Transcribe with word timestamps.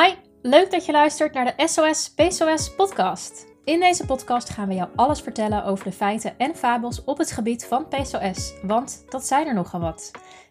Hi, 0.00 0.14
leuk 0.42 0.70
dat 0.70 0.86
je 0.86 0.92
luistert 0.92 1.34
naar 1.34 1.54
de 1.56 1.68
SOS 1.68 2.14
PCOS 2.14 2.74
podcast. 2.74 3.46
In 3.64 3.80
deze 3.80 4.06
podcast 4.06 4.50
gaan 4.50 4.68
we 4.68 4.74
jou 4.74 4.88
alles 4.96 5.20
vertellen 5.20 5.64
over 5.64 5.84
de 5.84 5.92
feiten 5.92 6.38
en 6.38 6.56
fabels 6.56 7.04
op 7.04 7.18
het 7.18 7.30
gebied 7.30 7.66
van 7.66 7.88
PCOS, 7.88 8.54
want 8.62 9.04
dat 9.08 9.26
zijn 9.26 9.46
er 9.46 9.54
nogal 9.54 9.80
wat. 9.80 10.10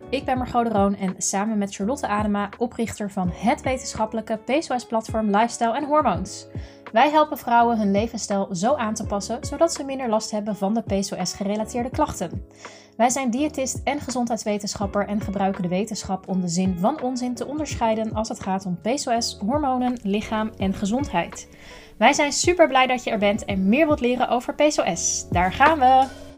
Ik 0.10 0.26
ben 0.26 0.38
Margot 0.38 0.66
de 0.66 0.72
Roon 0.72 0.96
en 0.96 1.16
samen 1.18 1.58
met 1.58 1.76
Charlotte 1.76 2.08
Adema, 2.08 2.50
oprichter 2.58 3.12
van 3.12 3.32
het 3.34 3.62
wetenschappelijke 3.62 4.38
PCOS-platform 4.38 5.26
Lifestyle 5.26 5.76
en 5.76 5.86
Hormoons. 5.86 6.48
Wij 6.92 7.10
helpen 7.10 7.38
vrouwen 7.38 7.78
hun 7.78 7.92
levensstijl 7.92 8.48
zo 8.52 8.76
aan 8.76 8.94
te 8.94 9.06
passen, 9.06 9.46
zodat 9.46 9.74
ze 9.74 9.84
minder 9.84 10.10
last 10.10 10.32
hebben 10.32 10.56
van 10.56 10.74
de 10.74 10.82
PCOS-gerelateerde 10.82 11.90
klachten. 11.90 12.46
Wij 12.98 13.10
zijn 13.10 13.30
diëtist 13.30 13.82
en 13.84 14.00
gezondheidswetenschapper 14.00 15.08
en 15.08 15.22
gebruiken 15.22 15.62
de 15.62 15.68
wetenschap 15.68 16.28
om 16.28 16.42
de 16.42 16.48
zin 16.48 16.78
van 16.80 17.02
onzin 17.02 17.36
te 17.36 17.48
onderscheiden 17.48 18.14
als 18.14 18.30
het 18.30 18.40
gaat 18.40 18.66
om 18.66 18.80
PCOS, 18.82 19.38
hormonen, 19.46 20.00
lichaam 20.04 20.52
en 20.58 20.74
gezondheid. 20.74 21.48
Wij 21.98 22.14
zijn 22.14 22.32
super 22.32 22.68
blij 22.68 22.88
dat 22.88 23.04
je 23.04 23.12
er 23.12 23.20
bent 23.20 23.46
en 23.46 23.70
meer 23.70 23.86
wilt 23.86 24.00
leren 24.00 24.30
over 24.30 24.56
PCOS. 24.56 25.26
Daar 25.30 25.54
gaan 25.54 25.80
we! 25.80 26.31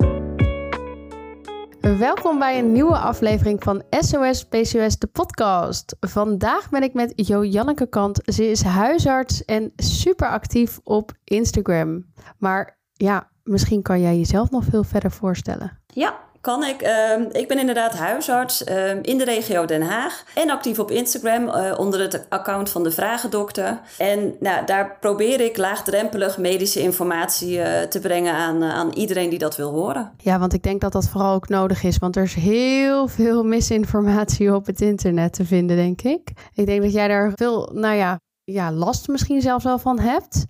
Welkom 1.84 2.40
bij 2.40 2.60
een 2.60 2.72
nieuwe 2.72 2.98
aflevering 2.98 3.64
van 3.64 3.84
SOS 3.90 4.46
PCOS, 4.46 5.00
de 5.00 5.10
podcast. 5.12 5.96
Vandaag 6.00 6.70
ben 6.70 6.84
ik 6.84 6.94
met 6.94 7.14
Jo 7.16 7.46
Janneke 7.46 7.88
Kant. 7.88 8.20
Ze 8.26 8.50
is 8.50 8.62
huisarts 8.62 9.46
en 9.46 9.74
super 9.76 10.28
actief 10.28 10.80
op 10.84 11.12
Instagram. 11.24 12.06
Maar 12.38 12.78
ja, 12.94 13.30
misschien 13.44 13.82
kan 13.82 14.02
jij 14.02 14.18
jezelf 14.18 14.50
nog 14.52 14.64
veel 14.64 14.84
verder 14.84 15.12
voorstellen. 15.12 15.80
Ja, 15.88 16.20
kan 16.44 16.64
ik. 16.64 16.82
Ehm, 16.82 17.22
ik 17.32 17.48
ben 17.48 17.60
inderdaad 17.60 17.94
huisarts 17.94 18.64
ehm, 18.64 19.00
in 19.02 19.18
de 19.18 19.24
regio 19.24 19.66
Den 19.66 19.82
Haag 19.82 20.24
en 20.36 20.50
actief 20.50 20.80
op 20.80 20.92
Instagram 20.92 21.48
uh, 21.48 21.74
onder 21.78 22.00
het 22.00 22.26
account 22.30 22.70
van 22.70 22.84
de 22.84 22.92
Vragendokter. 22.92 23.80
En 23.98 24.36
nou, 24.40 24.66
daar 24.66 24.98
probeer 25.00 25.42
ik 25.42 25.58
laagdrempelig 25.58 26.38
medische 26.38 26.80
informatie 26.80 27.58
uh, 27.58 27.82
te 27.82 28.00
brengen 28.00 28.34
aan, 28.34 28.64
uh, 28.64 28.74
aan 28.74 28.92
iedereen 28.94 29.30
die 29.30 29.40
dat 29.40 29.56
wil 29.56 29.72
horen. 29.72 30.12
Ja, 30.18 30.40
want 30.40 30.54
ik 30.54 30.64
denk 30.64 30.82
dat 30.82 30.92
dat 30.92 31.10
vooral 31.10 31.34
ook 31.34 31.50
nodig 31.50 31.84
is, 31.84 31.98
want 31.98 32.16
er 32.16 32.24
is 32.24 32.34
heel 32.34 33.08
veel 33.08 33.44
misinformatie 33.44 34.56
op 34.56 34.66
het 34.66 34.82
internet 34.82 35.34
te 35.34 35.46
vinden, 35.46 35.76
denk 35.76 36.02
ik. 36.02 36.32
Ik 36.54 36.66
denk 36.66 36.82
dat 36.82 36.94
jij 36.94 37.08
daar 37.08 37.32
veel, 37.36 37.70
nou 37.74 37.96
ja, 37.96 38.20
ja 38.44 38.72
last 38.72 39.08
misschien 39.08 39.42
zelfs 39.42 39.64
wel 39.64 39.80
van 39.80 40.00
hebt. 40.00 40.46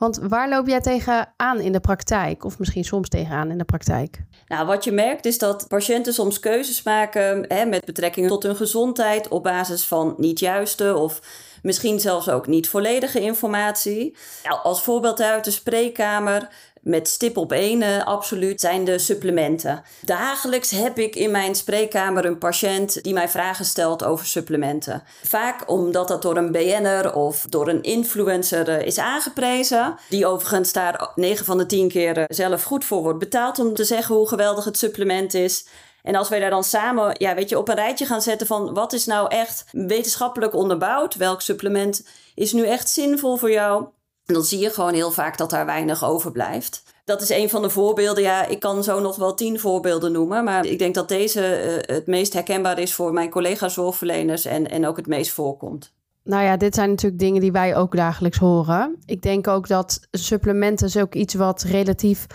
Want 0.00 0.18
waar 0.22 0.48
loop 0.48 0.66
jij 0.66 0.80
tegenaan 0.80 1.60
in 1.60 1.72
de 1.72 1.80
praktijk? 1.80 2.44
Of 2.44 2.58
misschien 2.58 2.84
soms 2.84 3.08
tegenaan 3.08 3.50
in 3.50 3.58
de 3.58 3.64
praktijk? 3.64 4.22
Nou, 4.46 4.66
wat 4.66 4.84
je 4.84 4.92
merkt 4.92 5.24
is 5.24 5.38
dat 5.38 5.68
patiënten 5.68 6.12
soms 6.14 6.40
keuzes 6.40 6.82
maken 6.82 7.44
hè, 7.48 7.64
met 7.64 7.84
betrekking 7.84 8.28
tot 8.28 8.42
hun 8.42 8.56
gezondheid 8.56 9.28
op 9.28 9.42
basis 9.42 9.84
van 9.84 10.14
niet 10.16 10.38
juiste 10.38 10.96
of 10.96 11.20
misschien 11.62 12.00
zelfs 12.00 12.28
ook 12.28 12.46
niet 12.46 12.68
volledige 12.68 13.20
informatie. 13.20 14.16
Nou, 14.44 14.60
als 14.62 14.82
voorbeeld 14.82 15.20
uit 15.20 15.44
de 15.44 15.50
spreekkamer 15.50 16.48
met 16.80 17.08
stip 17.08 17.36
op 17.36 17.52
één 17.52 18.04
absoluut 18.04 18.60
zijn 18.60 18.84
de 18.84 18.98
supplementen. 18.98 19.82
Dagelijks 20.04 20.70
heb 20.70 20.98
ik 20.98 21.16
in 21.16 21.30
mijn 21.30 21.54
spreekkamer 21.54 22.24
een 22.24 22.38
patiënt 22.38 23.02
die 23.02 23.12
mij 23.12 23.28
vragen 23.28 23.64
stelt 23.64 24.04
over 24.04 24.26
supplementen. 24.26 25.02
Vaak 25.22 25.70
omdat 25.70 26.08
dat 26.08 26.22
door 26.22 26.36
een 26.36 26.52
BN'er 26.52 27.14
of 27.14 27.46
door 27.48 27.68
een 27.68 27.82
influencer 27.82 28.68
uh, 28.68 28.86
is 28.86 28.98
aangeprezen. 28.98 29.94
Die 30.08 30.26
overigens 30.26 30.72
daar 30.72 31.10
9 31.14 31.44
van 31.44 31.58
de 31.58 31.66
10 31.66 31.88
keer 31.88 32.18
uh, 32.18 32.24
zelf 32.28 32.62
goed 32.62 32.84
voor 32.84 33.02
wordt 33.02 33.18
betaald 33.18 33.58
om 33.58 33.74
te 33.74 33.84
zeggen 33.84 34.14
hoe 34.14 34.28
geweldig 34.28 34.64
het 34.64 34.78
supplement 34.78 35.34
is. 35.34 35.66
En 36.02 36.14
als 36.14 36.28
wij 36.28 36.40
daar 36.40 36.50
dan 36.50 36.64
samen, 36.64 37.14
ja, 37.18 37.34
weet 37.34 37.48
je, 37.48 37.58
op 37.58 37.68
een 37.68 37.74
rijtje 37.74 38.06
gaan 38.06 38.22
zetten 38.22 38.46
van 38.46 38.74
wat 38.74 38.92
is 38.92 39.06
nou 39.06 39.28
echt 39.28 39.64
wetenschappelijk 39.70 40.54
onderbouwd? 40.54 41.14
Welk 41.14 41.40
supplement 41.40 42.06
is 42.34 42.52
nu 42.52 42.66
echt 42.66 42.88
zinvol 42.88 43.36
voor 43.36 43.50
jou? 43.50 43.86
Dan 44.32 44.44
zie 44.44 44.58
je 44.58 44.70
gewoon 44.70 44.94
heel 44.94 45.10
vaak 45.10 45.38
dat 45.38 45.50
daar 45.50 45.66
weinig 45.66 46.04
overblijft. 46.04 46.82
Dat 47.04 47.22
is 47.22 47.30
een 47.30 47.50
van 47.50 47.62
de 47.62 47.70
voorbeelden. 47.70 48.22
Ja, 48.22 48.46
ik 48.46 48.60
kan 48.60 48.84
zo 48.84 49.00
nog 49.00 49.16
wel 49.16 49.34
tien 49.34 49.60
voorbeelden 49.60 50.12
noemen. 50.12 50.44
Maar 50.44 50.66
ik 50.66 50.78
denk 50.78 50.94
dat 50.94 51.08
deze 51.08 51.62
uh, 51.64 51.94
het 51.96 52.06
meest 52.06 52.32
herkenbaar 52.32 52.78
is 52.78 52.94
voor 52.94 53.12
mijn 53.12 53.30
collega-zorgverleners 53.30 54.44
en, 54.44 54.70
en 54.70 54.86
ook 54.86 54.96
het 54.96 55.06
meest 55.06 55.30
voorkomt. 55.30 55.92
Nou 56.24 56.44
ja, 56.44 56.56
dit 56.56 56.74
zijn 56.74 56.90
natuurlijk 56.90 57.20
dingen 57.20 57.40
die 57.40 57.52
wij 57.52 57.76
ook 57.76 57.96
dagelijks 57.96 58.38
horen. 58.38 58.96
Ik 59.04 59.22
denk 59.22 59.48
ook 59.48 59.68
dat 59.68 60.00
supplementen 60.10 60.86
is 60.86 60.96
ook 60.96 61.14
iets 61.14 61.34
wat 61.34 61.62
relatief 61.62 62.26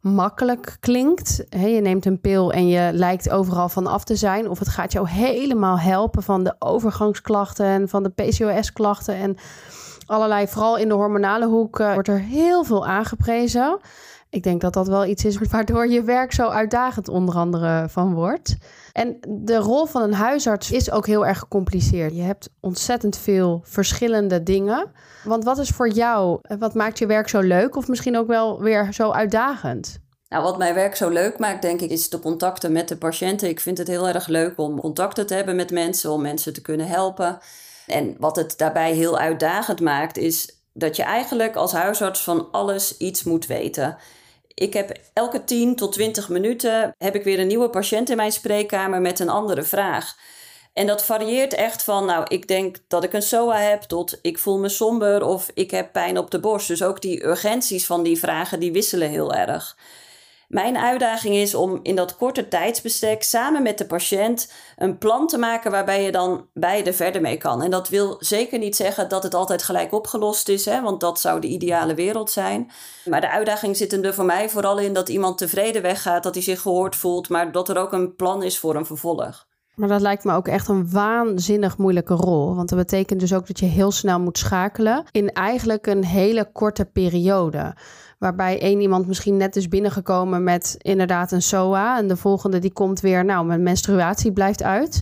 makkelijk 0.00 0.76
klinkt. 0.80 1.44
Je 1.48 1.80
neemt 1.80 2.06
een 2.06 2.20
pil 2.20 2.52
en 2.52 2.68
je 2.68 2.90
lijkt 2.92 3.30
overal 3.30 3.68
van 3.68 3.86
af 3.86 4.04
te 4.04 4.16
zijn. 4.16 4.48
Of 4.48 4.58
het 4.58 4.68
gaat 4.68 4.92
jou 4.92 5.08
helemaal 5.08 5.78
helpen 5.78 6.22
van 6.22 6.44
de 6.44 6.54
overgangsklachten 6.58 7.66
en 7.66 7.88
van 7.88 8.02
de 8.02 8.08
PCOS-klachten. 8.08 9.14
En 9.14 9.36
allerlei, 10.06 10.48
vooral 10.48 10.76
in 10.76 10.88
de 10.88 10.94
hormonale 10.94 11.46
hoek, 11.46 11.78
uh, 11.78 11.92
wordt 11.92 12.08
er 12.08 12.20
heel 12.20 12.64
veel 12.64 12.86
aangeprezen. 12.86 13.78
Ik 14.30 14.42
denk 14.42 14.60
dat 14.60 14.72
dat 14.72 14.88
wel 14.88 15.06
iets 15.06 15.24
is 15.24 15.38
waardoor 15.50 15.88
je 15.88 16.02
werk 16.02 16.32
zo 16.32 16.48
uitdagend 16.48 17.08
onder 17.08 17.34
andere 17.34 17.86
van 17.88 18.14
wordt. 18.14 18.56
En 18.92 19.16
de 19.28 19.56
rol 19.56 19.86
van 19.86 20.02
een 20.02 20.14
huisarts 20.14 20.70
is 20.70 20.90
ook 20.90 21.06
heel 21.06 21.26
erg 21.26 21.38
gecompliceerd. 21.38 22.16
Je 22.16 22.22
hebt 22.22 22.48
ontzettend 22.60 23.16
veel 23.16 23.60
verschillende 23.64 24.42
dingen. 24.42 24.90
Want 25.24 25.44
wat 25.44 25.58
is 25.58 25.68
voor 25.68 25.88
jou, 25.88 26.38
wat 26.58 26.74
maakt 26.74 26.98
je 26.98 27.06
werk 27.06 27.28
zo 27.28 27.40
leuk 27.40 27.76
of 27.76 27.88
misschien 27.88 28.16
ook 28.16 28.26
wel 28.26 28.60
weer 28.60 28.92
zo 28.92 29.10
uitdagend? 29.10 30.00
Nou, 30.28 30.44
wat 30.44 30.58
mijn 30.58 30.74
werk 30.74 30.96
zo 30.96 31.08
leuk 31.08 31.38
maakt, 31.38 31.62
denk 31.62 31.80
ik, 31.80 31.90
is 31.90 32.08
de 32.08 32.18
contacten 32.18 32.72
met 32.72 32.88
de 32.88 32.96
patiënten. 32.96 33.48
Ik 33.48 33.60
vind 33.60 33.78
het 33.78 33.88
heel 33.88 34.08
erg 34.08 34.26
leuk 34.26 34.58
om 34.58 34.80
contacten 34.80 35.26
te 35.26 35.34
hebben 35.34 35.56
met 35.56 35.70
mensen, 35.70 36.10
om 36.10 36.22
mensen 36.22 36.52
te 36.52 36.62
kunnen 36.62 36.86
helpen. 36.86 37.38
En 37.86 38.16
wat 38.18 38.36
het 38.36 38.58
daarbij 38.58 38.92
heel 38.92 39.18
uitdagend 39.18 39.80
maakt, 39.80 40.16
is 40.16 40.62
dat 40.72 40.96
je 40.96 41.02
eigenlijk 41.02 41.56
als 41.56 41.72
huisarts 41.72 42.20
van 42.20 42.48
alles 42.50 42.96
iets 42.96 43.22
moet 43.24 43.46
weten. 43.46 43.96
Ik 44.54 44.72
heb 44.72 44.98
elke 45.12 45.44
10 45.44 45.76
tot 45.76 45.92
20 45.92 46.28
minuten 46.28 46.94
heb 46.98 47.14
ik 47.14 47.24
weer 47.24 47.38
een 47.38 47.46
nieuwe 47.46 47.70
patiënt 47.70 48.10
in 48.10 48.16
mijn 48.16 48.32
spreekkamer 48.32 49.00
met 49.00 49.18
een 49.18 49.28
andere 49.28 49.62
vraag. 49.62 50.16
En 50.72 50.86
dat 50.86 51.04
varieert 51.04 51.54
echt 51.54 51.82
van, 51.82 52.04
nou, 52.04 52.24
ik 52.28 52.48
denk 52.48 52.76
dat 52.88 53.04
ik 53.04 53.12
een 53.12 53.22
SOA 53.22 53.58
heb, 53.58 53.82
tot 53.82 54.18
ik 54.22 54.38
voel 54.38 54.58
me 54.58 54.68
somber 54.68 55.24
of 55.24 55.50
ik 55.54 55.70
heb 55.70 55.92
pijn 55.92 56.18
op 56.18 56.30
de 56.30 56.40
borst. 56.40 56.68
Dus 56.68 56.82
ook 56.82 57.00
die 57.00 57.24
urgenties 57.24 57.86
van 57.86 58.02
die 58.02 58.18
vragen, 58.18 58.60
die 58.60 58.72
wisselen 58.72 59.08
heel 59.08 59.34
erg. 59.34 59.76
Mijn 60.52 60.76
uitdaging 60.76 61.34
is 61.34 61.54
om 61.54 61.80
in 61.82 61.96
dat 61.96 62.16
korte 62.16 62.48
tijdsbestek 62.48 63.22
samen 63.22 63.62
met 63.62 63.78
de 63.78 63.86
patiënt 63.86 64.52
een 64.76 64.98
plan 64.98 65.26
te 65.26 65.38
maken 65.38 65.70
waarbij 65.70 66.02
je 66.02 66.12
dan 66.12 66.46
beide 66.52 66.92
verder 66.92 67.20
mee 67.20 67.36
kan. 67.36 67.62
En 67.62 67.70
dat 67.70 67.88
wil 67.88 68.16
zeker 68.18 68.58
niet 68.58 68.76
zeggen 68.76 69.08
dat 69.08 69.22
het 69.22 69.34
altijd 69.34 69.62
gelijk 69.62 69.92
opgelost 69.92 70.48
is, 70.48 70.64
hè, 70.64 70.82
want 70.82 71.00
dat 71.00 71.20
zou 71.20 71.40
de 71.40 71.46
ideale 71.46 71.94
wereld 71.94 72.30
zijn. 72.30 72.70
Maar 73.04 73.20
de 73.20 73.30
uitdaging 73.30 73.76
zit 73.76 73.92
er 73.92 74.14
voor 74.14 74.24
mij 74.24 74.50
vooral 74.50 74.78
in 74.78 74.92
dat 74.92 75.08
iemand 75.08 75.38
tevreden 75.38 75.82
weggaat, 75.82 76.22
dat 76.22 76.34
hij 76.34 76.42
zich 76.42 76.60
gehoord 76.60 76.96
voelt, 76.96 77.28
maar 77.28 77.52
dat 77.52 77.68
er 77.68 77.78
ook 77.78 77.92
een 77.92 78.14
plan 78.14 78.42
is 78.42 78.58
voor 78.58 78.76
een 78.76 78.86
vervolg. 78.86 79.46
Maar 79.74 79.88
dat 79.88 80.00
lijkt 80.00 80.24
me 80.24 80.34
ook 80.34 80.48
echt 80.48 80.68
een 80.68 80.90
waanzinnig 80.90 81.78
moeilijke 81.78 82.14
rol. 82.14 82.54
Want 82.54 82.68
dat 82.68 82.78
betekent 82.78 83.20
dus 83.20 83.34
ook 83.34 83.46
dat 83.46 83.58
je 83.58 83.66
heel 83.66 83.90
snel 83.90 84.20
moet 84.20 84.38
schakelen 84.38 85.04
in 85.10 85.32
eigenlijk 85.32 85.86
een 85.86 86.04
hele 86.04 86.52
korte 86.52 86.84
periode. 86.84 87.74
Waarbij 88.22 88.60
één 88.60 88.80
iemand 88.80 89.06
misschien 89.06 89.36
net 89.36 89.56
is 89.56 89.68
binnengekomen 89.68 90.44
met 90.44 90.74
inderdaad 90.78 91.32
een 91.32 91.42
SOA. 91.42 91.98
En 91.98 92.08
de 92.08 92.16
volgende 92.16 92.58
die 92.58 92.72
komt 92.72 93.00
weer, 93.00 93.24
nou, 93.24 93.46
mijn 93.46 93.62
menstruatie 93.62 94.32
blijft 94.32 94.62
uit. 94.62 95.00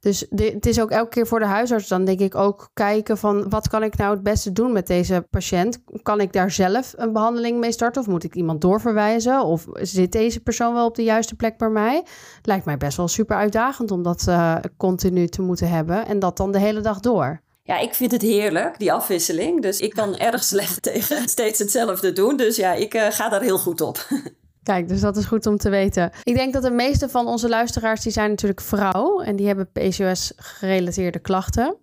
Dus 0.00 0.26
het 0.30 0.66
is 0.66 0.80
ook 0.80 0.90
elke 0.90 1.08
keer 1.08 1.26
voor 1.26 1.38
de 1.38 1.46
huisarts 1.46 1.88
dan 1.88 2.04
denk 2.04 2.20
ik 2.20 2.34
ook 2.34 2.70
kijken 2.72 3.18
van 3.18 3.48
wat 3.48 3.68
kan 3.68 3.82
ik 3.82 3.96
nou 3.96 4.14
het 4.14 4.22
beste 4.22 4.52
doen 4.52 4.72
met 4.72 4.86
deze 4.86 5.26
patiënt? 5.30 5.82
Kan 6.02 6.20
ik 6.20 6.32
daar 6.32 6.50
zelf 6.50 6.94
een 6.96 7.12
behandeling 7.12 7.58
mee 7.58 7.72
starten 7.72 8.02
of 8.02 8.08
moet 8.08 8.24
ik 8.24 8.34
iemand 8.34 8.60
doorverwijzen? 8.60 9.44
Of 9.44 9.66
zit 9.72 10.12
deze 10.12 10.40
persoon 10.40 10.74
wel 10.74 10.86
op 10.86 10.94
de 10.94 11.04
juiste 11.04 11.34
plek 11.34 11.58
bij 11.58 11.70
mij? 11.70 12.04
Lijkt 12.42 12.64
mij 12.64 12.76
best 12.76 12.96
wel 12.96 13.08
super 13.08 13.36
uitdagend 13.36 13.90
om 13.90 14.02
dat 14.02 14.26
uh, 14.28 14.56
continu 14.76 15.26
te 15.26 15.42
moeten 15.42 15.68
hebben 15.68 16.06
en 16.06 16.18
dat 16.18 16.36
dan 16.36 16.52
de 16.52 16.58
hele 16.58 16.80
dag 16.80 17.00
door. 17.00 17.42
Ja, 17.66 17.78
ik 17.78 17.94
vind 17.94 18.12
het 18.12 18.22
heerlijk, 18.22 18.78
die 18.78 18.92
afwisseling. 18.92 19.62
Dus 19.62 19.80
ik 19.80 19.94
kan 19.94 20.16
erg 20.16 20.44
slecht 20.44 20.82
tegen 20.92 21.28
steeds 21.28 21.58
hetzelfde 21.58 22.12
doen. 22.12 22.36
Dus 22.36 22.56
ja, 22.56 22.72
ik 22.72 22.94
uh, 22.94 23.06
ga 23.10 23.28
daar 23.28 23.42
heel 23.42 23.58
goed 23.58 23.80
op. 23.80 24.06
Kijk, 24.62 24.88
dus 24.88 25.00
dat 25.00 25.16
is 25.16 25.24
goed 25.24 25.46
om 25.46 25.56
te 25.56 25.68
weten. 25.68 26.10
Ik 26.22 26.34
denk 26.34 26.52
dat 26.52 26.62
de 26.62 26.70
meeste 26.70 27.08
van 27.08 27.26
onze 27.26 27.48
luisteraars, 27.48 28.00
die 28.00 28.12
zijn 28.12 28.30
natuurlijk 28.30 28.60
vrouw. 28.60 29.20
En 29.20 29.36
die 29.36 29.46
hebben 29.46 29.70
PCOS-gerelateerde 29.72 31.18
klachten. 31.18 31.76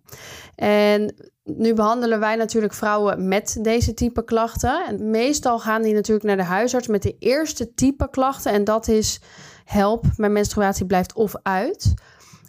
En 0.55 1.15
nu 1.43 1.73
behandelen 1.73 2.19
wij 2.19 2.35
natuurlijk 2.35 2.73
vrouwen 2.73 3.27
met 3.27 3.57
deze 3.61 3.93
type 3.93 4.23
klachten. 4.23 4.85
En 4.87 5.09
meestal 5.09 5.59
gaan 5.59 5.81
die 5.81 5.93
natuurlijk 5.93 6.25
naar 6.25 6.37
de 6.37 6.43
huisarts 6.43 6.87
met 6.87 7.01
de 7.01 7.15
eerste 7.19 7.73
type 7.73 8.09
klachten. 8.09 8.51
En 8.51 8.63
dat 8.63 8.87
is 8.87 9.19
help, 9.65 10.05
mijn 10.17 10.31
menstruatie 10.31 10.85
blijft 10.85 11.13
of 11.13 11.33
uit. 11.43 11.93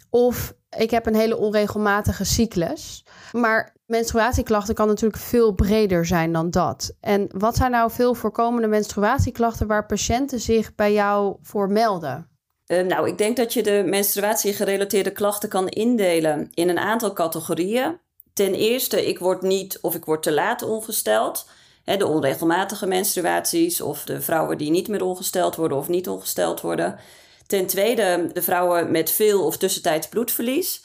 Of 0.09 0.53
ik 0.77 0.91
heb 0.91 1.05
een 1.05 1.15
hele 1.15 1.37
onregelmatige 1.37 2.23
cyclus. 2.23 3.02
Maar 3.33 3.75
menstruatieklachten 3.85 4.75
kan 4.75 4.87
natuurlijk 4.87 5.23
veel 5.23 5.51
breder 5.51 6.05
zijn 6.05 6.33
dan 6.33 6.49
dat. 6.49 6.95
En 6.99 7.29
wat 7.37 7.55
zijn 7.55 7.71
nou 7.71 7.91
veel 7.91 8.13
voorkomende 8.13 8.67
menstruatieklachten 8.67 9.67
waar 9.67 9.85
patiënten 9.85 10.39
zich 10.39 10.75
bij 10.75 10.93
jou 10.93 11.35
voor 11.41 11.69
melden? 11.69 12.27
Uh, 12.67 12.81
nou, 12.81 13.07
ik 13.07 13.17
denk 13.17 13.37
dat 13.37 13.53
je 13.53 13.63
de 13.63 13.83
menstruatiegerelateerde 13.85 15.11
klachten 15.11 15.49
kan 15.49 15.67
indelen 15.67 16.49
in 16.53 16.69
een 16.69 16.79
aantal 16.79 17.13
categorieën. 17.13 17.99
ten 18.33 18.53
eerste, 18.53 19.07
ik 19.07 19.19
word 19.19 19.41
niet 19.41 19.79
of 19.81 19.95
ik 19.95 20.05
word 20.05 20.23
te 20.23 20.31
laat 20.31 20.61
ongesteld. 20.61 21.49
de 21.83 22.07
onregelmatige 22.07 22.85
menstruaties 22.85 23.81
of 23.81 24.03
de 24.03 24.21
vrouwen 24.21 24.57
die 24.57 24.71
niet 24.71 24.87
meer 24.87 25.03
ongesteld 25.03 25.55
worden 25.55 25.77
of 25.77 25.87
niet 25.87 26.07
ongesteld 26.07 26.61
worden. 26.61 26.99
Ten 27.47 27.65
tweede, 27.65 28.29
de 28.33 28.41
vrouwen 28.41 28.91
met 28.91 29.11
veel 29.11 29.45
of 29.45 29.57
tussentijds 29.57 30.07
bloedverlies. 30.07 30.83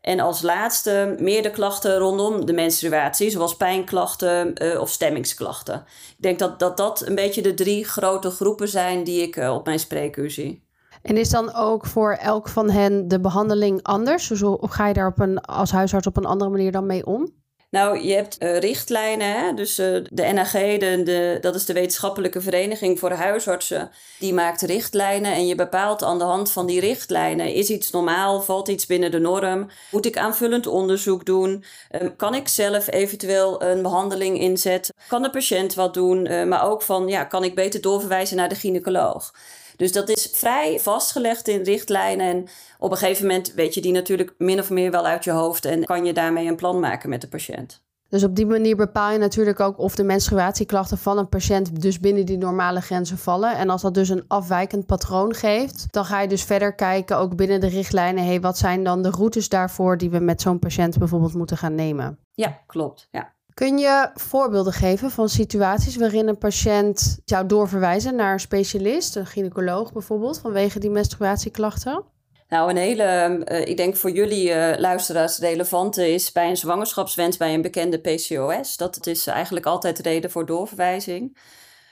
En 0.00 0.20
als 0.20 0.42
laatste 0.42 1.16
meer 1.18 1.42
de 1.42 1.50
klachten 1.50 1.98
rondom 1.98 2.46
de 2.46 2.52
menstruatie, 2.52 3.30
zoals 3.30 3.56
pijnklachten 3.56 4.62
uh, 4.62 4.80
of 4.80 4.90
stemmingsklachten. 4.90 5.74
Ik 6.16 6.22
denk 6.22 6.38
dat, 6.38 6.58
dat 6.58 6.76
dat 6.76 7.06
een 7.06 7.14
beetje 7.14 7.42
de 7.42 7.54
drie 7.54 7.84
grote 7.84 8.30
groepen 8.30 8.68
zijn 8.68 9.04
die 9.04 9.22
ik 9.22 9.36
uh, 9.36 9.54
op 9.54 9.64
mijn 9.64 9.78
spreekuur 9.78 10.30
zie. 10.30 10.68
En 11.02 11.16
is 11.16 11.30
dan 11.30 11.54
ook 11.54 11.86
voor 11.86 12.12
elk 12.12 12.48
van 12.48 12.70
hen 12.70 13.08
de 13.08 13.20
behandeling 13.20 13.82
anders? 13.82 14.28
Dus 14.28 14.42
of 14.42 14.70
ga 14.70 14.86
je 14.86 14.94
daar 14.94 15.06
op 15.06 15.18
een, 15.18 15.40
als 15.40 15.70
huisarts 15.70 16.06
op 16.06 16.16
een 16.16 16.24
andere 16.24 16.50
manier 16.50 16.72
dan 16.72 16.86
mee 16.86 17.06
om? 17.06 17.32
Nou, 17.70 18.00
je 18.00 18.14
hebt 18.14 18.42
uh, 18.42 18.58
richtlijnen. 18.58 19.26
Hè? 19.26 19.54
Dus 19.54 19.78
uh, 19.78 20.04
de 20.10 20.22
NAG, 20.32 20.52
de, 20.52 21.00
de, 21.04 21.38
dat 21.40 21.54
is 21.54 21.64
de 21.64 21.72
wetenschappelijke 21.72 22.40
vereniging 22.40 22.98
voor 22.98 23.10
huisartsen, 23.10 23.90
die 24.18 24.34
maakt 24.34 24.60
richtlijnen. 24.60 25.32
En 25.32 25.46
je 25.46 25.54
bepaalt 25.54 26.02
aan 26.02 26.18
de 26.18 26.24
hand 26.24 26.52
van 26.52 26.66
die 26.66 26.80
richtlijnen: 26.80 27.54
is 27.54 27.70
iets 27.70 27.90
normaal? 27.90 28.42
Valt 28.42 28.68
iets 28.68 28.86
binnen 28.86 29.10
de 29.10 29.18
norm? 29.18 29.70
Moet 29.90 30.06
ik 30.06 30.18
aanvullend 30.18 30.66
onderzoek 30.66 31.24
doen? 31.24 31.64
Uh, 31.90 32.08
kan 32.16 32.34
ik 32.34 32.48
zelf 32.48 32.90
eventueel 32.92 33.62
een 33.62 33.82
behandeling 33.82 34.40
inzetten? 34.40 34.94
Kan 35.06 35.22
de 35.22 35.30
patiënt 35.30 35.74
wat 35.74 35.94
doen? 35.94 36.26
Eh, 36.26 36.46
maar 36.46 36.70
ook 36.70 36.82
van 36.82 37.08
ja, 37.08 37.24
kan 37.24 37.44
ik 37.44 37.54
beter 37.54 37.80
doorverwijzen 37.80 38.36
naar 38.36 38.48
de 38.48 38.54
gynaecoloog? 38.54 39.32
Dus 39.80 39.92
dat 39.92 40.08
is 40.08 40.28
vrij 40.32 40.78
vastgelegd 40.78 41.48
in 41.48 41.62
richtlijnen. 41.62 42.26
En 42.26 42.48
op 42.78 42.90
een 42.90 42.96
gegeven 42.96 43.26
moment 43.26 43.52
weet 43.54 43.74
je 43.74 43.80
die 43.80 43.92
natuurlijk 43.92 44.34
min 44.38 44.58
of 44.58 44.70
meer 44.70 44.90
wel 44.90 45.06
uit 45.06 45.24
je 45.24 45.30
hoofd 45.30 45.64
en 45.64 45.84
kan 45.84 46.04
je 46.04 46.12
daarmee 46.12 46.46
een 46.46 46.56
plan 46.56 46.80
maken 46.80 47.08
met 47.08 47.20
de 47.20 47.28
patiënt. 47.28 47.82
Dus 48.08 48.24
op 48.24 48.36
die 48.36 48.46
manier 48.46 48.76
bepaal 48.76 49.12
je 49.12 49.18
natuurlijk 49.18 49.60
ook 49.60 49.78
of 49.78 49.94
de 49.94 50.02
menstruatieklachten 50.02 50.98
van 50.98 51.18
een 51.18 51.28
patiënt 51.28 51.80
dus 51.80 52.00
binnen 52.00 52.26
die 52.26 52.38
normale 52.38 52.80
grenzen 52.80 53.18
vallen. 53.18 53.56
En 53.56 53.70
als 53.70 53.82
dat 53.82 53.94
dus 53.94 54.08
een 54.08 54.24
afwijkend 54.28 54.86
patroon 54.86 55.34
geeft, 55.34 55.86
dan 55.90 56.04
ga 56.04 56.20
je 56.20 56.28
dus 56.28 56.44
verder 56.44 56.74
kijken, 56.74 57.16
ook 57.16 57.36
binnen 57.36 57.60
de 57.60 57.68
richtlijnen, 57.68 58.24
hey, 58.24 58.40
wat 58.40 58.58
zijn 58.58 58.84
dan 58.84 59.02
de 59.02 59.10
routes 59.10 59.48
daarvoor 59.48 59.96
die 59.96 60.10
we 60.10 60.18
met 60.18 60.40
zo'n 60.40 60.58
patiënt 60.58 60.98
bijvoorbeeld 60.98 61.34
moeten 61.34 61.56
gaan 61.56 61.74
nemen? 61.74 62.18
Ja, 62.34 62.62
klopt. 62.66 63.08
Ja. 63.10 63.32
Kun 63.54 63.78
je 63.78 64.10
voorbeelden 64.14 64.72
geven 64.72 65.10
van 65.10 65.28
situaties 65.28 65.96
waarin 65.96 66.28
een 66.28 66.38
patiënt 66.38 67.18
zou 67.24 67.46
doorverwijzen 67.46 68.14
naar 68.14 68.32
een 68.32 68.40
specialist, 68.40 69.16
een 69.16 69.26
gynaecoloog 69.26 69.92
bijvoorbeeld, 69.92 70.38
vanwege 70.38 70.78
die 70.78 70.90
menstruatieklachten? 70.90 72.04
Nou, 72.48 72.70
een 72.70 72.76
hele, 72.76 73.42
uh, 73.50 73.66
ik 73.66 73.76
denk 73.76 73.96
voor 73.96 74.10
jullie 74.10 74.48
uh, 74.48 74.72
luisteraars 74.78 75.38
relevante 75.38 76.12
is 76.12 76.32
bij 76.32 76.48
een 76.48 76.56
zwangerschapswens 76.56 77.36
bij 77.36 77.54
een 77.54 77.62
bekende 77.62 77.98
PCOS. 77.98 78.76
Dat 78.76 79.06
is 79.06 79.26
eigenlijk 79.26 79.66
altijd 79.66 79.98
reden 79.98 80.30
voor 80.30 80.46
doorverwijzing. 80.46 81.36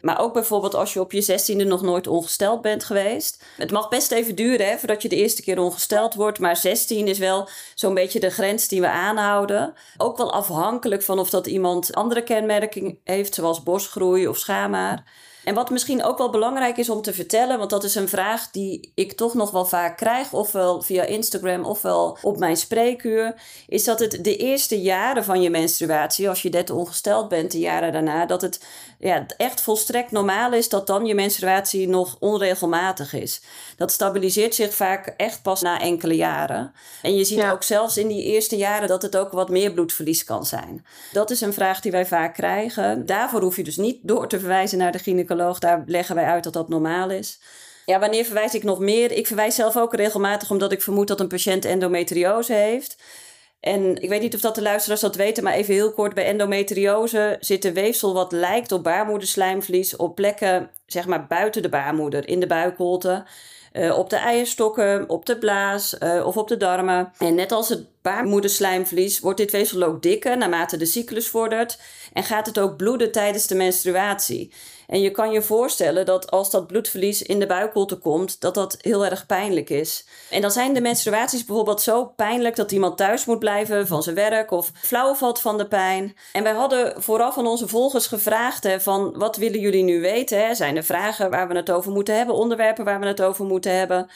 Maar 0.01 0.21
ook 0.21 0.33
bijvoorbeeld 0.33 0.75
als 0.75 0.93
je 0.93 1.01
op 1.01 1.13
je 1.13 1.21
zestiende 1.21 1.65
nog 1.65 1.83
nooit 1.83 2.07
ongesteld 2.07 2.63
bent 2.63 2.85
geweest. 2.85 3.45
Het 3.57 3.71
mag 3.71 3.89
best 3.89 4.11
even 4.11 4.35
duren 4.35 4.67
hè, 4.67 4.79
voordat 4.79 5.03
je 5.03 5.09
de 5.09 5.17
eerste 5.17 5.43
keer 5.43 5.59
ongesteld 5.59 6.15
wordt. 6.15 6.39
Maar 6.39 6.57
16 6.57 7.07
is 7.07 7.19
wel 7.19 7.49
zo'n 7.75 7.95
beetje 7.95 8.21
de 8.21 8.31
grens 8.31 8.69
die 8.69 8.81
we 8.81 8.89
aanhouden. 8.89 9.75
Ook 9.97 10.17
wel 10.17 10.33
afhankelijk 10.33 11.03
van 11.03 11.19
of 11.19 11.31
dat 11.31 11.47
iemand 11.47 11.95
andere 11.95 12.23
kenmerken 12.23 12.99
heeft, 13.05 13.35
zoals 13.35 13.63
borstgroei 13.63 14.29
of 14.29 14.39
schaamhaar. 14.39 15.27
En 15.49 15.55
wat 15.55 15.71
misschien 15.71 16.05
ook 16.05 16.19
wel 16.19 16.31
belangrijk 16.31 16.77
is 16.77 16.89
om 16.89 17.03
te 17.03 17.13
vertellen, 17.13 17.59
want 17.59 17.71
dat 17.71 17.85
is 17.85 17.95
een 17.95 18.09
vraag 18.09 18.51
die 18.51 18.93
ik 18.95 19.13
toch 19.13 19.35
nog 19.35 19.51
wel 19.51 19.65
vaak 19.67 19.97
krijg, 19.97 20.33
ofwel 20.33 20.83
via 20.83 21.03
Instagram 21.03 21.65
ofwel 21.65 22.19
op 22.23 22.39
mijn 22.39 22.57
spreekuur, 22.57 23.35
is 23.69 23.85
dat 23.85 23.99
het 23.99 24.19
de 24.25 24.37
eerste 24.37 24.81
jaren 24.81 25.25
van 25.25 25.43
je 25.43 25.51
menstruatie, 25.51 26.29
als 26.29 26.43
je 26.43 26.49
net 26.49 26.71
ongesteld 26.71 27.29
bent, 27.29 27.53
de 27.53 27.59
jaren 27.59 27.93
daarna, 27.93 28.27
dat 28.27 28.43
het 28.43 28.61
ja, 28.99 29.27
echt 29.37 29.61
volstrekt 29.61 30.11
normaal 30.11 30.53
is 30.53 30.69
dat 30.69 30.87
dan 30.87 31.07
je 31.07 31.15
menstruatie 31.15 31.89
nog 31.89 32.17
onregelmatig 32.21 33.13
is. 33.13 33.41
Dat 33.77 33.93
stabiliseert 33.93 34.55
zich 34.55 34.75
vaak 34.75 35.15
echt 35.17 35.43
pas 35.43 35.63
na 35.63 35.81
enkele 35.81 36.17
jaren. 36.17 36.73
En 37.03 37.15
je 37.15 37.25
ziet 37.25 37.43
ook 37.43 37.63
zelfs 37.63 37.97
in 37.97 38.09
die 38.09 38.23
eerste 38.23 38.57
jaren 38.57 38.89
dat 38.89 39.03
het 39.03 39.17
ook 39.17 39.33
wat 39.33 39.49
meer 39.49 39.73
bloedverlies 39.73 40.25
kan 40.25 40.47
zijn. 40.47 40.87
Dat 41.13 41.31
is 41.31 41.41
een 41.41 41.53
vraag 41.53 41.81
die 41.81 41.93
wij 41.93 42.07
vaak 42.07 42.35
krijgen. 42.35 43.07
Daarvoor 43.07 43.41
hoef 43.41 43.57
je 43.57 43.65
dus 43.65 43.77
niet 43.77 43.99
door 44.03 44.29
te 44.29 44.39
verwijzen 44.39 44.79
naar 44.79 44.93
de 44.93 44.99
gynaecoloog. 44.99 45.37
Daar 45.59 45.83
leggen 45.87 46.15
wij 46.15 46.25
uit 46.25 46.45
dat 46.45 46.53
dat 46.53 46.69
normaal 46.69 47.11
is. 47.11 47.41
Ja, 47.87 47.99
wanneer 47.99 48.25
verwijs 48.25 48.55
ik 48.55 48.63
nog 48.63 48.79
meer? 48.79 49.13
Ik 49.13 49.27
verwijs 49.27 49.55
zelf 49.55 49.77
ook 49.77 49.95
regelmatig 49.95 50.51
omdat 50.51 50.73
ik 50.73 50.83
vermoed 50.83 51.09
dat 51.09 51.21
een 51.21 51.29
patiënt 51.29 51.65
endometriose 51.65 52.53
heeft. 52.53 52.97
En 53.61 54.03
ik 54.03 54.09
weet 54.09 54.21
niet 54.21 54.35
of 54.35 54.41
dat 54.41 54.55
de 54.55 54.63
luisteraars 54.63 55.01
dat 55.01 55.17
weten, 55.17 55.45
maar 55.45 55.53
even 55.53 55.75
heel 55.75 55.93
kort. 55.93 56.15
Bij 56.15 56.25
endometriose 56.25 57.37
zit 57.41 57.63
de 57.63 57.73
weefsel 57.73 58.15
wat 58.15 58.33
lijkt 58.33 58.73
op 58.73 58.83
baarmoederslijmvlies 58.85 59.97
op 59.97 60.15
plekken 60.15 60.71
zeg 60.87 61.07
maar 61.07 61.27
buiten 61.27 61.63
de 61.63 61.69
baarmoeder, 61.69 62.29
in 62.29 62.41
de 62.41 62.47
buikholte. 62.47 63.25
Uh, 63.73 63.99
op 63.99 64.11
de 64.11 64.17
eierstokken, 64.17 65.09
op 65.09 65.27
de 65.27 65.39
blaas 65.39 65.97
uh, 66.03 66.27
of 66.27 66.37
op 66.37 66.49
de 66.49 66.57
darmen. 66.57 67.13
En 67.19 67.35
net 67.35 67.53
als 67.53 67.69
het 67.69 67.87
baarmoederslijmvlies 68.03 69.21
wordt 69.21 69.39
dit 69.39 69.51
weefsel 69.51 69.83
ook 69.83 70.03
dikker 70.03 70.39
naarmate 70.39 70.77
de 70.77 70.87
cyclus 70.87 71.29
vordert. 71.29 71.79
En 72.13 72.23
gaat 72.23 72.47
het 72.47 72.59
ook 72.59 72.77
bloeden 72.77 73.13
tijdens 73.13 73.47
de 73.47 73.55
menstruatie. 73.55 74.53
En 74.89 75.01
je 75.01 75.11
kan 75.11 75.31
je 75.31 75.43
voorstellen 75.43 76.07
dat 76.07 76.31
als 76.31 76.51
dat 76.51 76.67
bloedverlies 76.67 77.23
in 77.23 77.39
de 77.39 77.47
buikholte 77.47 77.97
komt, 77.97 78.41
dat 78.41 78.55
dat 78.55 78.77
heel 78.79 79.05
erg 79.05 79.27
pijnlijk 79.27 79.71
is. 79.71 80.07
En 80.31 80.41
dan 80.41 80.51
zijn 80.51 80.75
de 80.75 80.81
menstruaties 80.81 81.45
bijvoorbeeld 81.45 81.83
zo 81.83 82.05
pijnlijk 82.05 82.57
dat 82.57 82.73
iemand 82.73 82.97
thuis 82.97 83.25
moet 83.25 83.39
blijven 83.39 83.87
van 83.87 84.03
zijn 84.03 84.15
werk 84.15 84.51
of 84.51 84.71
flauw 84.75 85.15
valt 85.15 85.41
van 85.41 85.59
de 85.59 85.69
pijn. 85.69 86.17
En 86.33 86.43
wij 86.43 86.53
hadden 86.53 87.03
vooraf 87.03 87.35
van 87.35 87.47
onze 87.47 87.69
volgers 87.69 88.07
gevraagd 88.07 88.63
hè, 88.63 88.81
van 88.81 89.19
wat 89.19 89.37
willen 89.37 89.61
jullie 89.61 89.85
nu 89.85 90.01
weten? 90.01 90.47
Hè? 90.47 90.55
Zijn 90.55 90.77
er 90.77 90.85
vragen 90.85 91.31
waar 91.31 91.49
we 91.49 91.57
het 91.57 91.71
over 91.71 91.93
moeten 91.93 92.17
hebben, 92.17 92.35
onderwerpen 92.35 92.85
waar 92.85 93.01
we 93.01 93.07
het 93.07 93.23
over 93.23 93.45
moeten 93.45 93.77
hebben? 93.77 94.11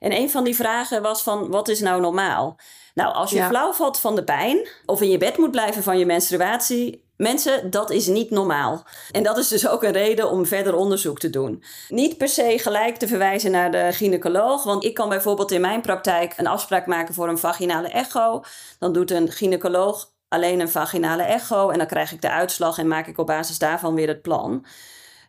En 0.00 0.12
een 0.12 0.30
van 0.30 0.44
die 0.44 0.56
vragen 0.56 1.02
was 1.02 1.22
van 1.22 1.50
wat 1.50 1.68
is 1.68 1.80
nou 1.80 2.00
normaal? 2.00 2.58
Nou, 2.94 3.14
als 3.14 3.30
je 3.30 3.42
flauw 3.42 3.72
valt 3.72 3.98
van 3.98 4.14
de 4.14 4.24
pijn 4.24 4.68
of 4.86 5.00
in 5.00 5.10
je 5.10 5.18
bed 5.18 5.36
moet 5.36 5.50
blijven 5.50 5.82
van 5.82 5.98
je 5.98 6.06
menstruatie, 6.06 7.05
Mensen, 7.16 7.70
dat 7.70 7.90
is 7.90 8.06
niet 8.06 8.30
normaal. 8.30 8.84
En 9.10 9.22
dat 9.22 9.38
is 9.38 9.48
dus 9.48 9.68
ook 9.68 9.82
een 9.82 9.92
reden 9.92 10.30
om 10.30 10.46
verder 10.46 10.74
onderzoek 10.74 11.18
te 11.18 11.30
doen. 11.30 11.62
Niet 11.88 12.16
per 12.16 12.28
se 12.28 12.58
gelijk 12.58 12.96
te 12.96 13.06
verwijzen 13.06 13.50
naar 13.50 13.70
de 13.70 13.88
gynaecoloog, 13.92 14.64
want 14.64 14.84
ik 14.84 14.94
kan 14.94 15.08
bijvoorbeeld 15.08 15.50
in 15.50 15.60
mijn 15.60 15.80
praktijk 15.80 16.34
een 16.36 16.46
afspraak 16.46 16.86
maken 16.86 17.14
voor 17.14 17.28
een 17.28 17.38
vaginale 17.38 17.88
echo. 17.88 18.42
Dan 18.78 18.92
doet 18.92 19.10
een 19.10 19.32
gynaecoloog 19.32 20.14
alleen 20.28 20.60
een 20.60 20.68
vaginale 20.68 21.22
echo 21.22 21.70
en 21.70 21.78
dan 21.78 21.86
krijg 21.86 22.12
ik 22.12 22.20
de 22.20 22.30
uitslag 22.30 22.78
en 22.78 22.88
maak 22.88 23.06
ik 23.06 23.18
op 23.18 23.26
basis 23.26 23.58
daarvan 23.58 23.94
weer 23.94 24.08
het 24.08 24.22
plan. 24.22 24.66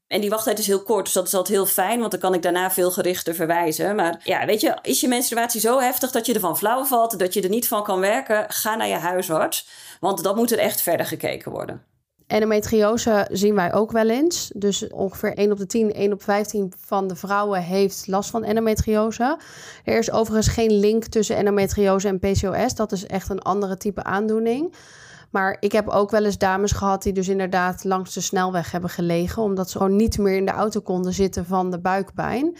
En 0.08 0.22
die 0.22 0.30
wachttijd 0.30 0.60
is 0.60 0.68
heel 0.68 0.84
kort, 0.84 1.06
dus 1.06 1.14
dat 1.14 1.28
is 1.28 1.34
altijd 1.34 1.56
heel 1.58 1.66
fijn, 1.66 2.00
want 2.00 2.12
dan 2.12 2.20
kan 2.20 2.34
ik 2.34 2.42
daarna 2.42 2.72
veel 2.72 2.92
gerichter 2.92 3.36
verwijzen. 3.36 3.96
Maar 3.96 4.22
ja, 4.24 4.46
weet 4.46 4.62
je, 4.62 4.78
is 4.82 5.02
je 5.02 5.08
menstruatie 5.08 5.62
zo 5.62 5.80
heftig 5.80 6.12
dat 6.12 6.26
je 6.26 6.34
ervan 6.34 6.58
flauw 6.58 6.84
valt, 6.84 7.20
dat 7.20 7.34
je 7.34 7.42
er 7.42 7.50
niet 7.50 7.68
van 7.68 7.84
kan 7.84 8.00
werken, 8.00 8.46
ga 8.48 8.76
naar 8.76 8.88
je 8.88 8.96
huisarts. 8.96 9.68
Want 10.00 10.24
dat 10.24 10.36
moet 10.36 10.52
er 10.52 10.60
echt 10.60 10.82
verder 10.82 11.06
gekeken 11.06 11.52
worden. 11.52 11.84
Endometriose 12.28 13.28
zien 13.32 13.56
wij 13.56 13.74
ook 13.74 13.92
wel 13.92 14.10
eens. 14.10 14.52
Dus 14.56 14.88
ongeveer 14.88 15.34
1 15.34 15.52
op 15.52 15.58
de 15.58 15.66
10, 15.66 15.94
1 15.94 16.14
op 16.14 16.24
15 16.24 16.74
van 16.86 17.08
de 17.08 17.16
vrouwen 17.16 17.62
heeft 17.62 18.08
last 18.08 18.30
van 18.30 18.44
endometriose. 18.44 19.38
Er 19.84 19.98
is 19.98 20.12
overigens 20.12 20.48
geen 20.48 20.72
link 20.80 21.06
tussen 21.06 21.36
endometriose 21.36 22.08
en 22.08 22.20
PCOS. 22.20 22.76
Dat 22.76 22.92
is 22.92 23.06
echt 23.06 23.30
een 23.30 23.42
andere 23.42 23.78
type 23.78 24.04
aandoening. 24.04 24.74
Maar 25.30 25.58
ik 25.60 25.72
heb 25.72 25.88
ook 25.88 26.12
wel 26.12 26.26
eens 26.26 26.38
dames 26.38 26.72
gehad 26.72 27.04
die 27.04 27.14
dus 27.14 27.28
inderdaad 27.28 27.84
langs 27.84 28.14
de 28.14 28.22
snelweg 28.22 28.72
hebben 28.72 28.90
gelegen. 28.90 29.42
Omdat 29.42 29.70
ze 29.70 29.78
gewoon 29.78 29.96
niet 29.96 30.18
meer 30.18 30.36
in 30.36 30.46
de 30.46 30.52
auto 30.52 30.80
konden 30.80 31.14
zitten 31.14 31.46
van 31.46 31.72
de 31.72 31.80
buikpijn. 31.80 32.58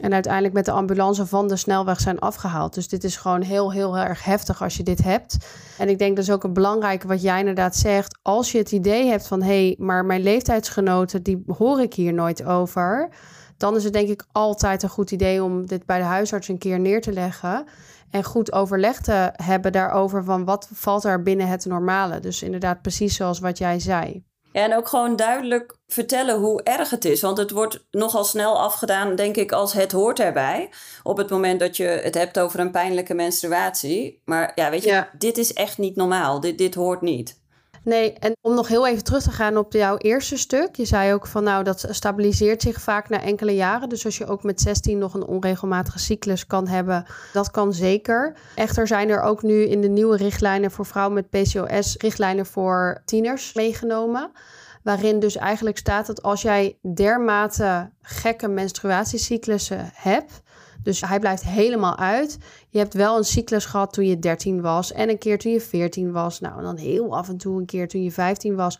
En 0.00 0.12
uiteindelijk 0.12 0.54
met 0.54 0.64
de 0.64 0.70
ambulance 0.70 1.26
van 1.26 1.48
de 1.48 1.56
snelweg 1.56 2.00
zijn 2.00 2.18
afgehaald. 2.18 2.74
Dus 2.74 2.88
dit 2.88 3.04
is 3.04 3.16
gewoon 3.16 3.42
heel, 3.42 3.72
heel 3.72 3.98
erg 3.98 4.24
heftig 4.24 4.62
als 4.62 4.76
je 4.76 4.82
dit 4.82 5.02
hebt. 5.02 5.36
En 5.78 5.88
ik 5.88 5.98
denk 5.98 6.16
dat 6.16 6.24
is 6.24 6.30
ook 6.30 6.44
een 6.44 6.52
belangrijke 6.52 7.06
wat 7.06 7.22
jij 7.22 7.38
inderdaad 7.38 7.76
zegt. 7.76 8.18
Als 8.22 8.52
je 8.52 8.58
het 8.58 8.72
idee 8.72 9.06
hebt 9.06 9.26
van 9.26 9.42
hé, 9.42 9.66
hey, 9.66 9.76
maar 9.78 10.04
mijn 10.04 10.22
leeftijdsgenoten, 10.22 11.22
die 11.22 11.44
hoor 11.46 11.80
ik 11.80 11.94
hier 11.94 12.12
nooit 12.12 12.44
over. 12.44 13.08
Dan 13.56 13.76
is 13.76 13.84
het 13.84 13.92
denk 13.92 14.08
ik 14.08 14.24
altijd 14.32 14.82
een 14.82 14.88
goed 14.88 15.10
idee 15.10 15.42
om 15.42 15.66
dit 15.66 15.86
bij 15.86 15.98
de 15.98 16.04
huisarts 16.04 16.48
een 16.48 16.58
keer 16.58 16.80
neer 16.80 17.00
te 17.00 17.12
leggen. 17.12 17.64
En 18.14 18.24
goed 18.24 18.52
overleg 18.52 19.00
te 19.00 19.32
hebben 19.32 19.72
daarover 19.72 20.24
van 20.24 20.44
wat 20.44 20.68
valt 20.72 21.04
er 21.04 21.22
binnen 21.22 21.48
het 21.48 21.64
normale. 21.64 22.20
Dus 22.20 22.42
inderdaad 22.42 22.82
precies 22.82 23.16
zoals 23.16 23.38
wat 23.38 23.58
jij 23.58 23.78
zei. 23.80 24.24
Ja, 24.52 24.62
en 24.62 24.76
ook 24.76 24.88
gewoon 24.88 25.16
duidelijk 25.16 25.76
vertellen 25.86 26.38
hoe 26.38 26.62
erg 26.62 26.90
het 26.90 27.04
is. 27.04 27.20
Want 27.20 27.38
het 27.38 27.50
wordt 27.50 27.86
nogal 27.90 28.24
snel 28.24 28.60
afgedaan, 28.60 29.14
denk 29.14 29.36
ik, 29.36 29.52
als 29.52 29.72
het 29.72 29.92
hoort 29.92 30.20
erbij. 30.20 30.70
Op 31.02 31.16
het 31.16 31.30
moment 31.30 31.60
dat 31.60 31.76
je 31.76 31.84
het 31.84 32.14
hebt 32.14 32.38
over 32.38 32.60
een 32.60 32.70
pijnlijke 32.70 33.14
menstruatie. 33.14 34.22
Maar 34.24 34.52
ja, 34.54 34.70
weet 34.70 34.84
je, 34.84 35.04
dit 35.18 35.38
is 35.38 35.52
echt 35.52 35.78
niet 35.78 35.96
normaal. 35.96 36.40
Dit, 36.40 36.58
dit 36.58 36.74
hoort 36.74 37.00
niet. 37.00 37.42
Nee, 37.84 38.12
en 38.12 38.36
om 38.40 38.54
nog 38.54 38.68
heel 38.68 38.86
even 38.86 39.04
terug 39.04 39.22
te 39.22 39.30
gaan 39.30 39.56
op 39.56 39.72
jouw 39.72 39.96
eerste 39.96 40.36
stuk. 40.36 40.76
Je 40.76 40.84
zei 40.84 41.12
ook 41.12 41.26
van 41.26 41.44
nou, 41.44 41.64
dat 41.64 41.86
stabiliseert 41.88 42.62
zich 42.62 42.80
vaak 42.80 43.08
na 43.08 43.22
enkele 43.22 43.54
jaren. 43.54 43.88
Dus 43.88 44.04
als 44.04 44.18
je 44.18 44.26
ook 44.26 44.42
met 44.42 44.60
16 44.60 44.98
nog 44.98 45.14
een 45.14 45.26
onregelmatige 45.26 45.98
cyclus 45.98 46.46
kan 46.46 46.68
hebben, 46.68 47.06
dat 47.32 47.50
kan 47.50 47.72
zeker. 47.72 48.36
Echter 48.54 48.86
zijn 48.86 49.08
er 49.08 49.22
ook 49.22 49.42
nu 49.42 49.62
in 49.62 49.80
de 49.80 49.88
nieuwe 49.88 50.16
richtlijnen 50.16 50.70
voor 50.70 50.86
vrouwen 50.86 51.14
met 51.14 51.30
PCOS 51.30 51.96
richtlijnen 51.96 52.46
voor 52.46 53.02
tieners 53.04 53.54
meegenomen. 53.54 54.30
Waarin 54.82 55.20
dus 55.20 55.36
eigenlijk 55.36 55.78
staat 55.78 56.06
dat 56.06 56.22
als 56.22 56.42
jij 56.42 56.78
dermate 56.94 57.90
gekke 58.02 58.48
menstruatiecyclussen 58.48 59.90
hebt, 59.94 60.42
dus 60.84 61.00
hij 61.00 61.18
blijft 61.18 61.44
helemaal 61.44 61.96
uit. 61.96 62.38
Je 62.68 62.78
hebt 62.78 62.94
wel 62.94 63.16
een 63.16 63.24
cyclus 63.24 63.64
gehad 63.64 63.92
toen 63.92 64.06
je 64.06 64.18
13 64.18 64.60
was 64.60 64.92
en 64.92 65.08
een 65.08 65.18
keer 65.18 65.38
toen 65.38 65.52
je 65.52 65.60
14 65.60 66.12
was. 66.12 66.40
Nou, 66.40 66.58
en 66.58 66.64
dan 66.64 66.76
heel 66.76 67.16
af 67.16 67.28
en 67.28 67.36
toe 67.36 67.58
een 67.58 67.66
keer 67.66 67.88
toen 67.88 68.02
je 68.02 68.12
15 68.12 68.56
was. 68.56 68.78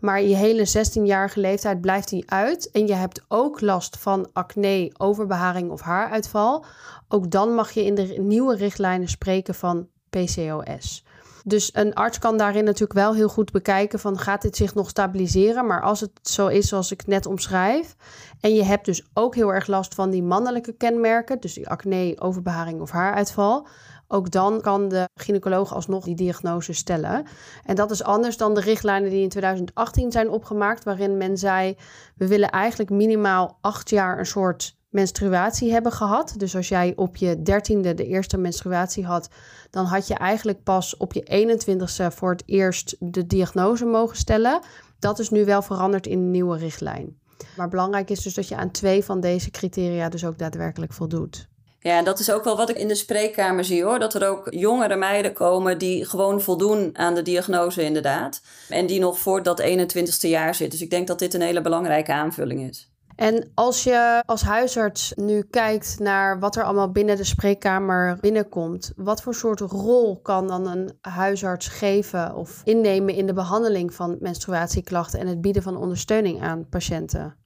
Maar 0.00 0.22
je 0.22 0.36
hele 0.36 0.68
16-jarige 0.68 1.40
leeftijd 1.40 1.80
blijft 1.80 2.10
hij 2.10 2.22
uit. 2.26 2.70
En 2.70 2.86
je 2.86 2.94
hebt 2.94 3.24
ook 3.28 3.60
last 3.60 3.96
van 3.98 4.28
acne, 4.32 4.92
overbeharing 4.96 5.70
of 5.70 5.80
haaruitval. 5.80 6.64
Ook 7.08 7.30
dan 7.30 7.54
mag 7.54 7.70
je 7.70 7.84
in 7.84 7.94
de 7.94 8.14
nieuwe 8.18 8.56
richtlijnen 8.56 9.08
spreken 9.08 9.54
van 9.54 9.88
PCOS. 10.10 11.03
Dus 11.46 11.70
een 11.72 11.94
arts 11.94 12.18
kan 12.18 12.36
daarin 12.36 12.64
natuurlijk 12.64 12.92
wel 12.92 13.14
heel 13.14 13.28
goed 13.28 13.52
bekijken 13.52 13.98
van 13.98 14.18
gaat 14.18 14.42
dit 14.42 14.56
zich 14.56 14.74
nog 14.74 14.88
stabiliseren. 14.88 15.66
Maar 15.66 15.82
als 15.82 16.00
het 16.00 16.10
zo 16.22 16.46
is 16.46 16.68
zoals 16.68 16.92
ik 16.92 17.06
net 17.06 17.26
omschrijf. 17.26 17.96
En 18.40 18.54
je 18.54 18.64
hebt 18.64 18.84
dus 18.84 19.06
ook 19.14 19.34
heel 19.34 19.54
erg 19.54 19.66
last 19.66 19.94
van 19.94 20.10
die 20.10 20.22
mannelijke 20.22 20.72
kenmerken. 20.72 21.40
Dus 21.40 21.54
die 21.54 21.68
acne, 21.68 22.16
overbeharing 22.18 22.80
of 22.80 22.90
haaruitval. 22.90 23.66
Ook 24.08 24.30
dan 24.30 24.60
kan 24.60 24.88
de 24.88 25.08
gynaecoloog 25.14 25.74
alsnog 25.74 26.04
die 26.04 26.14
diagnose 26.14 26.72
stellen. 26.72 27.26
En 27.64 27.74
dat 27.74 27.90
is 27.90 28.02
anders 28.02 28.36
dan 28.36 28.54
de 28.54 28.60
richtlijnen 28.60 29.10
die 29.10 29.22
in 29.22 29.28
2018 29.28 30.12
zijn 30.12 30.30
opgemaakt. 30.30 30.84
Waarin 30.84 31.16
men 31.16 31.38
zei 31.38 31.76
we 32.16 32.28
willen 32.28 32.50
eigenlijk 32.50 32.90
minimaal 32.90 33.58
acht 33.60 33.90
jaar 33.90 34.18
een 34.18 34.26
soort 34.26 34.76
menstruatie 34.94 35.72
hebben 35.72 35.92
gehad. 35.92 36.34
Dus 36.36 36.56
als 36.56 36.68
jij 36.68 36.92
op 36.96 37.16
je 37.16 37.42
dertiende 37.42 37.94
de 37.94 38.06
eerste 38.06 38.38
menstruatie 38.38 39.04
had, 39.04 39.28
dan 39.70 39.84
had 39.84 40.06
je 40.06 40.14
eigenlijk 40.14 40.62
pas 40.62 40.96
op 40.96 41.12
je 41.12 41.48
21ste 41.56 42.14
voor 42.14 42.30
het 42.30 42.42
eerst 42.46 42.96
de 42.98 43.26
diagnose 43.26 43.84
mogen 43.84 44.16
stellen. 44.16 44.60
Dat 44.98 45.18
is 45.18 45.30
nu 45.30 45.44
wel 45.44 45.62
veranderd 45.62 46.06
in 46.06 46.18
de 46.18 46.30
nieuwe 46.30 46.58
richtlijn. 46.58 47.18
Maar 47.56 47.68
belangrijk 47.68 48.10
is 48.10 48.22
dus 48.22 48.34
dat 48.34 48.48
je 48.48 48.56
aan 48.56 48.70
twee 48.70 49.04
van 49.04 49.20
deze 49.20 49.50
criteria 49.50 50.08
dus 50.08 50.24
ook 50.24 50.38
daadwerkelijk 50.38 50.92
voldoet. 50.92 51.48
Ja, 51.78 52.02
dat 52.02 52.18
is 52.18 52.32
ook 52.32 52.44
wel 52.44 52.56
wat 52.56 52.70
ik 52.70 52.76
in 52.76 52.88
de 52.88 52.94
spreekkamer 52.94 53.64
zie 53.64 53.84
hoor. 53.84 53.98
Dat 53.98 54.14
er 54.14 54.28
ook 54.28 54.46
jongere 54.50 54.96
meiden 54.96 55.32
komen 55.32 55.78
die 55.78 56.04
gewoon 56.04 56.40
voldoen 56.40 56.90
aan 56.92 57.14
de 57.14 57.22
diagnose 57.22 57.82
inderdaad. 57.82 58.42
En 58.68 58.86
die 58.86 59.00
nog 59.00 59.18
voor 59.18 59.42
dat 59.42 59.62
21ste 59.62 60.28
jaar 60.28 60.54
zitten. 60.54 60.70
Dus 60.70 60.80
ik 60.80 60.90
denk 60.90 61.06
dat 61.06 61.18
dit 61.18 61.34
een 61.34 61.40
hele 61.40 61.60
belangrijke 61.60 62.12
aanvulling 62.12 62.68
is. 62.68 62.93
En 63.16 63.50
als 63.54 63.84
je 63.84 64.22
als 64.26 64.42
huisarts 64.42 65.12
nu 65.16 65.42
kijkt 65.42 65.98
naar 65.98 66.38
wat 66.38 66.56
er 66.56 66.64
allemaal 66.64 66.90
binnen 66.90 67.16
de 67.16 67.24
spreekkamer 67.24 68.18
binnenkomt, 68.20 68.92
wat 68.96 69.22
voor 69.22 69.34
soort 69.34 69.60
rol 69.60 70.20
kan 70.20 70.46
dan 70.46 70.66
een 70.66 70.98
huisarts 71.00 71.68
geven 71.68 72.34
of 72.34 72.60
innemen 72.64 73.14
in 73.14 73.26
de 73.26 73.32
behandeling 73.32 73.94
van 73.94 74.16
menstruatieklachten 74.20 75.20
en 75.20 75.26
het 75.26 75.40
bieden 75.40 75.62
van 75.62 75.76
ondersteuning 75.76 76.42
aan 76.42 76.68
patiënten? 76.68 77.36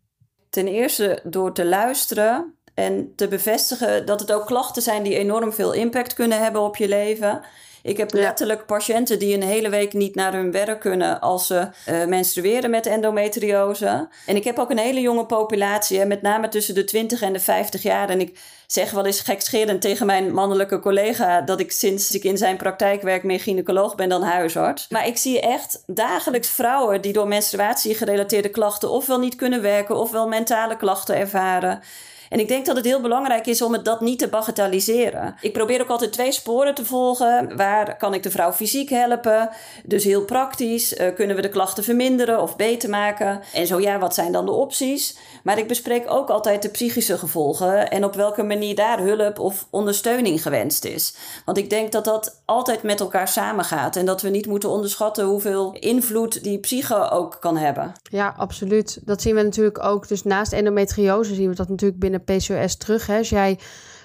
Ten 0.51 0.67
eerste 0.67 1.21
door 1.25 1.53
te 1.53 1.67
luisteren 1.67 2.55
en 2.75 3.13
te 3.17 3.29
bevestigen 3.29 4.07
dat 4.07 4.21
het 4.21 4.33
ook 4.33 4.47
klachten 4.47 4.83
zijn 4.83 5.03
die 5.03 5.15
enorm 5.15 5.53
veel 5.53 5.73
impact 5.73 6.15
kunnen 6.15 6.43
hebben 6.43 6.61
op 6.61 6.77
je 6.77 6.89
leven. 6.89 7.41
Ik 7.89 7.97
heb 7.97 8.13
letterlijk 8.13 8.67
patiënten 8.67 9.19
die 9.19 9.35
een 9.35 9.43
hele 9.43 9.69
week 9.69 9.93
niet 9.93 10.15
naar 10.15 10.33
hun 10.33 10.53
werk 10.53 10.81
kunnen 10.81 11.21
als 11.21 11.47
ze 11.47 11.69
uh, 11.89 12.05
menstrueren 12.05 12.71
met 12.71 12.87
endometriose. 12.87 14.09
En 14.27 14.37
ik 14.37 14.45
heb 14.45 14.59
ook 14.59 14.71
een 14.71 14.79
hele 14.79 15.01
jonge 15.01 15.27
populatie, 15.27 16.05
met 16.05 16.23
name 16.23 16.49
tussen 16.49 16.75
de 16.75 16.85
20 16.85 17.23
en 17.23 17.33
de 17.33 17.41
50 17.41 17.83
jaar. 17.83 18.09
En 18.09 18.21
ik 18.21 18.39
zeg 18.67 18.91
wel 18.91 19.07
eens 19.07 19.21
gekscherend 19.21 19.81
tegen 19.81 20.07
mijn 20.07 20.33
mannelijke 20.33 20.79
collega 20.79 21.41
dat 21.41 21.61
ik 21.61 21.73
sinds 21.73 22.15
ik 22.15 22.25
in 22.25 22.39
zijn 22.39 22.57
praktijk 22.57 23.03
werk 23.03 23.23
meer 23.23 23.41
gynaecoloog 23.41 23.95
ben 23.95 24.09
dan 24.09 24.23
huisarts. 24.23 24.89
Maar 24.89 25.07
ik 25.07 25.17
zie 25.17 25.41
echt 25.41 25.83
dagelijks 25.87 26.49
vrouwen 26.49 27.01
die 27.01 27.13
door 27.13 27.29
menstruatie 27.29 27.95
gerelateerde 27.95 28.49
klachten 28.49 28.91
ofwel 28.91 29.19
niet 29.19 29.35
kunnen 29.35 29.63
werken 29.63 29.97
ofwel 29.97 30.29
mentale 30.29 30.77
klachten 30.77 31.17
ervaren. 31.17 31.83
En 32.29 32.41
ik 32.41 32.49
denk 32.49 32.67
dat 32.67 32.77
het 32.77 32.85
heel 32.85 33.01
belangrijk 33.01 33.47
is 33.47 33.63
om 33.63 33.73
het 33.73 33.85
dat 33.85 34.01
niet 34.01 34.19
te 34.19 34.29
bagatelliseren. 34.29 35.35
Ik 35.41 35.53
probeer 35.53 35.83
ook 35.83 35.89
altijd 35.89 36.13
twee 36.13 36.33
sporen 36.33 36.75
te 36.75 36.85
volgen. 36.85 37.57
Waar 37.57 37.97
kan 37.97 38.15
ik 38.15 38.23
de 38.23 38.31
vrouw 38.31 38.53
fysiek 38.53 38.89
helpen? 38.89 39.51
Dus 39.85 40.05
heel 40.05 40.25
praktisch. 40.25 40.99
Uh, 40.99 41.15
kunnen 41.15 41.37
we 41.37 41.43
de 41.43 41.49
klachten 41.49 41.85
verminderen 41.85 42.43
of 42.43 42.57
beter 42.57 42.91
maken? 42.91 43.41
En 43.55 43.67
zo 43.67 43.81
ja, 43.81 43.99
wat 43.99 44.15
zijn 44.15 44.33
dan 44.33 44.47
de 44.47 44.53
opties? 44.53 45.17
Maar 45.43 45.59
ik 45.59 45.69
bespreek 45.69 46.11
ook 46.11 46.29
altijd 46.29 46.63
de 46.63 46.69
psychische 46.69 47.19
gevolgen 47.19 47.91
en 47.91 48.05
op 48.05 48.15
welke 48.15 48.43
manier 48.43 48.75
daar 48.75 49.01
hulp 49.01 49.39
of 49.39 49.67
ondersteuning 49.71 50.43
gewenst 50.43 50.85
is. 50.85 51.15
Want 51.45 51.59
ik 51.59 51.71
denk 51.71 51.93
dat 51.93 52.05
dat 52.05 52.43
altijd 52.45 52.83
met 52.83 53.01
elkaar 53.01 53.29
samengaat 53.29 53.97
en 53.97 54.07
dat 54.07 54.23
we 54.23 54.29
niet 54.29 54.47
moeten 54.47 54.69
onderschatten 54.69 55.25
hoeveel 55.25 55.73
invloed 55.73 56.45
die 56.45 56.59
psyche 56.59 57.11
ook 57.11 57.37
kan 57.41 57.57
hebben. 57.57 57.93
Ja, 58.03 58.35
absoluut. 58.37 59.01
Dat 59.05 59.23
zien 59.23 59.35
we 59.35 59.43
natuurlijk 59.43 59.85
ook. 59.85 60.09
Dus 60.09 60.23
naast 60.23 60.53
endometriose 60.53 61.35
zien 61.35 61.49
we 61.49 61.55
dat 61.55 61.69
natuurlijk 61.69 62.01
binnen 62.01 62.18
PCOS 62.21 62.77
terug. 62.77 63.07
Hè. 63.07 63.19
Als 63.19 63.29
jij 63.29 63.59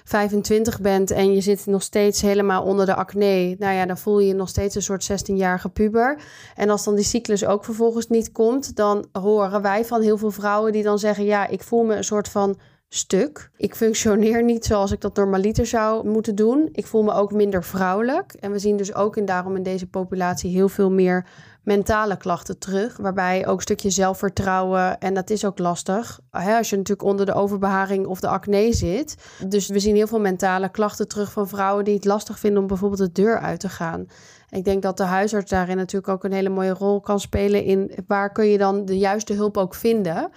25 0.04 0.80
bent 0.80 1.10
en 1.10 1.34
je 1.34 1.40
zit 1.40 1.66
nog 1.66 1.82
steeds 1.82 2.20
helemaal 2.20 2.62
onder 2.62 2.86
de 2.86 2.94
acne, 2.94 3.56
nou 3.58 3.74
ja, 3.74 3.86
dan 3.86 3.98
voel 3.98 4.18
je 4.18 4.26
je 4.26 4.34
nog 4.34 4.48
steeds 4.48 4.74
een 4.74 4.82
soort 4.82 5.10
16-jarige 5.12 5.68
puber. 5.68 6.18
En 6.54 6.70
als 6.70 6.84
dan 6.84 6.94
die 6.94 7.04
cyclus 7.04 7.44
ook 7.44 7.64
vervolgens 7.64 8.08
niet 8.08 8.32
komt, 8.32 8.76
dan 8.76 9.06
horen 9.12 9.62
wij 9.62 9.84
van 9.84 10.02
heel 10.02 10.18
veel 10.18 10.30
vrouwen 10.30 10.72
die 10.72 10.82
dan 10.82 10.98
zeggen: 10.98 11.24
Ja, 11.24 11.46
ik 11.46 11.62
voel 11.62 11.84
me 11.84 11.96
een 11.96 12.04
soort 12.04 12.28
van 12.28 12.58
stuk. 12.88 13.50
Ik 13.56 13.74
functioneer 13.74 14.44
niet 14.44 14.64
zoals 14.64 14.92
ik 14.92 15.00
dat 15.00 15.16
normaliter 15.16 15.66
zou 15.66 16.08
moeten 16.08 16.34
doen. 16.34 16.68
Ik 16.72 16.86
voel 16.86 17.02
me 17.02 17.12
ook 17.12 17.32
minder 17.32 17.64
vrouwelijk. 17.64 18.32
En 18.32 18.52
we 18.52 18.58
zien 18.58 18.76
dus 18.76 18.94
ook 18.94 19.16
in 19.16 19.24
daarom 19.24 19.56
in 19.56 19.62
deze 19.62 19.86
populatie 19.86 20.50
heel 20.50 20.68
veel 20.68 20.90
meer 20.90 21.26
mentale 21.64 22.16
klachten 22.16 22.58
terug. 22.58 22.96
Waarbij 22.96 23.46
ook 23.46 23.56
een 23.56 23.62
stukje 23.62 23.90
zelfvertrouwen, 23.90 24.98
en 25.00 25.14
dat 25.14 25.30
is 25.30 25.44
ook 25.44 25.58
lastig. 25.58 26.20
Hè, 26.30 26.56
als 26.56 26.70
je 26.70 26.76
natuurlijk 26.76 27.08
onder 27.08 27.26
de 27.26 27.34
overbeharing 27.34 28.06
of 28.06 28.20
de 28.20 28.28
acne 28.28 28.72
zit. 28.72 29.16
Dus 29.48 29.68
we 29.68 29.78
zien 29.78 29.94
heel 29.94 30.06
veel 30.06 30.20
mentale 30.20 30.68
klachten 30.68 31.08
terug 31.08 31.32
van 31.32 31.48
vrouwen 31.48 31.84
die 31.84 31.94
het 31.94 32.04
lastig 32.04 32.38
vinden 32.38 32.60
om 32.62 32.66
bijvoorbeeld 32.66 33.00
de 33.00 33.22
deur 33.22 33.38
uit 33.38 33.60
te 33.60 33.68
gaan. 33.68 34.06
Ik 34.50 34.64
denk 34.64 34.82
dat 34.82 34.96
de 34.96 35.02
huisarts 35.02 35.50
daarin 35.50 35.76
natuurlijk 35.76 36.12
ook 36.12 36.24
een 36.24 36.32
hele 36.32 36.48
mooie 36.48 36.74
rol 36.74 37.00
kan 37.00 37.20
spelen 37.20 37.64
in 37.64 37.90
waar 38.06 38.32
kun 38.32 38.46
je 38.46 38.58
dan 38.58 38.84
de 38.84 38.98
juiste 38.98 39.32
hulp 39.32 39.56
ook 39.56 39.74
vinden. 39.74 40.30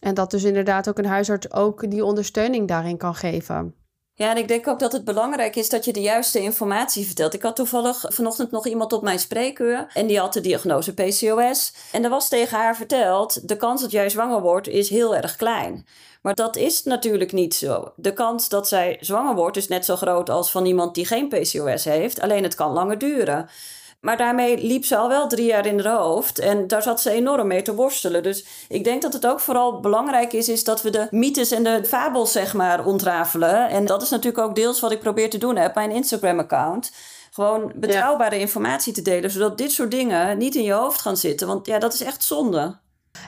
En 0.00 0.14
dat 0.14 0.30
dus 0.30 0.44
inderdaad 0.44 0.88
ook 0.88 0.98
een 0.98 1.06
huisarts 1.06 1.52
ook 1.52 1.90
die 1.90 2.04
ondersteuning 2.04 2.68
daarin 2.68 2.96
kan 2.96 3.14
geven. 3.14 3.74
Ja, 4.22 4.30
en 4.30 4.36
ik 4.36 4.48
denk 4.48 4.68
ook 4.68 4.78
dat 4.78 4.92
het 4.92 5.04
belangrijk 5.04 5.56
is 5.56 5.68
dat 5.68 5.84
je 5.84 5.92
de 5.92 6.00
juiste 6.00 6.40
informatie 6.40 7.06
vertelt. 7.06 7.34
Ik 7.34 7.42
had 7.42 7.56
toevallig 7.56 8.04
vanochtend 8.08 8.50
nog 8.50 8.66
iemand 8.66 8.92
op 8.92 9.02
mijn 9.02 9.18
spreekuur 9.18 9.86
en 9.94 10.06
die 10.06 10.18
had 10.18 10.32
de 10.32 10.40
diagnose 10.40 10.94
PCOS. 10.94 11.72
En 11.92 12.04
er 12.04 12.10
was 12.10 12.28
tegen 12.28 12.58
haar 12.58 12.76
verteld, 12.76 13.48
de 13.48 13.56
kans 13.56 13.80
dat 13.80 13.90
jij 13.90 14.08
zwanger 14.08 14.40
wordt 14.40 14.68
is 14.68 14.88
heel 14.88 15.16
erg 15.16 15.36
klein. 15.36 15.86
Maar 16.20 16.34
dat 16.34 16.56
is 16.56 16.82
natuurlijk 16.82 17.32
niet 17.32 17.54
zo. 17.54 17.92
De 17.96 18.12
kans 18.12 18.48
dat 18.48 18.68
zij 18.68 18.96
zwanger 19.00 19.34
wordt 19.34 19.56
is 19.56 19.68
net 19.68 19.84
zo 19.84 19.96
groot 19.96 20.30
als 20.30 20.50
van 20.50 20.66
iemand 20.66 20.94
die 20.94 21.06
geen 21.06 21.28
PCOS 21.28 21.84
heeft, 21.84 22.20
alleen 22.20 22.42
het 22.42 22.54
kan 22.54 22.72
langer 22.72 22.98
duren. 22.98 23.48
Maar 24.02 24.16
daarmee 24.16 24.66
liep 24.66 24.84
ze 24.84 24.96
al 24.96 25.08
wel 25.08 25.28
drie 25.28 25.46
jaar 25.46 25.66
in 25.66 25.80
haar 25.80 25.96
hoofd. 25.96 26.38
En 26.38 26.66
daar 26.66 26.82
zat 26.82 27.00
ze 27.00 27.10
enorm 27.10 27.46
mee 27.46 27.62
te 27.62 27.74
worstelen. 27.74 28.22
Dus 28.22 28.44
ik 28.68 28.84
denk 28.84 29.02
dat 29.02 29.12
het 29.12 29.26
ook 29.26 29.40
vooral 29.40 29.80
belangrijk 29.80 30.32
is, 30.32 30.48
is 30.48 30.64
dat 30.64 30.82
we 30.82 30.90
de 30.90 31.06
mythes 31.10 31.50
en 31.50 31.62
de 31.62 31.84
fabels, 31.84 32.32
zeg 32.32 32.54
maar, 32.54 32.84
ontrafelen. 32.84 33.68
En 33.68 33.84
dat 33.84 34.02
is 34.02 34.10
natuurlijk 34.10 34.44
ook 34.44 34.54
deels 34.54 34.80
wat 34.80 34.92
ik 34.92 35.00
probeer 35.00 35.30
te 35.30 35.38
doen 35.38 35.64
op 35.64 35.74
mijn 35.74 35.90
Instagram-account. 35.90 36.92
Gewoon 37.30 37.72
betrouwbare 37.74 38.38
informatie 38.38 38.92
te 38.92 39.02
delen, 39.02 39.30
zodat 39.30 39.58
dit 39.58 39.72
soort 39.72 39.90
dingen 39.90 40.38
niet 40.38 40.54
in 40.54 40.62
je 40.62 40.72
hoofd 40.72 41.00
gaan 41.00 41.16
zitten. 41.16 41.46
Want 41.46 41.66
ja, 41.66 41.78
dat 41.78 41.94
is 41.94 42.02
echt 42.02 42.24
zonde. 42.24 42.80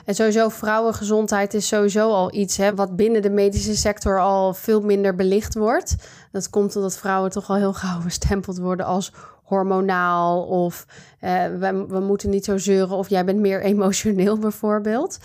En 0.05 0.15
sowieso 0.15 0.49
vrouwengezondheid 0.49 1.53
is 1.53 1.67
sowieso 1.67 2.11
al 2.11 2.33
iets 2.33 2.57
hè, 2.57 2.75
wat 2.75 2.95
binnen 2.95 3.21
de 3.21 3.29
medische 3.29 3.77
sector 3.77 4.19
al 4.19 4.53
veel 4.53 4.81
minder 4.81 5.15
belicht 5.15 5.53
wordt. 5.53 5.95
Dat 6.31 6.49
komt 6.49 6.75
omdat 6.75 6.97
vrouwen 6.97 7.31
toch 7.31 7.49
al 7.49 7.55
heel 7.55 7.73
gauw 7.73 8.01
bestempeld 8.09 8.57
worden 8.57 8.85
als 8.85 9.11
hormonaal 9.45 10.43
of 10.43 10.85
uh, 11.21 11.45
we, 11.59 11.85
we 11.87 11.99
moeten 11.99 12.29
niet 12.29 12.45
zo 12.45 12.57
zeuren 12.57 12.97
of 12.97 13.09
jij 13.09 13.25
bent 13.25 13.39
meer 13.39 13.61
emotioneel 13.71 14.37
bijvoorbeeld. 14.37 15.17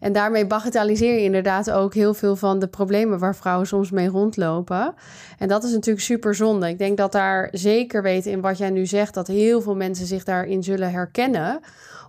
En 0.00 0.12
daarmee 0.12 0.46
bagatelliseer 0.46 1.14
je 1.14 1.22
inderdaad 1.22 1.70
ook 1.70 1.94
heel 1.94 2.14
veel 2.14 2.36
van 2.36 2.58
de 2.58 2.66
problemen 2.66 3.18
waar 3.18 3.36
vrouwen 3.36 3.66
soms 3.66 3.90
mee 3.90 4.08
rondlopen. 4.08 4.94
En 5.38 5.48
dat 5.48 5.64
is 5.64 5.72
natuurlijk 5.72 6.04
super 6.04 6.34
zonde. 6.34 6.68
Ik 6.68 6.78
denk 6.78 6.96
dat 6.96 7.12
daar 7.12 7.48
zeker 7.52 8.02
weten 8.02 8.30
in 8.30 8.40
wat 8.40 8.58
jij 8.58 8.70
nu 8.70 8.86
zegt, 8.86 9.14
dat 9.14 9.26
heel 9.26 9.60
veel 9.60 9.76
mensen 9.76 10.06
zich 10.06 10.24
daarin 10.24 10.62
zullen 10.62 10.90
herkennen. 10.90 11.60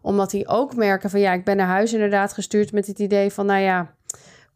Omdat 0.02 0.32
die 0.32 0.48
ook 0.48 0.76
merken 0.76 1.10
van 1.10 1.20
ja, 1.20 1.34
ik 1.34 1.46
ben 1.46 1.58
naar 1.58 1.68
huis 1.68 1.94
inderdaad 1.94 2.34
gestuurd 2.34 2.72
met 2.72 2.88
het 2.88 3.00
idee 3.00 3.32
van 3.32 3.46
nou 3.46 3.62
ja, 3.62 3.96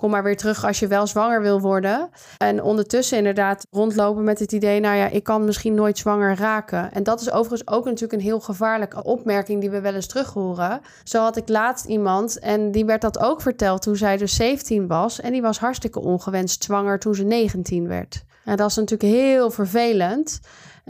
kom 0.01 0.09
maar 0.09 0.23
weer 0.23 0.37
terug 0.37 0.65
als 0.65 0.79
je 0.79 0.87
wel 0.87 1.07
zwanger 1.07 1.41
wil 1.41 1.61
worden. 1.61 2.09
En 2.37 2.63
ondertussen 2.63 3.17
inderdaad 3.17 3.65
rondlopen 3.69 4.23
met 4.23 4.39
het 4.39 4.51
idee, 4.51 4.79
nou 4.79 4.95
ja, 4.95 5.07
ik 5.07 5.23
kan 5.23 5.45
misschien 5.45 5.73
nooit 5.73 5.97
zwanger 5.97 6.35
raken. 6.35 6.91
En 6.91 7.03
dat 7.03 7.21
is 7.21 7.31
overigens 7.31 7.67
ook 7.67 7.85
natuurlijk 7.85 8.13
een 8.13 8.19
heel 8.19 8.39
gevaarlijke 8.39 9.03
opmerking 9.03 9.61
die 9.61 9.69
we 9.69 9.81
wel 9.81 9.93
eens 9.93 10.07
terug 10.07 10.33
horen. 10.33 10.81
Zo 11.03 11.21
had 11.21 11.37
ik 11.37 11.49
laatst 11.49 11.85
iemand 11.85 12.39
en 12.39 12.71
die 12.71 12.85
werd 12.85 13.01
dat 13.01 13.19
ook 13.19 13.41
verteld 13.41 13.81
toen 13.81 13.95
zij 13.95 14.17
dus 14.17 14.35
17 14.35 14.87
was. 14.87 15.19
En 15.19 15.31
die 15.31 15.41
was 15.41 15.59
hartstikke 15.59 15.99
ongewenst 15.99 16.63
zwanger 16.63 16.99
toen 16.99 17.15
ze 17.15 17.23
19 17.23 17.87
werd. 17.87 18.23
En 18.45 18.57
dat 18.57 18.69
is 18.69 18.75
natuurlijk 18.75 19.13
heel 19.13 19.51
vervelend. 19.51 20.39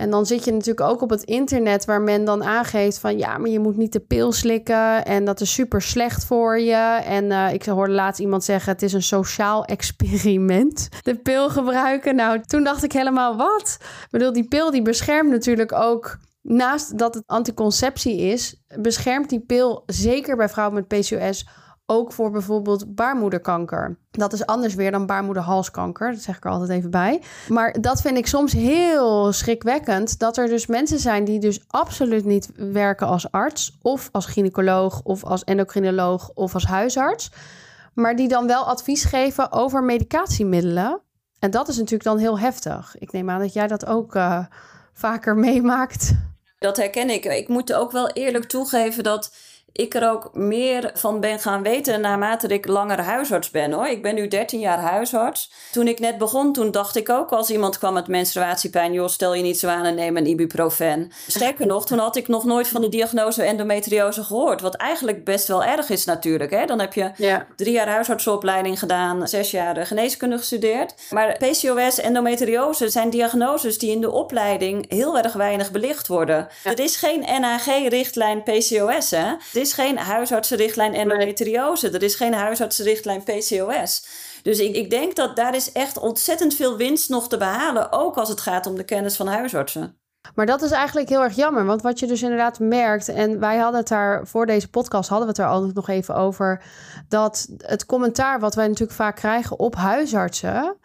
En 0.02 0.10
dan 0.10 0.26
zit 0.26 0.46
je 0.46 0.52
natuurlijk 0.52 0.90
ook 0.90 1.02
op 1.02 1.10
het 1.10 1.24
internet 1.24 1.86
waar 1.86 2.02
men 2.02 2.26
dan 2.26 2.44
aangeeft 2.44 3.00
van 3.00 3.18
ja, 3.18 3.38
maar 3.38 3.50
je 3.50 3.60
moet 3.60 3.78
niet 3.78 3.94
de 3.94 4.00
pil 4.00 4.32
slikken 4.32 5.06
en 5.06 5.26
dat 5.26 5.42
is 5.42 5.54
super 5.54 5.82
slecht 5.82 6.26
voor 6.26 6.60
je. 6.60 7.02
En 7.06 7.26
uh, 7.26 7.54
ik 7.54 7.66
hoorde 7.66 7.94
laatst 7.94 8.20
iemand 8.20 8.44
zeggen 8.44 8.72
het 8.72 8.82
is 8.82 8.94
een 8.94 9.04
sociaal 9.04 9.66
experiment. 9.76 10.90
De 11.02 11.16
pil 11.16 11.50
gebruiken. 11.50 12.16
Nou, 12.16 12.42
toen 12.42 12.64
dacht 12.64 12.84
ik 12.84 12.92
helemaal 12.92 13.36
wat? 13.38 13.78
Bedoel, 14.10 14.34
die 14.34 14.48
pil 14.48 14.72
die 14.72 14.82
beschermt 14.82 15.30
natuurlijk 15.30 15.72
ook 15.72 16.18
naast 16.42 16.98
dat 16.98 17.14
het 17.14 17.24
anticonceptie 17.26 18.18
is, 18.18 18.56
beschermt 18.80 19.30
die 19.30 19.40
pil 19.40 19.84
zeker 19.86 20.36
bij 20.36 20.50
vrouwen 20.50 20.76
met 20.76 20.88
PCOS 20.88 21.48
ook 21.92 22.14
voor 22.14 22.32
bijvoorbeeld 22.32 22.96
baarmoederkanker. 22.96 23.98
Dat 24.12 24.34
is 24.34 24.46
anders 24.46 24.76
weer 24.76 24.92
dan 24.92 25.06
baarmoederhalskanker. 25.06 26.12
Dat 26.12 26.22
zeg 26.22 26.38
ik 26.38 26.46
er 26.46 26.52
altijd 26.52 26.70
even 26.70 26.92
bij. 26.92 27.22
Maar 27.48 27.82
dat 27.82 28.02
vind 28.02 28.18
ik 28.18 28.28
soms 28.28 28.52
heel 28.52 29.32
schrikwekkend. 29.32 30.20
Dat 30.20 30.38
er 30.38 30.48
dus 30.48 30.66
mensen 30.66 31.00
zijn 31.00 31.24
die 31.24 31.40
dus 31.40 31.64
absoluut 31.68 32.26
niet 32.26 32.50
werken 32.56 33.08
als 33.08 33.32
arts. 33.32 33.78
Of 33.82 34.10
als 34.12 34.26
gynaecoloog. 34.26 35.02
Of 35.04 35.24
als 35.24 35.44
endocrinoloog. 35.44 36.32
Of 36.34 36.54
als 36.54 36.66
huisarts. 36.66 37.32
Maar 37.94 38.16
die 38.16 38.28
dan 38.28 38.48
wel 38.48 38.64
advies 38.64 39.04
geven 39.04 39.52
over 39.52 39.84
medicatiemiddelen. 39.84 41.02
En 41.40 41.52
dat 41.52 41.68
is 41.68 41.76
natuurlijk 41.76 42.04
dan 42.04 42.18
heel 42.18 42.40
heftig. 42.40 42.96
Ik 43.00 43.12
neem 43.12 43.30
aan 43.30 43.40
dat 43.40 43.54
jij 43.54 43.68
dat 43.68 43.86
ook 43.86 44.16
uh, 44.16 44.46
vaker 44.94 45.36
meemaakt. 45.36 46.14
Dat 46.60 46.78
herken 46.78 47.10
ik. 47.10 47.26
Ik 47.26 47.48
moet 47.48 47.74
ook 47.74 47.92
wel 47.92 48.10
eerlijk 48.10 48.46
toegeven 48.46 49.04
dat 49.04 49.34
ik 49.74 49.94
er 49.94 50.10
ook 50.10 50.30
meer 50.34 50.92
van 50.94 51.20
ben 51.20 51.40
gaan 51.40 51.64
weten 51.64 52.02
naarmate 52.02 52.48
ik 52.48 52.68
langer 52.68 53.00
huisarts 53.00 53.50
ben 53.50 53.72
hoor. 53.72 53.88
Ik 53.88 54.02
ben 54.02 54.16
nu 54.16 54.28
13 54.28 54.60
jaar 54.60 54.80
huisarts. 54.80 55.52
Toen 55.72 55.88
ik 55.88 56.00
net 56.00 56.18
begon, 56.18 56.54
toen 56.54 56.72
dacht 56.72 56.96
ik 56.96 57.10
ook 57.10 57.32
als 57.32 57.50
iemand 57.50 57.78
kwam 57.78 57.94
met 57.94 58.08
menstruatiepijn, 58.08 58.94
joh, 58.94 59.08
stel 59.08 59.34
je 59.34 59.44
niet 59.44 59.60
zo 59.60 59.68
aan 59.68 59.86
en 59.86 59.96
neem 59.96 60.18
een 60.18 60.26
ibuprofen. 60.26 61.12
Sterker 61.28 61.66
nog, 61.66 61.86
toen 61.86 61.98
had 61.98 62.16
ik 62.16 62.28
nog 62.28 62.44
nooit 62.44 62.68
van 62.68 62.82
de 62.82 62.90
diagnose 62.90 63.44
endometriose 63.44 64.24
gehoord. 64.24 64.62
Wat 64.62 64.76
eigenlijk 64.76 65.24
best 65.24 65.48
wel 65.48 65.64
erg 65.64 65.90
is 65.90 66.06
natuurlijk. 66.06 66.52
Hè? 66.52 66.66
Dan 66.66 66.80
heb 66.80 66.94
je 66.94 67.12
ja. 67.16 67.48
drie 67.56 67.74
jaar 67.74 67.88
huisartsopleiding 67.88 68.80
gedaan, 68.80 69.28
zes 69.28 69.52
jaar 69.52 69.86
geneeskunde 69.86 70.38
gestudeerd. 70.38 70.94
Maar 71.10 71.38
PCOS, 71.38 72.00
endometriose 72.00 72.90
zijn 72.90 73.10
diagnoses 73.10 73.78
die 73.78 73.92
in 73.92 74.02
de 74.02 74.12
opleiding 74.12 74.86
heel 74.90 75.18
erg 75.18 75.34
weinig 75.34 75.72
belicht 75.72 76.08
worden. 76.08 76.48
Er 76.64 76.80
is 76.80 76.96
geen 76.96 77.42
NAG-richtlijn 77.42 78.44
PCOS 78.44 79.12
hè 79.12 79.30
is 79.62 79.74
geen 79.74 79.98
huisartsenrichtlijn 79.98 80.94
endometriose. 80.94 81.90
Er 81.90 82.04
is 82.04 82.16
geen 82.16 82.34
huisartsenrichtlijn 82.34 83.24
PCOS. 83.24 84.06
Dus 84.44 84.60
ik, 84.60 84.76
ik 84.76 84.90
denk 84.90 85.16
dat 85.16 85.36
daar 85.36 85.56
is 85.56 85.72
echt 85.72 85.98
ontzettend 85.98 86.56
veel 86.56 86.78
winst 86.78 87.10
nog 87.10 87.30
te 87.30 87.38
behalen. 87.38 87.92
Ook 87.92 88.18
als 88.18 88.30
het 88.30 88.42
gaat 88.42 88.66
om 88.66 88.76
de 88.76 88.84
kennis 88.86 89.16
van 89.16 89.28
huisartsen. 89.28 90.00
Maar 90.36 90.46
dat 90.46 90.62
is 90.62 90.72
eigenlijk 90.72 91.10
heel 91.10 91.24
erg 91.24 91.36
jammer. 91.36 91.66
Want 91.66 91.82
wat 91.82 92.00
je 92.00 92.08
dus 92.08 92.22
inderdaad 92.22 92.60
merkt. 92.60 93.08
En 93.08 93.40
wij 93.40 93.58
hadden 93.58 93.80
het 93.80 93.90
daar 93.90 94.28
voor 94.28 94.46
deze 94.46 94.70
podcast 94.70 95.10
hadden 95.10 95.28
we 95.28 95.34
het 95.34 95.42
er 95.42 95.54
altijd 95.54 95.74
nog 95.74 95.90
even 95.90 96.16
over. 96.16 96.64
Dat 97.08 97.48
het 97.58 97.86
commentaar 97.86 98.40
wat 98.40 98.56
wij 98.56 98.68
natuurlijk 98.68 98.98
vaak 98.98 99.16
krijgen 99.16 99.60
op 99.60 99.76
huisartsen 99.76 100.78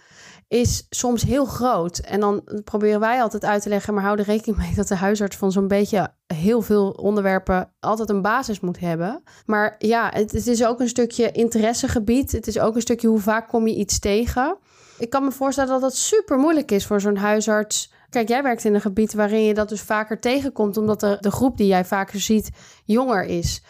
is 0.49 0.87
soms 0.91 1.23
heel 1.23 1.45
groot. 1.45 1.99
En 1.99 2.21
dan 2.21 2.43
proberen 2.65 3.01
wij 3.01 3.23
altijd 3.23 3.45
uit 3.45 3.63
te 3.63 3.69
leggen, 3.69 3.95
maar 3.95 4.03
hou 4.03 4.19
er 4.19 4.25
rekening 4.25 4.59
mee 4.59 4.75
dat 4.75 4.89
de 4.89 4.95
huisarts 4.95 5.37
van 5.37 5.53
zo'n 5.53 5.69
beetje 5.69 6.13
heel 6.27 6.63
veel 6.63 6.91
onderwerpen 6.91 7.73
altijd 7.81 8.09
een 8.09 8.23
basis 8.23 8.61
moet 8.61 8.81
hebben. 8.81 9.23
Maar 9.47 9.75
ja, 9.79 10.11
het, 10.15 10.47
is 10.47 10.65
ook 10.65 10.81
een 10.81 10.89
stukje 10.89 11.33
interessegebied. 11.33 12.33
Het 12.33 12.47
is 12.47 12.59
ook 12.59 12.75
een 12.75 12.81
stukje 12.81 13.09
hoe 13.09 13.21
vaak 13.21 13.49
kom 13.49 13.67
je 13.67 13.75
iets 13.75 13.99
tegen. 13.99 14.57
Ik 14.99 15.11
kan 15.11 15.25
me 15.25 15.31
voorstellen 15.31 15.71
dat 15.71 15.81
dat 15.81 15.97
super 15.97 16.39
moeilijk 16.39 16.71
is 16.71 16.87
voor 16.87 17.01
zo'n 17.01 17.17
huisarts. 17.17 17.93
Kijk, 18.11 18.29
jij 18.29 18.43
werkt 18.43 18.65
in 18.65 18.75
een 18.75 18.81
gebied 18.81 19.15
waarin 19.15 19.43
je 19.43 19.55
dat 19.55 19.69
dus 19.69 19.81
vaker 19.81 20.21
tegenkomt, 20.21 20.77
omdat 20.77 21.01
de, 21.01 21.17
de 21.21 21.31
groep 21.31 21.57
die 21.57 21.67
jij 21.67 21.85
vaker 21.85 22.21
ziet 22.21 22.51
jonger 22.85 23.25
is. 23.25 23.63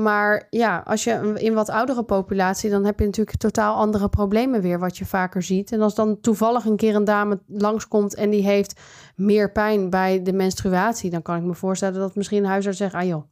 Maar 0.00 0.46
ja, 0.50 0.82
als 0.84 1.04
je 1.04 1.32
in 1.34 1.54
wat 1.54 1.68
oudere 1.68 2.02
populatie, 2.02 2.70
dan 2.70 2.84
heb 2.84 2.98
je 2.98 3.04
natuurlijk 3.04 3.36
totaal 3.36 3.76
andere 3.76 4.08
problemen 4.08 4.60
weer, 4.60 4.78
wat 4.78 4.98
je 4.98 5.06
vaker 5.06 5.42
ziet. 5.42 5.72
En 5.72 5.80
als 5.80 5.94
dan 5.94 6.20
toevallig 6.20 6.64
een 6.64 6.76
keer 6.76 6.94
een 6.94 7.04
dame 7.04 7.40
langskomt 7.46 8.14
en 8.14 8.30
die 8.30 8.42
heeft 8.42 8.80
meer 9.16 9.52
pijn 9.52 9.90
bij 9.90 10.22
de 10.22 10.32
menstruatie, 10.32 11.10
dan 11.10 11.22
kan 11.22 11.36
ik 11.36 11.42
me 11.42 11.54
voorstellen 11.54 12.00
dat 12.00 12.14
misschien 12.14 12.44
een 12.44 12.50
huisarts 12.50 12.78
zegt: 12.78 12.94
ah 12.94 13.06
joh, 13.06 13.22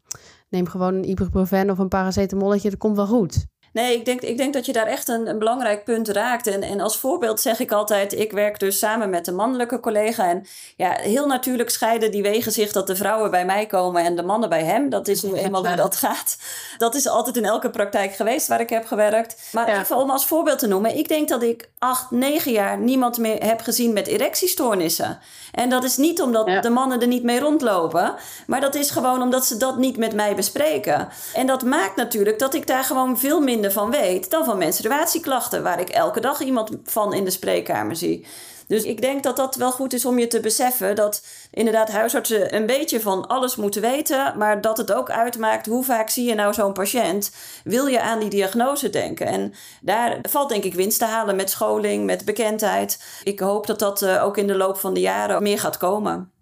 neem 0.49 0.67
gewoon 0.67 0.95
een 0.95 1.09
ibuprofen 1.09 1.71
of 1.71 1.79
een 1.79 1.88
paracetamolletje, 1.88 2.71
dat 2.71 2.79
komt 2.79 2.97
wel 2.97 3.07
goed. 3.07 3.47
Nee, 3.77 3.95
ik 3.95 4.05
denk, 4.05 4.21
ik 4.21 4.37
denk 4.37 4.53
dat 4.53 4.67
je 4.67 4.73
daar 4.73 4.87
echt 4.87 5.09
een, 5.09 5.27
een 5.27 5.39
belangrijk 5.39 5.85
punt 5.85 6.09
raakt. 6.09 6.47
En, 6.47 6.62
en 6.62 6.81
als 6.81 6.99
voorbeeld 6.99 7.41
zeg 7.41 7.61
ik 7.61 7.73
altijd: 7.73 8.19
ik 8.19 8.33
werk 8.33 8.59
dus 8.59 8.79
samen 8.79 9.11
met 9.11 9.27
een 9.27 9.35
mannelijke 9.35 9.81
collega. 9.81 10.29
En 10.29 10.47
ja, 10.77 10.97
heel 11.01 11.27
natuurlijk 11.27 11.71
scheiden 11.71 12.11
die 12.11 12.23
wegen 12.23 12.53
zich 12.53 12.73
dat 12.73 12.87
de 12.87 12.97
vrouwen 12.97 13.31
bij 13.31 13.45
mij 13.45 13.67
komen 13.67 14.05
en 14.05 14.17
de 14.17 14.23
mannen 14.23 14.49
bij 14.49 14.65
hem. 14.65 14.89
Dat 14.89 15.09
is 15.09 15.23
nu 15.23 15.33
eenmaal 15.33 15.67
hoe 15.67 15.77
dat 15.77 15.97
gaat. 15.97 16.37
Dat 16.79 16.95
is 16.95 17.09
altijd 17.09 17.37
in 17.37 17.45
elke 17.45 17.71
praktijk 17.71 18.15
geweest 18.15 18.49
waar 18.49 18.61
ik 18.61 18.71
heb 18.71 18.87
gewerkt. 18.87 19.49
Maar 19.53 19.81
even 19.81 19.97
om 19.97 20.11
als 20.11 20.27
voorbeeld 20.27 20.59
te 20.59 20.67
noemen: 20.67 20.97
ik 20.97 21.09
denk 21.09 21.29
dat 21.29 21.43
ik 21.43 21.71
acht, 21.79 22.11
negen 22.11 22.53
jaar 22.53 22.79
niemand 22.79 23.19
meer 23.19 23.45
heb 23.45 23.61
gezien 23.61 23.93
met 23.93 24.07
erectiestoornissen. 24.07 25.19
En 25.53 25.69
dat 25.69 25.85
is 25.85 25.97
niet 25.97 26.23
omdat 26.23 26.62
de 26.62 26.71
mannen 26.71 27.01
er 27.01 27.07
niet 27.07 27.23
mee 27.23 27.41
rondlopen, 27.41 28.15
maar 28.47 28.61
dat 28.61 28.75
is 28.75 28.91
gewoon 28.91 29.23
omdat 29.23 29.47
ze 29.47 29.57
dat 29.57 29.77
niet 29.77 29.97
met 29.97 30.15
mij 30.15 30.35
bespreken. 30.35 31.09
En 31.35 31.47
dat 31.47 31.62
maakt 31.62 31.97
natuurlijk 31.97 32.39
dat 32.39 32.55
ik 32.55 32.67
daar 32.67 32.85
gewoon 32.85 33.19
veel 33.19 33.41
minder 33.41 33.65
van 33.73 33.91
weet 33.91 34.31
dan 34.31 34.45
van 34.45 34.59
menstruatieklachten, 34.59 35.63
waar 35.63 35.81
ik 35.81 35.89
elke 35.89 36.21
dag 36.21 36.41
iemand 36.41 36.71
van 36.85 37.15
in 37.15 37.25
de 37.25 37.31
spreekkamer 37.31 37.97
zie. 37.97 38.27
Dus 38.67 38.83
ik 38.83 39.01
denk 39.01 39.23
dat 39.23 39.37
dat 39.37 39.55
wel 39.55 39.73
goed 39.73 39.93
is 39.93 40.05
om 40.05 40.19
je 40.19 40.27
te 40.27 40.41
beseffen 40.41 40.97
dat 40.97 41.27
inderdaad 41.51 41.91
huisartsen 41.91 42.55
een 42.55 42.67
beetje 42.67 43.01
van 43.01 43.27
alles 43.27 43.57
moeten 43.57 43.81
weten, 43.81 44.39
maar 44.39 44.61
dat 44.61 44.77
het 44.77 44.93
ook 44.93 45.11
uitmaakt 45.11 45.67
hoe 45.67 45.85
vaak 45.85 46.11
zie 46.11 46.25
je 46.25 46.35
nou 46.35 46.55
zo'n 46.55 46.73
patiënt. 46.73 47.31
Wil 47.65 47.87
je 47.87 48.01
aan 48.01 48.19
die 48.19 48.31
diagnose 48.31 48.91
denken? 48.91 49.27
En 49.27 49.55
daar 49.81 50.19
valt 50.23 50.49
denk 50.49 50.65
ik 50.65 50.75
winst 50.75 50.99
te 50.99 51.05
halen 51.05 51.37
met 51.37 51.51
scholing, 51.51 52.05
met 52.05 52.25
bekendheid. 52.25 53.21
Ik 53.23 53.41
hoop 53.41 53.67
dat 53.67 53.79
dat 53.79 54.03
eh, 54.03 54.25
ook 54.25 54.37
in 54.37 54.47
de 54.47 54.57
loop 54.57 54.79
van 54.79 54.95
de 54.95 55.01
jaren 55.01 55.43
meer 55.43 55.59
gaat 55.59 55.77
komen. 55.77 56.36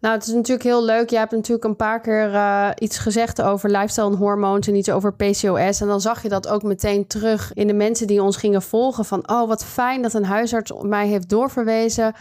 Nou, 0.00 0.14
het 0.14 0.26
is 0.26 0.32
natuurlijk 0.32 0.62
heel 0.62 0.84
leuk. 0.84 1.10
Je 1.10 1.16
hebt 1.16 1.30
natuurlijk 1.30 1.64
een 1.64 1.76
paar 1.76 2.00
keer 2.00 2.32
uh, 2.32 2.70
iets 2.78 2.98
gezegd 2.98 3.42
over 3.42 3.70
lifestyle 3.70 4.10
en 4.10 4.16
hormoons 4.16 4.68
en 4.68 4.74
iets 4.74 4.90
over 4.90 5.14
PCOS. 5.14 5.80
En 5.80 5.86
dan 5.86 6.00
zag 6.00 6.22
je 6.22 6.28
dat 6.28 6.48
ook 6.48 6.62
meteen 6.62 7.06
terug 7.06 7.52
in 7.54 7.66
de 7.66 7.72
mensen 7.72 8.06
die 8.06 8.22
ons 8.22 8.36
gingen 8.36 8.62
volgen. 8.62 9.04
Van, 9.04 9.30
oh, 9.30 9.48
wat 9.48 9.64
fijn 9.64 10.02
dat 10.02 10.14
een 10.14 10.24
huisarts 10.24 10.72
mij 10.82 11.06
heeft 11.06 11.28
doorverwezen. 11.28 12.14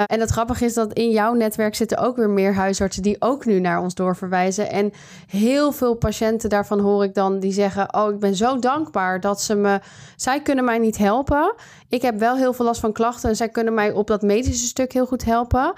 Uh, 0.00 0.04
en 0.06 0.20
het 0.20 0.30
grappige 0.30 0.64
is 0.64 0.74
dat 0.74 0.92
in 0.92 1.10
jouw 1.10 1.34
netwerk 1.34 1.74
zitten 1.74 1.98
ook 1.98 2.16
weer 2.16 2.30
meer 2.30 2.54
huisartsen 2.54 3.02
die 3.02 3.16
ook 3.18 3.44
nu 3.44 3.60
naar 3.60 3.80
ons 3.80 3.94
doorverwijzen. 3.94 4.70
En 4.70 4.92
heel 5.26 5.72
veel 5.72 5.94
patiënten 5.94 6.48
daarvan 6.48 6.80
hoor 6.80 7.04
ik 7.04 7.14
dan 7.14 7.38
die 7.38 7.52
zeggen: 7.52 7.94
Oh, 7.94 8.12
ik 8.12 8.18
ben 8.18 8.34
zo 8.36 8.58
dankbaar 8.58 9.20
dat 9.20 9.40
ze 9.42 9.54
me. 9.54 9.80
Zij 10.16 10.42
kunnen 10.42 10.64
mij 10.64 10.78
niet 10.78 10.98
helpen. 10.98 11.54
Ik 11.88 12.02
heb 12.02 12.18
wel 12.18 12.36
heel 12.36 12.52
veel 12.52 12.64
last 12.64 12.80
van 12.80 12.92
klachten 12.92 13.28
en 13.28 13.36
zij 13.36 13.48
kunnen 13.48 13.74
mij 13.74 13.92
op 13.92 14.06
dat 14.06 14.22
medische 14.22 14.66
stuk 14.66 14.92
heel 14.92 15.06
goed 15.06 15.24
helpen. 15.24 15.72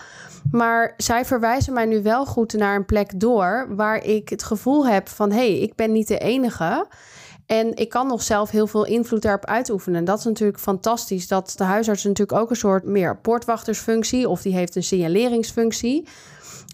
Maar 0.51 0.95
zij 0.97 1.25
verwijzen 1.25 1.73
mij 1.73 1.87
nu 1.87 2.03
wel 2.03 2.27
goed 2.27 2.53
naar 2.53 2.77
een 2.77 2.87
plek 2.87 3.21
door 3.21 3.67
waar 3.71 4.05
ik 4.05 4.29
het 4.29 4.43
gevoel 4.43 4.87
heb 4.87 5.09
van 5.09 5.31
hé, 5.31 5.37
hey, 5.37 5.59
ik 5.59 5.75
ben 5.75 5.93
niet 5.93 6.09
de 6.09 6.19
enige. 6.19 6.87
En 7.51 7.75
ik 7.75 7.89
kan 7.89 8.07
nog 8.07 8.23
zelf 8.23 8.51
heel 8.51 8.67
veel 8.67 8.87
invloed 8.87 9.23
daarop 9.23 9.45
uitoefenen. 9.45 9.99
En 9.99 10.05
dat 10.05 10.19
is 10.19 10.25
natuurlijk 10.25 10.59
fantastisch. 10.59 11.29
Dat 11.29 11.53
de 11.57 11.65
huisarts 11.65 12.05
natuurlijk 12.05 12.39
ook 12.39 12.51
een 12.51 12.57
soort 12.57 12.85
meer 12.85 13.19
poortwachtersfunctie 13.19 14.29
of 14.29 14.43
die 14.43 14.55
heeft 14.55 14.77
een 14.77 14.83
signaleringsfunctie. 14.83 16.07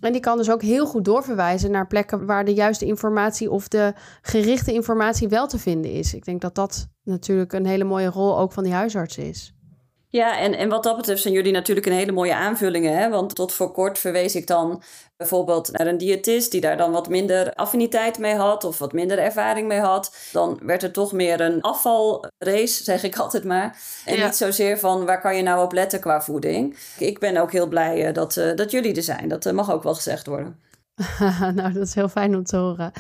En 0.01 0.13
die 0.13 0.21
kan 0.21 0.37
dus 0.37 0.51
ook 0.51 0.63
heel 0.63 0.87
goed 0.87 1.05
doorverwijzen 1.05 1.71
naar 1.71 1.87
plekken 1.87 2.27
waar 2.27 2.45
de 2.45 2.55
juiste 2.55 2.87
informatie 2.87 3.51
of 3.51 3.69
de 3.69 3.93
gerichte 4.23 4.73
informatie 4.73 5.29
wel 5.29 5.47
te 5.47 5.59
vinden 5.59 5.93
is. 5.93 6.15
Ik 6.15 6.25
denk 6.25 6.41
dat 6.41 6.55
dat 6.55 6.89
natuurlijk 7.03 7.53
een 7.53 7.67
hele 7.67 7.85
mooie 7.85 8.11
rol 8.11 8.39
ook 8.39 8.53
van 8.53 8.65
die 8.65 8.73
huisarts 8.73 9.19
is. 9.19 9.56
Ja, 10.09 10.39
en, 10.39 10.55
en 10.55 10.69
wat 10.69 10.83
dat 10.83 10.97
betreft 10.97 11.23
zijn 11.23 11.35
jullie 11.35 11.53
natuurlijk 11.53 11.87
een 11.87 11.93
hele 11.93 12.13
mooie 12.13 12.35
aanvullingen. 12.35 12.97
Hè? 12.97 13.09
Want 13.09 13.35
tot 13.35 13.53
voor 13.53 13.73
kort 13.73 13.99
verwees 13.99 14.35
ik 14.35 14.47
dan 14.47 14.83
bijvoorbeeld 15.17 15.73
naar 15.73 15.87
een 15.87 15.99
diëtist 15.99 16.51
die 16.51 16.61
daar 16.61 16.77
dan 16.77 16.93
wat 16.93 17.09
minder 17.09 17.55
affiniteit 17.55 18.19
mee 18.19 18.35
had 18.35 18.65
of 18.65 18.79
wat 18.79 18.93
minder 18.93 19.19
ervaring 19.19 19.69
mee 19.69 19.81
had. 19.81 20.17
Dan 20.33 20.59
werd 20.63 20.83
er 20.83 20.93
toch 20.93 21.13
meer 21.13 21.41
een 21.41 21.61
afvalrace, 21.61 22.85
zeg 22.85 23.03
ik 23.03 23.17
altijd 23.27 23.45
maar. 23.45 23.79
En 24.05 24.25
niet 24.25 24.37
zozeer 24.37 24.79
van 24.79 25.05
waar 25.05 25.21
kan 25.21 25.37
je 25.37 25.43
nou 25.43 25.65
op 25.65 25.73
letten 25.73 26.01
qua 26.01 26.23
voeding. 26.23 26.77
Ik 26.99 27.19
ben 27.19 27.37
ook 27.37 27.53
heel 27.53 27.69
blij 27.69 28.07
eh, 28.07 28.15
dat, 28.15 28.37
uh, 28.37 28.55
dat 28.55 28.71
jullie 28.71 28.97
er 28.97 29.03
zijn. 29.03 29.29
Dat 29.29 29.47
uh, 29.47 29.53
mag 29.53 29.73
ook 29.73 29.83
wel 29.83 29.95
gezegd 29.95 30.27
worden. 30.27 30.61
nou, 31.55 31.73
dat 31.73 31.87
is 31.87 31.95
heel 31.95 32.09
fijn 32.09 32.37
om 32.37 32.45
te 32.45 32.57
horen. 32.57 32.93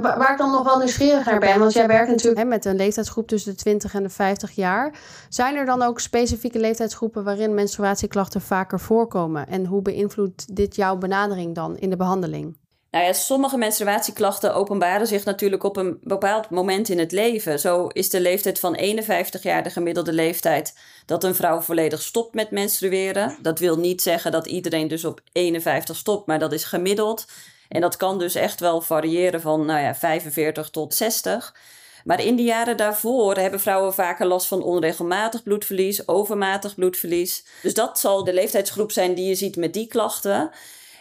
Waar, 0.00 0.32
ik 0.32 0.38
dan 0.38 0.50
nog 0.50 0.64
wel 0.64 0.78
nieuwsgierig 0.78 1.24
naar 1.24 1.40
ben, 1.40 1.58
want 1.58 1.72
jij 1.72 1.86
werkt 1.86 2.10
natuurlijk 2.10 2.38
hè, 2.38 2.44
met 2.44 2.64
een 2.64 2.76
leeftijdsgroep 2.76 3.28
tussen 3.28 3.52
de 3.52 3.58
20 3.58 3.94
en 3.94 4.02
de 4.02 4.08
50 4.08 4.50
jaar. 4.50 4.94
Zijn 5.28 5.56
er 5.56 5.64
dan 5.64 5.82
ook 5.82 6.00
specifieke 6.00 6.58
leeftijdsgroepen 6.58 7.24
waarin 7.24 7.54
menstruatieklachten 7.54 8.40
vaker 8.40 8.80
voorkomen? 8.80 9.46
En 9.46 9.66
hoe 9.66 9.82
beïnvloedt 9.82 10.56
dit 10.56 10.76
jouw 10.76 10.96
benadering 10.96 11.54
dan 11.54 11.76
in 11.76 11.90
de 11.90 11.96
behandeling? 11.96 12.56
Nou 12.92 13.04
ja, 13.04 13.12
sommige 13.12 13.56
menstruatieklachten 13.56 14.54
openbaren 14.54 15.06
zich 15.06 15.24
natuurlijk 15.24 15.62
op 15.62 15.76
een 15.76 15.98
bepaald 16.02 16.50
moment 16.50 16.88
in 16.88 16.98
het 16.98 17.12
leven. 17.12 17.60
Zo 17.60 17.86
is 17.86 18.10
de 18.10 18.20
leeftijd 18.20 18.58
van 18.58 18.74
51 18.74 19.42
jaar 19.42 19.62
de 19.62 19.70
gemiddelde 19.70 20.12
leeftijd 20.12 20.74
dat 21.06 21.24
een 21.24 21.34
vrouw 21.34 21.60
volledig 21.60 22.02
stopt 22.02 22.34
met 22.34 22.50
menstrueren. 22.50 23.38
Dat 23.42 23.58
wil 23.58 23.78
niet 23.78 24.02
zeggen 24.02 24.32
dat 24.32 24.46
iedereen 24.46 24.88
dus 24.88 25.04
op 25.04 25.20
51 25.32 25.96
stopt, 25.96 26.26
maar 26.26 26.38
dat 26.38 26.52
is 26.52 26.64
gemiddeld. 26.64 27.26
En 27.68 27.80
dat 27.80 27.96
kan 27.96 28.18
dus 28.18 28.34
echt 28.34 28.60
wel 28.60 28.80
variëren 28.80 29.40
van 29.40 29.66
nou 29.66 29.80
ja, 29.80 29.94
45 29.94 30.70
tot 30.70 30.94
60. 30.94 31.54
Maar 32.04 32.24
in 32.24 32.36
de 32.36 32.42
jaren 32.42 32.76
daarvoor 32.76 33.36
hebben 33.36 33.60
vrouwen 33.60 33.94
vaker 33.94 34.26
last 34.26 34.46
van 34.46 34.62
onregelmatig 34.62 35.42
bloedverlies, 35.42 36.08
overmatig 36.08 36.74
bloedverlies. 36.74 37.44
Dus 37.62 37.74
dat 37.74 37.98
zal 37.98 38.24
de 38.24 38.32
leeftijdsgroep 38.32 38.92
zijn 38.92 39.14
die 39.14 39.28
je 39.28 39.34
ziet 39.34 39.56
met 39.56 39.72
die 39.72 39.86
klachten. 39.86 40.50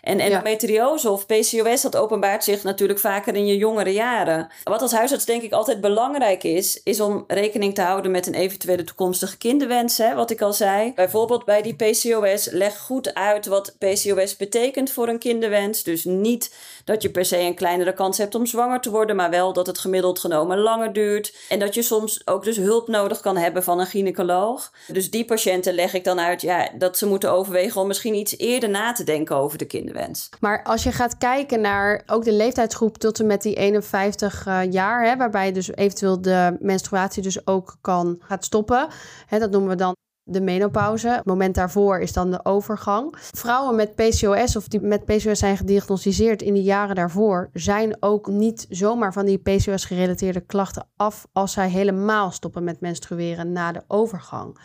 En 0.01 0.19
endometriose 0.19 1.09
of 1.09 1.25
PCOS, 1.25 1.81
dat 1.81 1.95
openbaart 1.95 2.43
zich 2.43 2.63
natuurlijk 2.63 2.99
vaker 2.99 3.35
in 3.35 3.45
je 3.45 3.57
jongere 3.57 3.93
jaren. 3.93 4.47
Wat 4.63 4.81
als 4.81 4.91
huisarts 4.91 5.25
denk 5.25 5.41
ik 5.41 5.51
altijd 5.51 5.81
belangrijk 5.81 6.43
is, 6.43 6.81
is 6.83 6.99
om 6.99 7.23
rekening 7.27 7.75
te 7.75 7.81
houden 7.81 8.11
met 8.11 8.27
een 8.27 8.33
eventuele 8.33 8.83
toekomstige 8.83 9.37
kinderwens. 9.37 9.97
Hè, 9.97 10.15
wat 10.15 10.31
ik 10.31 10.41
al 10.41 10.53
zei. 10.53 10.93
Bijvoorbeeld 10.93 11.45
bij 11.45 11.61
die 11.61 11.75
PCOS, 11.75 12.49
leg 12.51 12.79
goed 12.79 13.13
uit 13.13 13.45
wat 13.45 13.75
PCOS 13.77 14.35
betekent 14.37 14.91
voor 14.91 15.07
een 15.07 15.19
kinderwens. 15.19 15.83
Dus 15.83 16.03
niet 16.03 16.55
dat 16.85 17.01
je 17.01 17.11
per 17.11 17.25
se 17.25 17.37
een 17.37 17.55
kleinere 17.55 17.93
kans 17.93 18.17
hebt 18.17 18.35
om 18.35 18.45
zwanger 18.45 18.81
te 18.81 18.91
worden, 18.91 19.15
maar 19.15 19.29
wel 19.29 19.53
dat 19.53 19.67
het 19.67 19.79
gemiddeld 19.79 20.19
genomen 20.19 20.57
langer 20.57 20.93
duurt. 20.93 21.35
En 21.49 21.59
dat 21.59 21.73
je 21.73 21.81
soms 21.81 22.21
ook 22.27 22.43
dus 22.43 22.57
hulp 22.57 22.87
nodig 22.87 23.19
kan 23.19 23.37
hebben 23.37 23.63
van 23.63 23.79
een 23.79 23.85
gynaecoloog. 23.85 24.71
Dus 24.87 25.09
die 25.09 25.25
patiënten 25.25 25.73
leg 25.73 25.93
ik 25.93 26.03
dan 26.03 26.19
uit 26.19 26.41
ja, 26.41 26.69
dat 26.77 26.97
ze 26.97 27.05
moeten 27.05 27.31
overwegen 27.31 27.81
om 27.81 27.87
misschien 27.87 28.13
iets 28.13 28.37
eerder 28.37 28.69
na 28.69 28.91
te 28.91 29.03
denken 29.03 29.35
over 29.35 29.57
de 29.57 29.65
kinderwens. 29.91 30.29
Maar 30.39 30.63
als 30.63 30.83
je 30.83 30.91
gaat 30.91 31.17
kijken 31.17 31.61
naar 31.61 32.03
ook 32.05 32.23
de 32.23 32.33
leeftijdsgroep 32.33 32.97
tot 32.97 33.19
en 33.19 33.25
met 33.25 33.41
die 33.41 33.55
51 33.55 34.47
uh, 34.47 34.61
eh, 34.61 34.71
jaar, 34.71 35.05
hè, 35.05 35.17
waarbij 35.17 35.51
dus 35.51 35.75
eventueel 35.75 36.21
de 36.21 36.57
menstruatie 36.59 37.23
dus 37.23 37.47
ook 37.47 37.77
kan 37.81 38.17
gaat 38.19 38.45
stoppen. 38.45 38.87
Hè, 39.25 39.39
dat 39.39 39.51
noemen 39.51 39.69
we 39.69 39.75
dan 39.75 39.95
de 40.23 40.41
menopauze. 40.41 41.09
Het 41.09 41.25
moment 41.25 41.55
daarvoor 41.55 41.99
is 41.99 42.13
dan 42.13 42.31
de 42.31 42.45
overgang. 42.45 43.15
Vrouwen 43.17 43.75
met 43.75 43.95
PCOS 43.95 44.55
of 44.55 44.67
die 44.67 44.81
met 44.81 45.05
PCOS 45.05 45.39
zijn 45.39 45.57
gediagnosticeerd 45.57 46.41
in 46.41 46.53
de 46.53 46.63
jaren 46.63 46.95
daarvoor, 46.95 47.49
zijn 47.53 47.97
ook 47.99 48.27
niet 48.27 48.65
zomaar 48.69 49.13
van 49.13 49.25
die 49.25 49.37
PCOS-gerelateerde 49.37 50.41
klachten 50.41 50.87
af 50.95 51.27
als 51.31 51.51
zij 51.51 51.69
helemaal 51.69 52.31
stoppen 52.31 52.63
met 52.63 52.81
menstrueren 52.81 53.51
na 53.51 53.71
de 53.71 53.83
overgang. 53.87 54.59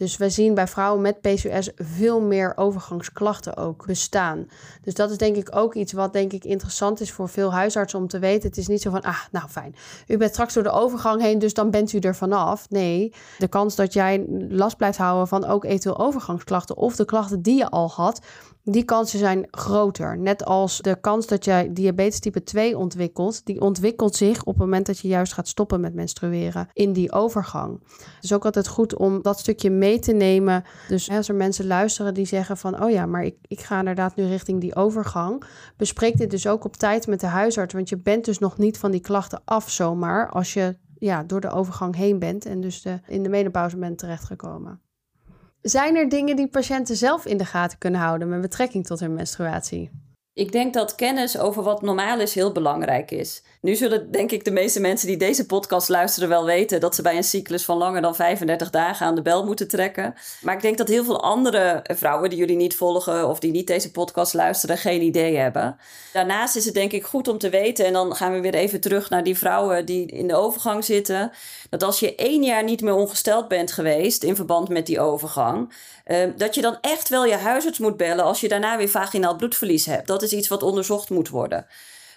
Dus 0.00 0.16
we 0.16 0.30
zien 0.30 0.54
bij 0.54 0.66
vrouwen 0.68 1.00
met 1.00 1.20
PCOS 1.20 1.70
veel 1.76 2.20
meer 2.20 2.52
overgangsklachten 2.56 3.56
ook 3.56 3.86
bestaan. 3.86 4.48
Dus 4.82 4.94
dat 4.94 5.10
is 5.10 5.18
denk 5.18 5.36
ik 5.36 5.56
ook 5.56 5.74
iets 5.74 5.92
wat 5.92 6.12
denk 6.12 6.32
ik 6.32 6.44
interessant 6.44 7.00
is 7.00 7.12
voor 7.12 7.28
veel 7.28 7.52
huisartsen 7.52 7.98
om 7.98 8.08
te 8.08 8.18
weten. 8.18 8.48
Het 8.48 8.58
is 8.58 8.66
niet 8.66 8.82
zo 8.82 8.90
van, 8.90 9.02
ah, 9.02 9.18
nou 9.30 9.48
fijn, 9.48 9.74
u 10.06 10.16
bent 10.16 10.30
straks 10.30 10.54
door 10.54 10.62
de 10.62 10.70
overgang 10.70 11.22
heen, 11.22 11.38
dus 11.38 11.54
dan 11.54 11.70
bent 11.70 11.92
u 11.92 11.98
er 11.98 12.16
vanaf. 12.16 12.70
Nee, 12.70 13.12
de 13.38 13.48
kans 13.48 13.76
dat 13.76 13.92
jij 13.92 14.24
last 14.48 14.76
blijft 14.76 14.98
houden 14.98 15.28
van 15.28 15.44
ook 15.44 15.64
eventueel 15.64 15.98
overgangsklachten 15.98 16.76
of 16.76 16.96
de 16.96 17.04
klachten 17.04 17.42
die 17.42 17.56
je 17.56 17.70
al 17.70 17.90
had, 17.90 18.20
die 18.70 18.84
kansen 18.84 19.18
zijn 19.18 19.46
groter. 19.50 20.18
Net 20.18 20.44
als 20.44 20.78
de 20.78 21.00
kans 21.00 21.26
dat 21.26 21.44
jij 21.44 21.72
diabetes 21.72 22.20
type 22.20 22.42
2 22.42 22.78
ontwikkelt, 22.78 23.46
die 23.46 23.60
ontwikkelt 23.60 24.16
zich 24.16 24.40
op 24.40 24.46
het 24.46 24.56
moment 24.56 24.86
dat 24.86 24.98
je 24.98 25.08
juist 25.08 25.32
gaat 25.32 25.48
stoppen 25.48 25.80
met 25.80 25.94
menstrueren 25.94 26.68
in 26.72 26.92
die 26.92 27.12
overgang. 27.12 27.80
Het 27.96 28.24
is 28.24 28.32
ook 28.32 28.44
altijd 28.44 28.68
goed 28.68 28.96
om 28.96 29.22
dat 29.22 29.38
stukje 29.38 29.70
mee 29.70 29.98
te 29.98 30.12
nemen. 30.12 30.64
Dus 30.88 31.10
als 31.10 31.28
er 31.28 31.34
mensen 31.34 31.66
luisteren 31.66 32.14
die 32.14 32.26
zeggen 32.26 32.56
van, 32.56 32.82
oh 32.82 32.90
ja, 32.90 33.06
maar 33.06 33.24
ik, 33.24 33.36
ik 33.46 33.60
ga 33.60 33.78
inderdaad 33.78 34.16
nu 34.16 34.24
richting 34.24 34.60
die 34.60 34.74
overgang, 34.74 35.44
bespreek 35.76 36.16
dit 36.16 36.30
dus 36.30 36.46
ook 36.46 36.64
op 36.64 36.76
tijd 36.76 37.06
met 37.06 37.20
de 37.20 37.26
huisarts, 37.26 37.74
want 37.74 37.88
je 37.88 37.98
bent 37.98 38.24
dus 38.24 38.38
nog 38.38 38.58
niet 38.58 38.78
van 38.78 38.90
die 38.90 39.00
klachten 39.00 39.42
af 39.44 39.70
zomaar 39.70 40.30
als 40.30 40.54
je 40.54 40.76
ja, 40.98 41.22
door 41.22 41.40
de 41.40 41.50
overgang 41.50 41.96
heen 41.96 42.18
bent 42.18 42.44
en 42.44 42.60
dus 42.60 42.82
de, 42.82 43.00
in 43.06 43.22
de 43.22 43.28
menopauze 43.28 43.76
bent 43.76 43.98
terechtgekomen. 43.98 44.80
Zijn 45.62 45.96
er 45.96 46.08
dingen 46.08 46.36
die 46.36 46.48
patiënten 46.48 46.96
zelf 46.96 47.26
in 47.26 47.36
de 47.36 47.44
gaten 47.44 47.78
kunnen 47.78 48.00
houden 48.00 48.28
met 48.28 48.40
betrekking 48.40 48.86
tot 48.86 49.00
hun 49.00 49.14
menstruatie? 49.14 49.90
Ik 50.32 50.52
denk 50.52 50.74
dat 50.74 50.94
kennis 50.94 51.38
over 51.38 51.62
wat 51.62 51.82
normaal 51.82 52.20
is 52.20 52.34
heel 52.34 52.52
belangrijk 52.52 53.10
is. 53.10 53.42
Nu 53.60 53.74
zullen 53.74 54.10
denk 54.10 54.30
ik 54.30 54.44
de 54.44 54.50
meeste 54.50 54.80
mensen 54.80 55.06
die 55.06 55.16
deze 55.16 55.46
podcast 55.46 55.88
luisteren 55.88 56.28
wel 56.28 56.44
weten 56.44 56.80
dat 56.80 56.94
ze 56.94 57.02
bij 57.02 57.16
een 57.16 57.24
cyclus 57.24 57.64
van 57.64 57.76
langer 57.76 58.02
dan 58.02 58.14
35 58.14 58.70
dagen 58.70 59.06
aan 59.06 59.14
de 59.14 59.22
bel 59.22 59.44
moeten 59.44 59.68
trekken. 59.68 60.14
Maar 60.40 60.54
ik 60.54 60.62
denk 60.62 60.78
dat 60.78 60.88
heel 60.88 61.04
veel 61.04 61.22
andere 61.22 61.84
vrouwen 61.94 62.30
die 62.30 62.38
jullie 62.38 62.56
niet 62.56 62.76
volgen 62.76 63.28
of 63.28 63.38
die 63.38 63.50
niet 63.50 63.66
deze 63.66 63.90
podcast 63.90 64.34
luisteren 64.34 64.78
geen 64.78 65.02
idee 65.02 65.36
hebben. 65.36 65.76
Daarnaast 66.12 66.56
is 66.56 66.64
het 66.64 66.74
denk 66.74 66.92
ik 66.92 67.04
goed 67.04 67.28
om 67.28 67.38
te 67.38 67.48
weten, 67.48 67.86
en 67.86 67.92
dan 67.92 68.14
gaan 68.16 68.32
we 68.32 68.40
weer 68.40 68.54
even 68.54 68.80
terug 68.80 69.10
naar 69.10 69.24
die 69.24 69.38
vrouwen 69.38 69.86
die 69.86 70.06
in 70.06 70.28
de 70.28 70.36
overgang 70.36 70.84
zitten, 70.84 71.30
dat 71.70 71.82
als 71.82 72.00
je 72.00 72.14
één 72.14 72.42
jaar 72.42 72.64
niet 72.64 72.80
meer 72.80 72.94
ongesteld 72.94 73.48
bent 73.48 73.72
geweest 73.72 74.22
in 74.22 74.36
verband 74.36 74.68
met 74.68 74.86
die 74.86 75.00
overgang, 75.00 75.72
Ehm, 76.10 76.30
dat 76.36 76.54
je 76.54 76.60
dan 76.60 76.78
echt 76.80 77.08
wel 77.08 77.24
je 77.24 77.36
huisarts 77.36 77.78
moet 77.78 77.96
bellen 77.96 78.24
als 78.24 78.40
je 78.40 78.48
daarna 78.48 78.76
weer 78.76 78.88
vaginaal 78.88 79.36
bloedverlies 79.36 79.86
hebt. 79.86 80.06
Dat 80.06 80.22
is 80.22 80.32
iets 80.32 80.48
wat 80.48 80.62
onderzocht 80.62 81.10
moet 81.10 81.28
worden. 81.28 81.66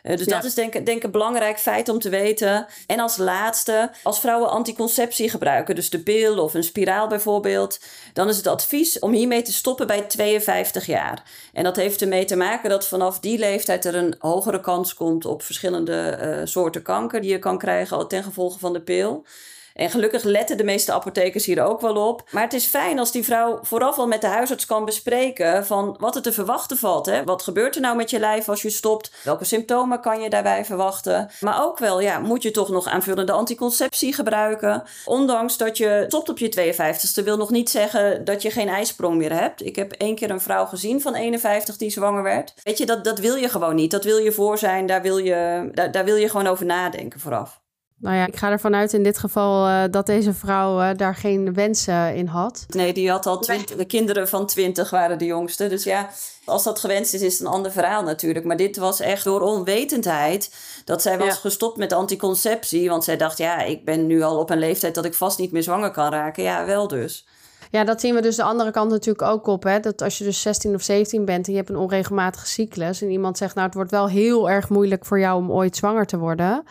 Uh, 0.03 0.17
dus 0.17 0.25
dat 0.25 0.43
is 0.43 0.53
denk, 0.53 0.73
denk 0.73 0.87
ik 0.87 1.03
een 1.03 1.11
belangrijk 1.11 1.59
feit 1.59 1.89
om 1.89 1.99
te 1.99 2.09
weten. 2.09 2.65
En 2.87 2.99
als 2.99 3.17
laatste, 3.17 3.91
als 4.03 4.19
vrouwen 4.19 4.49
anticonceptie 4.49 5.29
gebruiken, 5.29 5.75
dus 5.75 5.89
de 5.89 5.99
pil 5.99 6.39
of 6.39 6.53
een 6.53 6.63
spiraal 6.63 7.07
bijvoorbeeld, 7.07 7.79
dan 8.13 8.29
is 8.29 8.37
het 8.37 8.47
advies 8.47 8.99
om 8.99 9.11
hiermee 9.11 9.41
te 9.41 9.53
stoppen 9.53 9.87
bij 9.87 10.01
52 10.01 10.85
jaar. 10.85 11.23
En 11.53 11.63
dat 11.63 11.75
heeft 11.75 12.01
ermee 12.01 12.25
te 12.25 12.35
maken 12.35 12.69
dat 12.69 12.87
vanaf 12.87 13.19
die 13.19 13.37
leeftijd 13.37 13.85
er 13.85 13.95
een 13.95 14.15
hogere 14.19 14.61
kans 14.61 14.93
komt 14.93 15.25
op 15.25 15.43
verschillende 15.43 16.19
uh, 16.21 16.41
soorten 16.43 16.81
kanker 16.81 17.21
die 17.21 17.31
je 17.31 17.39
kan 17.39 17.57
krijgen 17.57 18.07
ten 18.07 18.23
gevolge 18.23 18.59
van 18.59 18.73
de 18.73 18.81
pil. 18.81 19.25
En 19.73 19.89
gelukkig 19.89 20.23
letten 20.23 20.57
de 20.57 20.63
meeste 20.63 20.93
apothekers 20.93 21.45
hier 21.45 21.63
ook 21.63 21.81
wel 21.81 22.07
op. 22.07 22.23
Maar 22.31 22.43
het 22.43 22.53
is 22.53 22.65
fijn 22.65 22.99
als 22.99 23.11
die 23.11 23.23
vrouw 23.23 23.59
vooraf 23.61 23.97
al 23.97 24.07
met 24.07 24.21
de 24.21 24.27
huisarts 24.27 24.65
kan 24.65 24.85
bespreken 24.85 25.65
van 25.65 25.95
wat 25.99 26.15
er 26.15 26.21
te 26.21 26.33
verwachten 26.33 26.77
valt. 26.77 27.05
Hè? 27.05 27.23
Wat 27.23 27.43
gebeurt 27.43 27.75
er 27.75 27.81
nou 27.81 27.95
met 27.95 28.09
je 28.09 28.19
lijf 28.19 28.49
als 28.49 28.61
je 28.61 28.69
stopt? 28.69 29.11
Welke 29.23 29.45
symptomen 29.45 30.01
kan 30.01 30.21
je 30.21 30.29
daarbij 30.29 30.65
verwachten? 30.65 31.29
Maar 31.39 31.63
ook 31.63 31.79
wel, 31.79 32.01
ja, 32.01 32.19
moet 32.19 32.43
je 32.43 32.51
toch 32.51 32.69
nog 32.69 32.87
aanvullende 32.87 33.31
anticonceptie 33.31 34.13
gebruiken? 34.13 34.83
Ondanks 35.05 35.57
dat 35.57 35.77
je 35.77 36.05
stopt 36.07 36.29
op 36.29 36.37
je 36.37 36.75
52ste, 36.75 37.23
wil 37.23 37.37
nog 37.37 37.49
niet 37.49 37.69
zeggen 37.69 38.25
dat 38.25 38.41
je 38.41 38.51
geen 38.51 38.69
ijsprong 38.69 39.17
meer 39.17 39.33
hebt. 39.33 39.65
Ik 39.65 39.75
heb 39.75 39.91
één 39.91 40.15
keer 40.15 40.29
een 40.29 40.41
vrouw 40.41 40.65
gezien 40.65 41.01
van 41.01 41.15
51 41.15 41.77
die 41.77 41.89
zwanger 41.89 42.23
werd. 42.23 42.53
Weet 42.63 42.77
je, 42.77 42.85
dat, 42.85 43.03
dat 43.03 43.19
wil 43.19 43.35
je 43.35 43.49
gewoon 43.49 43.75
niet. 43.75 43.91
Dat 43.91 44.03
wil 44.03 44.17
je 44.17 44.31
voor 44.31 44.57
zijn. 44.57 44.85
Daar 44.85 45.01
wil 45.01 45.17
je, 45.17 45.69
daar, 45.73 45.91
daar 45.91 46.05
wil 46.05 46.15
je 46.15 46.29
gewoon 46.29 46.47
over 46.47 46.65
nadenken 46.65 47.19
vooraf. 47.19 47.61
Nou 48.03 48.15
ja, 48.15 48.27
ik 48.27 48.35
ga 48.35 48.51
ervan 48.51 48.75
uit 48.75 48.93
in 48.93 49.03
dit 49.03 49.17
geval 49.17 49.67
uh, 49.67 49.83
dat 49.91 50.05
deze 50.05 50.33
vrouw 50.33 50.81
uh, 50.81 50.89
daar 50.95 51.15
geen 51.15 51.53
wensen 51.53 52.15
in 52.15 52.27
had. 52.27 52.65
Nee, 52.67 52.93
die 52.93 53.09
had 53.09 53.25
al 53.25 53.39
twintig. 53.39 53.77
De 53.77 53.85
kinderen 53.85 54.27
van 54.27 54.45
twintig 54.45 54.89
waren 54.89 55.17
de 55.17 55.25
jongste. 55.25 55.67
Dus 55.67 55.83
ja, 55.83 56.09
als 56.45 56.63
dat 56.63 56.79
gewenst 56.79 57.13
is, 57.13 57.21
is 57.21 57.33
het 57.33 57.47
een 57.47 57.53
ander 57.53 57.71
verhaal 57.71 58.03
natuurlijk. 58.03 58.45
Maar 58.45 58.57
dit 58.57 58.77
was 58.77 58.99
echt 58.99 59.23
door 59.23 59.41
onwetendheid 59.41 60.55
dat 60.85 61.01
zij 61.01 61.17
was 61.17 61.37
gestopt 61.37 61.77
met 61.77 61.93
anticonceptie. 61.93 62.89
Want 62.89 63.03
zij 63.03 63.17
dacht, 63.17 63.37
ja, 63.37 63.61
ik 63.61 63.85
ben 63.85 64.07
nu 64.07 64.21
al 64.21 64.39
op 64.39 64.49
een 64.49 64.59
leeftijd 64.59 64.95
dat 64.95 65.05
ik 65.05 65.13
vast 65.13 65.39
niet 65.39 65.51
meer 65.51 65.63
zwanger 65.63 65.91
kan 65.91 66.11
raken. 66.11 66.43
Ja, 66.43 66.65
wel 66.65 66.87
dus. 66.87 67.25
Ja, 67.71 67.83
dat 67.83 68.01
zien 68.01 68.15
we 68.15 68.21
dus 68.21 68.35
de 68.35 68.43
andere 68.43 68.71
kant 68.71 68.91
natuurlijk 68.91 69.27
ook 69.27 69.47
op. 69.47 69.63
Hè? 69.63 69.79
Dat 69.79 70.01
als 70.01 70.17
je 70.17 70.23
dus 70.23 70.41
16 70.41 70.73
of 70.73 70.81
17 70.81 71.25
bent 71.25 71.45
en 71.45 71.51
je 71.51 71.57
hebt 71.57 71.69
een 71.69 71.77
onregelmatige 71.77 72.47
cyclus... 72.47 73.01
en 73.01 73.09
iemand 73.09 73.37
zegt, 73.37 73.55
nou, 73.55 73.65
het 73.65 73.75
wordt 73.75 73.91
wel 73.91 74.09
heel 74.09 74.49
erg 74.49 74.69
moeilijk 74.69 75.05
voor 75.05 75.19
jou 75.19 75.37
om 75.37 75.51
ooit 75.51 75.75
zwanger 75.75 76.05
te 76.05 76.17
worden... 76.17 76.63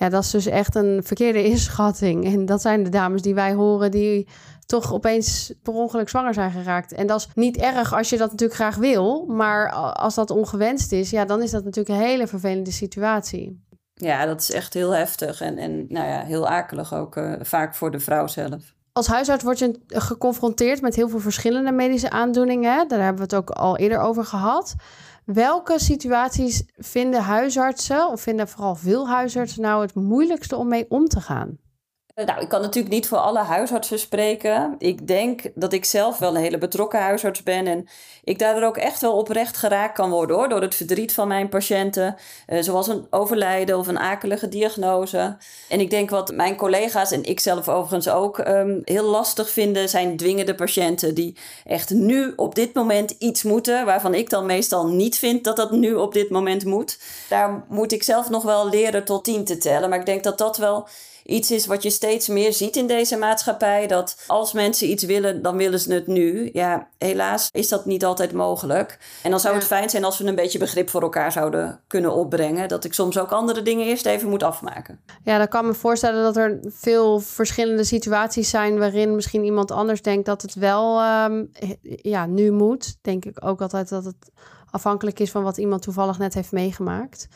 Ja, 0.00 0.08
dat 0.08 0.24
is 0.24 0.30
dus 0.30 0.46
echt 0.46 0.74
een 0.74 1.02
verkeerde 1.04 1.44
inschatting. 1.52 2.24
En 2.24 2.46
dat 2.46 2.60
zijn 2.60 2.82
de 2.82 2.90
dames 2.90 3.22
die 3.22 3.34
wij 3.34 3.52
horen 3.52 3.90
die 3.90 4.28
toch 4.66 4.92
opeens 4.92 5.52
per 5.62 5.72
ongeluk 5.72 6.08
zwanger 6.08 6.34
zijn 6.34 6.50
geraakt. 6.50 6.92
En 6.92 7.06
dat 7.06 7.20
is 7.20 7.28
niet 7.34 7.56
erg 7.56 7.94
als 7.94 8.10
je 8.10 8.16
dat 8.16 8.30
natuurlijk 8.30 8.60
graag 8.60 8.76
wil. 8.76 9.24
Maar 9.26 9.70
als 9.92 10.14
dat 10.14 10.30
ongewenst 10.30 10.92
is, 10.92 11.10
ja, 11.10 11.24
dan 11.24 11.42
is 11.42 11.50
dat 11.50 11.64
natuurlijk 11.64 11.98
een 11.98 12.06
hele 12.06 12.26
vervelende 12.26 12.72
situatie. 12.72 13.64
Ja, 13.94 14.26
dat 14.26 14.40
is 14.40 14.50
echt 14.50 14.74
heel 14.74 14.90
heftig 14.90 15.40
en, 15.40 15.58
en 15.58 15.86
nou 15.88 16.08
ja, 16.08 16.22
heel 16.22 16.48
akelig 16.48 16.94
ook 16.94 17.16
uh, 17.16 17.32
vaak 17.40 17.74
voor 17.74 17.90
de 17.90 18.00
vrouw 18.00 18.26
zelf. 18.26 18.74
Als 18.92 19.06
huisarts 19.06 19.44
word 19.44 19.58
je 19.58 19.80
geconfronteerd 19.86 20.80
met 20.80 20.96
heel 20.96 21.08
veel 21.08 21.20
verschillende 21.20 21.72
medische 21.72 22.10
aandoeningen. 22.10 22.88
Daar 22.88 23.00
hebben 23.00 23.16
we 23.16 23.22
het 23.22 23.34
ook 23.34 23.50
al 23.50 23.76
eerder 23.76 23.98
over 23.98 24.24
gehad. 24.24 24.74
Welke 25.32 25.78
situaties 25.78 26.62
vinden 26.76 27.22
huisartsen, 27.22 28.08
of 28.08 28.20
vinden 28.20 28.48
vooral 28.48 28.74
veel 28.74 29.08
huisartsen 29.08 29.62
nou 29.62 29.82
het 29.82 29.94
moeilijkste 29.94 30.56
om 30.56 30.68
mee 30.68 30.86
om 30.88 31.06
te 31.06 31.20
gaan? 31.20 31.58
Eh, 32.14 32.26
nou, 32.26 32.40
ik 32.40 32.48
kan 32.48 32.60
natuurlijk 32.60 32.94
niet 32.94 33.08
voor 33.08 33.18
alle 33.18 33.38
huisartsen 33.38 33.98
spreken. 33.98 34.74
Ik 34.78 35.06
denk 35.06 35.42
dat 35.54 35.72
ik 35.72 35.84
zelf 35.84 36.18
wel 36.18 36.36
een 36.36 36.42
hele 36.42 36.58
betrokken 36.58 37.00
huisarts 37.00 37.42
ben. 37.42 37.66
En 37.66 37.88
ik 38.24 38.38
daardoor 38.38 38.62
ook 38.68 38.76
echt 38.76 39.00
wel 39.00 39.16
oprecht 39.16 39.56
geraakt 39.56 39.94
kan 39.94 40.10
worden 40.10 40.36
hoor. 40.36 40.48
Door 40.48 40.60
het 40.60 40.74
verdriet 40.74 41.14
van 41.14 41.28
mijn 41.28 41.48
patiënten. 41.48 42.16
Uh, 42.48 42.62
zoals 42.62 42.88
een 42.88 43.06
overlijden 43.10 43.78
of 43.78 43.86
een 43.86 43.98
akelige 43.98 44.48
diagnose. 44.48 45.36
En 45.68 45.80
ik 45.80 45.90
denk 45.90 46.10
wat 46.10 46.34
mijn 46.34 46.56
collega's 46.56 47.10
en 47.10 47.24
ik 47.24 47.40
zelf 47.40 47.68
overigens 47.68 48.08
ook 48.08 48.38
um, 48.38 48.80
heel 48.84 49.04
lastig 49.04 49.50
vinden. 49.50 49.88
Zijn 49.88 50.16
dwingende 50.16 50.54
patiënten 50.54 51.14
die 51.14 51.36
echt 51.64 51.90
nu 51.90 52.32
op 52.36 52.54
dit 52.54 52.74
moment 52.74 53.10
iets 53.10 53.42
moeten. 53.42 53.84
Waarvan 53.84 54.14
ik 54.14 54.30
dan 54.30 54.46
meestal 54.46 54.86
niet 54.86 55.18
vind 55.18 55.44
dat 55.44 55.56
dat 55.56 55.70
nu 55.70 55.94
op 55.94 56.12
dit 56.12 56.30
moment 56.30 56.64
moet. 56.64 56.98
Daar 57.28 57.64
moet 57.68 57.92
ik 57.92 58.02
zelf 58.02 58.30
nog 58.30 58.42
wel 58.42 58.68
leren 58.68 59.04
tot 59.04 59.24
tien 59.24 59.44
te 59.44 59.58
tellen. 59.58 59.88
Maar 59.88 59.98
ik 59.98 60.06
denk 60.06 60.22
dat 60.22 60.38
dat 60.38 60.56
wel 60.56 60.88
iets 61.30 61.50
is 61.50 61.66
wat 61.66 61.82
je 61.82 61.90
steeds 61.90 62.28
meer 62.28 62.52
ziet 62.52 62.76
in 62.76 62.86
deze 62.86 63.16
maatschappij. 63.16 63.86
Dat 63.86 64.16
als 64.26 64.52
mensen 64.52 64.90
iets 64.90 65.04
willen, 65.04 65.42
dan 65.42 65.56
willen 65.56 65.80
ze 65.80 65.92
het 65.92 66.06
nu. 66.06 66.50
Ja, 66.52 66.88
helaas 66.98 67.48
is 67.52 67.68
dat 67.68 67.84
niet 67.84 68.04
altijd 68.04 68.32
mogelijk. 68.32 68.98
En 69.22 69.30
dan 69.30 69.40
zou 69.40 69.54
het 69.54 69.64
fijn 69.64 69.90
zijn 69.90 70.04
als 70.04 70.18
we 70.18 70.24
een 70.24 70.34
beetje 70.34 70.58
begrip 70.58 70.90
voor 70.90 71.02
elkaar 71.02 71.32
zouden 71.32 71.80
kunnen 71.86 72.12
opbrengen. 72.12 72.68
Dat 72.68 72.84
ik 72.84 72.94
soms 72.94 73.18
ook 73.18 73.30
andere 73.30 73.62
dingen 73.62 73.86
eerst 73.86 74.06
even 74.06 74.28
moet 74.28 74.42
afmaken. 74.42 75.00
Ja, 75.24 75.38
dan 75.38 75.48
kan 75.48 75.66
me 75.66 75.74
voorstellen 75.74 76.22
dat 76.22 76.36
er 76.36 76.58
veel 76.64 77.20
verschillende 77.20 77.84
situaties 77.84 78.50
zijn 78.50 78.78
waarin 78.78 79.14
misschien 79.14 79.44
iemand 79.44 79.70
anders 79.70 80.02
denkt 80.02 80.26
dat 80.26 80.42
het 80.42 80.54
wel 80.54 81.00
um, 81.24 81.50
ja, 81.82 82.26
nu 82.26 82.50
moet. 82.50 82.96
Denk 83.02 83.24
ik 83.24 83.44
ook 83.44 83.60
altijd 83.60 83.88
dat 83.88 84.04
het 84.04 84.30
afhankelijk 84.70 85.20
is 85.20 85.30
van 85.30 85.42
wat 85.42 85.58
iemand 85.58 85.82
toevallig 85.82 86.18
net 86.18 86.34
heeft 86.34 86.52
meegemaakt. 86.52 87.28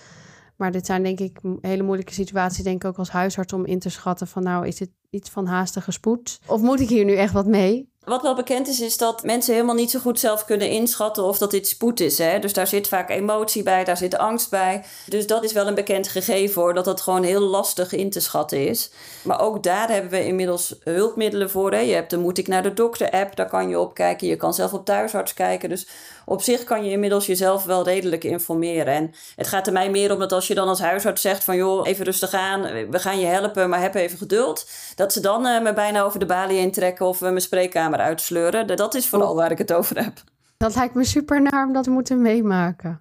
Maar 0.64 0.72
dit 0.72 0.87
zijn 0.87 1.03
denk 1.03 1.20
ik 1.20 1.38
hele 1.61 1.83
moeilijke 1.83 2.12
situaties, 2.12 2.64
denk 2.64 2.83
ik 2.83 2.88
ook 2.88 2.98
als 2.98 3.11
huisarts, 3.11 3.53
om 3.53 3.66
in 3.66 3.79
te 3.79 3.90
schatten 3.90 4.27
van 4.27 4.42
nou, 4.42 4.66
is 4.66 4.77
dit 4.77 4.90
iets 5.11 5.31
van 5.31 5.46
haastige 5.46 5.92
spoed? 5.92 6.38
Of 6.46 6.61
moet 6.61 6.81
ik 6.81 6.88
hier 6.88 7.05
nu 7.05 7.14
echt 7.14 7.33
wat 7.33 7.46
mee? 7.46 7.92
Wat 8.05 8.22
wel 8.22 8.35
bekend 8.35 8.68
is, 8.68 8.81
is 8.81 8.96
dat 8.96 9.22
mensen 9.22 9.55
helemaal 9.55 9.74
niet 9.74 9.90
zo 9.90 9.98
goed 9.98 10.18
zelf 10.18 10.44
kunnen 10.44 10.68
inschatten 10.68 11.24
of 11.24 11.38
dat 11.38 11.50
dit 11.50 11.66
spoed 11.66 12.00
is. 12.00 12.18
Hè? 12.18 12.38
Dus 12.38 12.53
daar 12.53 12.66
zit 12.66 12.88
vaak 12.88 13.11
emotie 13.11 13.62
bij, 13.62 13.85
daar 13.85 13.96
zit 13.96 14.18
angst 14.18 14.50
bij. 14.50 14.85
Dus 15.09 15.27
dat 15.27 15.44
is 15.44 15.53
wel 15.53 15.66
een 15.66 15.74
bekend 15.74 16.09
gegeven 16.09 16.62
hoor, 16.62 16.74
dat 16.74 16.85
dat 16.85 17.00
gewoon 17.00 17.22
heel 17.22 17.40
lastig 17.40 17.92
in 17.92 18.11
te 18.11 18.20
schatten 18.20 18.68
is. 18.68 18.90
Maar 19.22 19.40
ook 19.40 19.62
daar 19.62 19.88
hebben 19.88 20.11
we 20.11 20.27
inmiddels 20.27 20.77
hulpmiddelen 20.83 21.50
voor. 21.50 21.72
Hè? 21.72 21.79
Je 21.79 21.94
hebt 21.94 22.11
de 22.11 22.18
Moet 22.18 22.38
ik 22.38 22.48
naar 22.48 22.62
de 22.62 22.72
dokter 22.72 23.11
app, 23.11 23.37
daar 23.37 23.48
kan 23.48 23.68
je 23.68 23.79
op 23.79 23.94
kijken. 23.94 24.29
Je 24.29 24.37
kan 24.37 24.55
zelf 24.55 24.72
op 24.72 24.85
thuisarts 24.85 25.35
kijken. 25.35 25.68
Dus 25.68 25.87
op 26.24 26.42
zich 26.42 26.64
kan 26.64 26.84
je 26.84 26.90
inmiddels 26.90 27.26
jezelf 27.26 27.64
wel 27.64 27.84
redelijk 27.84 28.24
informeren. 28.24 28.94
En 28.94 29.12
het 29.37 29.46
gaat 29.46 29.66
er 29.66 29.72
mij 29.72 29.90
meer 29.90 30.12
om 30.12 30.18
dat 30.18 30.32
als 30.32 30.46
je 30.46 30.54
dan 30.54 30.68
als 30.68 30.80
huisarts 30.80 31.22
zegt 31.22 31.44
van 31.44 31.56
joh, 31.56 31.87
even 31.87 32.04
rustig 32.04 32.32
aan, 32.32 32.62
we 32.90 32.98
gaan 32.98 33.18
je 33.18 33.26
helpen, 33.26 33.68
maar 33.68 33.80
heb 33.80 33.94
even 33.94 34.18
geduld. 34.18 34.70
Dat 34.94 35.12
ze 35.12 35.20
dan 35.20 35.46
uh, 35.46 35.62
me 35.62 35.72
bijna 35.72 36.02
over 36.02 36.18
de 36.18 36.26
balie 36.26 36.58
heen 36.58 36.72
trekken 36.72 37.06
of 37.06 37.20
uh, 37.20 37.28
mijn 37.28 37.40
spreekkamer 37.40 37.98
uitsleuren. 37.98 38.76
Dat 38.76 38.94
is 38.94 39.08
vooral 39.08 39.34
waar 39.34 39.50
ik 39.50 39.58
het 39.58 39.72
over 39.72 40.02
heb. 40.02 40.12
Dat 40.56 40.74
lijkt 40.74 40.94
me 40.94 41.04
super 41.04 41.42
naar 41.42 41.66
om 41.66 41.72
dat 41.72 41.84
te 41.84 41.90
moeten 41.90 42.22
meemaken. 42.22 43.00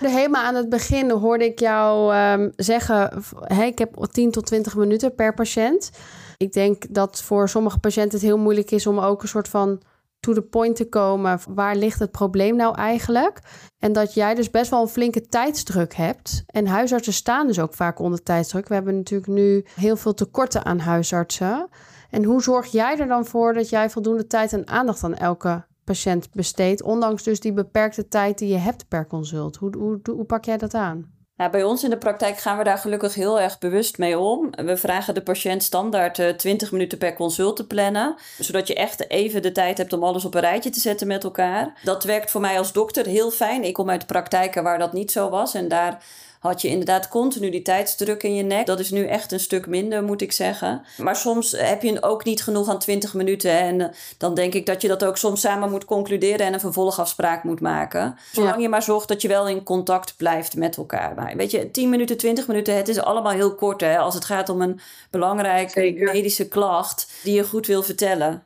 Helemaal 0.00 0.42
aan 0.42 0.54
het 0.54 0.68
begin 0.68 1.10
hoorde 1.10 1.44
ik 1.44 1.58
jou 1.58 2.16
um, 2.16 2.52
zeggen: 2.56 3.22
hey, 3.40 3.66
ik 3.66 3.78
heb 3.78 4.06
10 4.10 4.30
tot 4.30 4.46
20 4.46 4.76
minuten 4.76 5.14
per 5.14 5.34
patiënt. 5.34 5.90
Ik 6.36 6.52
denk 6.52 6.94
dat 6.94 7.22
voor 7.22 7.48
sommige 7.48 7.78
patiënten 7.78 8.18
het 8.18 8.28
heel 8.28 8.38
moeilijk 8.38 8.70
is 8.70 8.86
om 8.86 8.98
ook 8.98 9.22
een 9.22 9.28
soort 9.28 9.48
van 9.48 9.82
to 10.24 10.32
the 10.32 10.42
point 10.42 10.76
te 10.76 10.88
komen. 10.88 11.38
Waar 11.48 11.76
ligt 11.76 11.98
het 11.98 12.10
probleem 12.10 12.56
nou 12.56 12.76
eigenlijk? 12.76 13.38
En 13.78 13.92
dat 13.92 14.14
jij 14.14 14.34
dus 14.34 14.50
best 14.50 14.70
wel 14.70 14.82
een 14.82 14.88
flinke 14.88 15.26
tijdsdruk 15.26 15.94
hebt. 15.94 16.42
En 16.46 16.66
huisartsen 16.66 17.12
staan 17.12 17.46
dus 17.46 17.58
ook 17.58 17.74
vaak 17.74 17.98
onder 17.98 18.22
tijdsdruk. 18.22 18.68
We 18.68 18.74
hebben 18.74 18.96
natuurlijk 18.96 19.32
nu 19.32 19.64
heel 19.74 19.96
veel 19.96 20.14
tekorten 20.14 20.64
aan 20.64 20.78
huisartsen. 20.78 21.68
En 22.10 22.24
hoe 22.24 22.42
zorg 22.42 22.66
jij 22.66 22.98
er 22.98 23.06
dan 23.06 23.26
voor 23.26 23.52
dat 23.52 23.68
jij 23.68 23.90
voldoende 23.90 24.26
tijd 24.26 24.52
en 24.52 24.68
aandacht 24.68 25.04
aan 25.04 25.14
elke 25.14 25.64
patiënt 25.84 26.30
besteedt, 26.32 26.82
ondanks 26.82 27.22
dus 27.22 27.40
die 27.40 27.52
beperkte 27.52 28.08
tijd 28.08 28.38
die 28.38 28.48
je 28.48 28.58
hebt 28.58 28.88
per 28.88 29.06
consult? 29.06 29.56
Hoe, 29.56 29.76
hoe, 29.76 30.00
hoe 30.10 30.24
pak 30.24 30.44
jij 30.44 30.56
dat 30.56 30.74
aan? 30.74 31.13
Nou, 31.36 31.50
bij 31.50 31.64
ons 31.64 31.84
in 31.84 31.90
de 31.90 31.98
praktijk 31.98 32.38
gaan 32.38 32.58
we 32.58 32.64
daar 32.64 32.78
gelukkig 32.78 33.14
heel 33.14 33.40
erg 33.40 33.58
bewust 33.58 33.98
mee 33.98 34.18
om. 34.18 34.50
We 34.50 34.76
vragen 34.76 35.14
de 35.14 35.22
patiënt 35.22 35.62
standaard 35.62 36.38
20 36.38 36.66
eh, 36.66 36.72
minuten 36.72 36.98
per 36.98 37.14
consult 37.14 37.56
te 37.56 37.66
plannen, 37.66 38.16
zodat 38.38 38.66
je 38.66 38.74
echt 38.74 39.10
even 39.10 39.42
de 39.42 39.52
tijd 39.52 39.78
hebt 39.78 39.92
om 39.92 40.04
alles 40.04 40.24
op 40.24 40.34
een 40.34 40.40
rijtje 40.40 40.70
te 40.70 40.80
zetten 40.80 41.06
met 41.06 41.24
elkaar. 41.24 41.80
Dat 41.82 42.04
werkt 42.04 42.30
voor 42.30 42.40
mij 42.40 42.58
als 42.58 42.72
dokter 42.72 43.06
heel 43.06 43.30
fijn. 43.30 43.64
Ik 43.64 43.74
kom 43.74 43.90
uit 43.90 44.06
praktijken 44.06 44.62
waar 44.62 44.78
dat 44.78 44.92
niet 44.92 45.12
zo 45.12 45.30
was 45.30 45.54
en 45.54 45.68
daar 45.68 46.02
had 46.48 46.62
je 46.62 46.68
inderdaad 46.68 47.08
continu 47.08 47.50
die 47.50 47.62
tijdsdruk 47.62 48.22
in 48.22 48.34
je 48.34 48.42
nek. 48.42 48.66
Dat 48.66 48.80
is 48.80 48.90
nu 48.90 49.06
echt 49.06 49.32
een 49.32 49.40
stuk 49.40 49.66
minder, 49.66 50.02
moet 50.02 50.22
ik 50.22 50.32
zeggen. 50.32 50.82
Maar 50.96 51.16
soms 51.16 51.50
heb 51.50 51.82
je 51.82 52.02
ook 52.02 52.24
niet 52.24 52.42
genoeg 52.42 52.68
aan 52.68 52.78
20 52.78 53.14
minuten. 53.14 53.50
En 53.50 53.80
eh, 53.80 53.88
dan 54.18 54.34
denk 54.34 54.54
ik 54.54 54.66
dat 54.66 54.82
je 54.82 54.88
dat 54.88 55.04
ook 55.04 55.16
soms 55.16 55.40
samen 55.40 55.70
moet 55.70 55.84
concluderen 55.84 56.46
en 56.46 56.52
een 56.52 56.60
vervolgafspraak 56.60 57.44
moet 57.44 57.60
maken. 57.60 58.16
Zolang 58.32 58.62
je 58.62 58.68
maar 58.68 58.82
zorgt 58.82 59.08
dat 59.08 59.22
je 59.22 59.28
wel 59.28 59.48
in 59.48 59.62
contact 59.62 60.16
blijft 60.16 60.56
met 60.56 60.76
elkaar. 60.76 61.14
Maar 61.14 61.36
weet 61.36 61.50
je, 61.50 61.70
10 61.70 61.88
minuten, 61.88 62.16
20 62.16 62.46
minuten, 62.46 62.76
het 62.76 62.88
is 62.88 62.98
allemaal 62.98 63.32
heel 63.32 63.54
kort 63.54 63.80
hè, 63.80 63.98
als 63.98 64.14
het 64.14 64.24
gaat 64.24 64.48
om 64.48 64.62
een 64.62 64.80
belangrijke 65.10 65.80
medische 66.12 66.48
klacht 66.48 67.12
die 67.22 67.34
je 67.34 67.44
goed 67.44 67.66
wil 67.66 67.82
vertellen. 67.82 68.44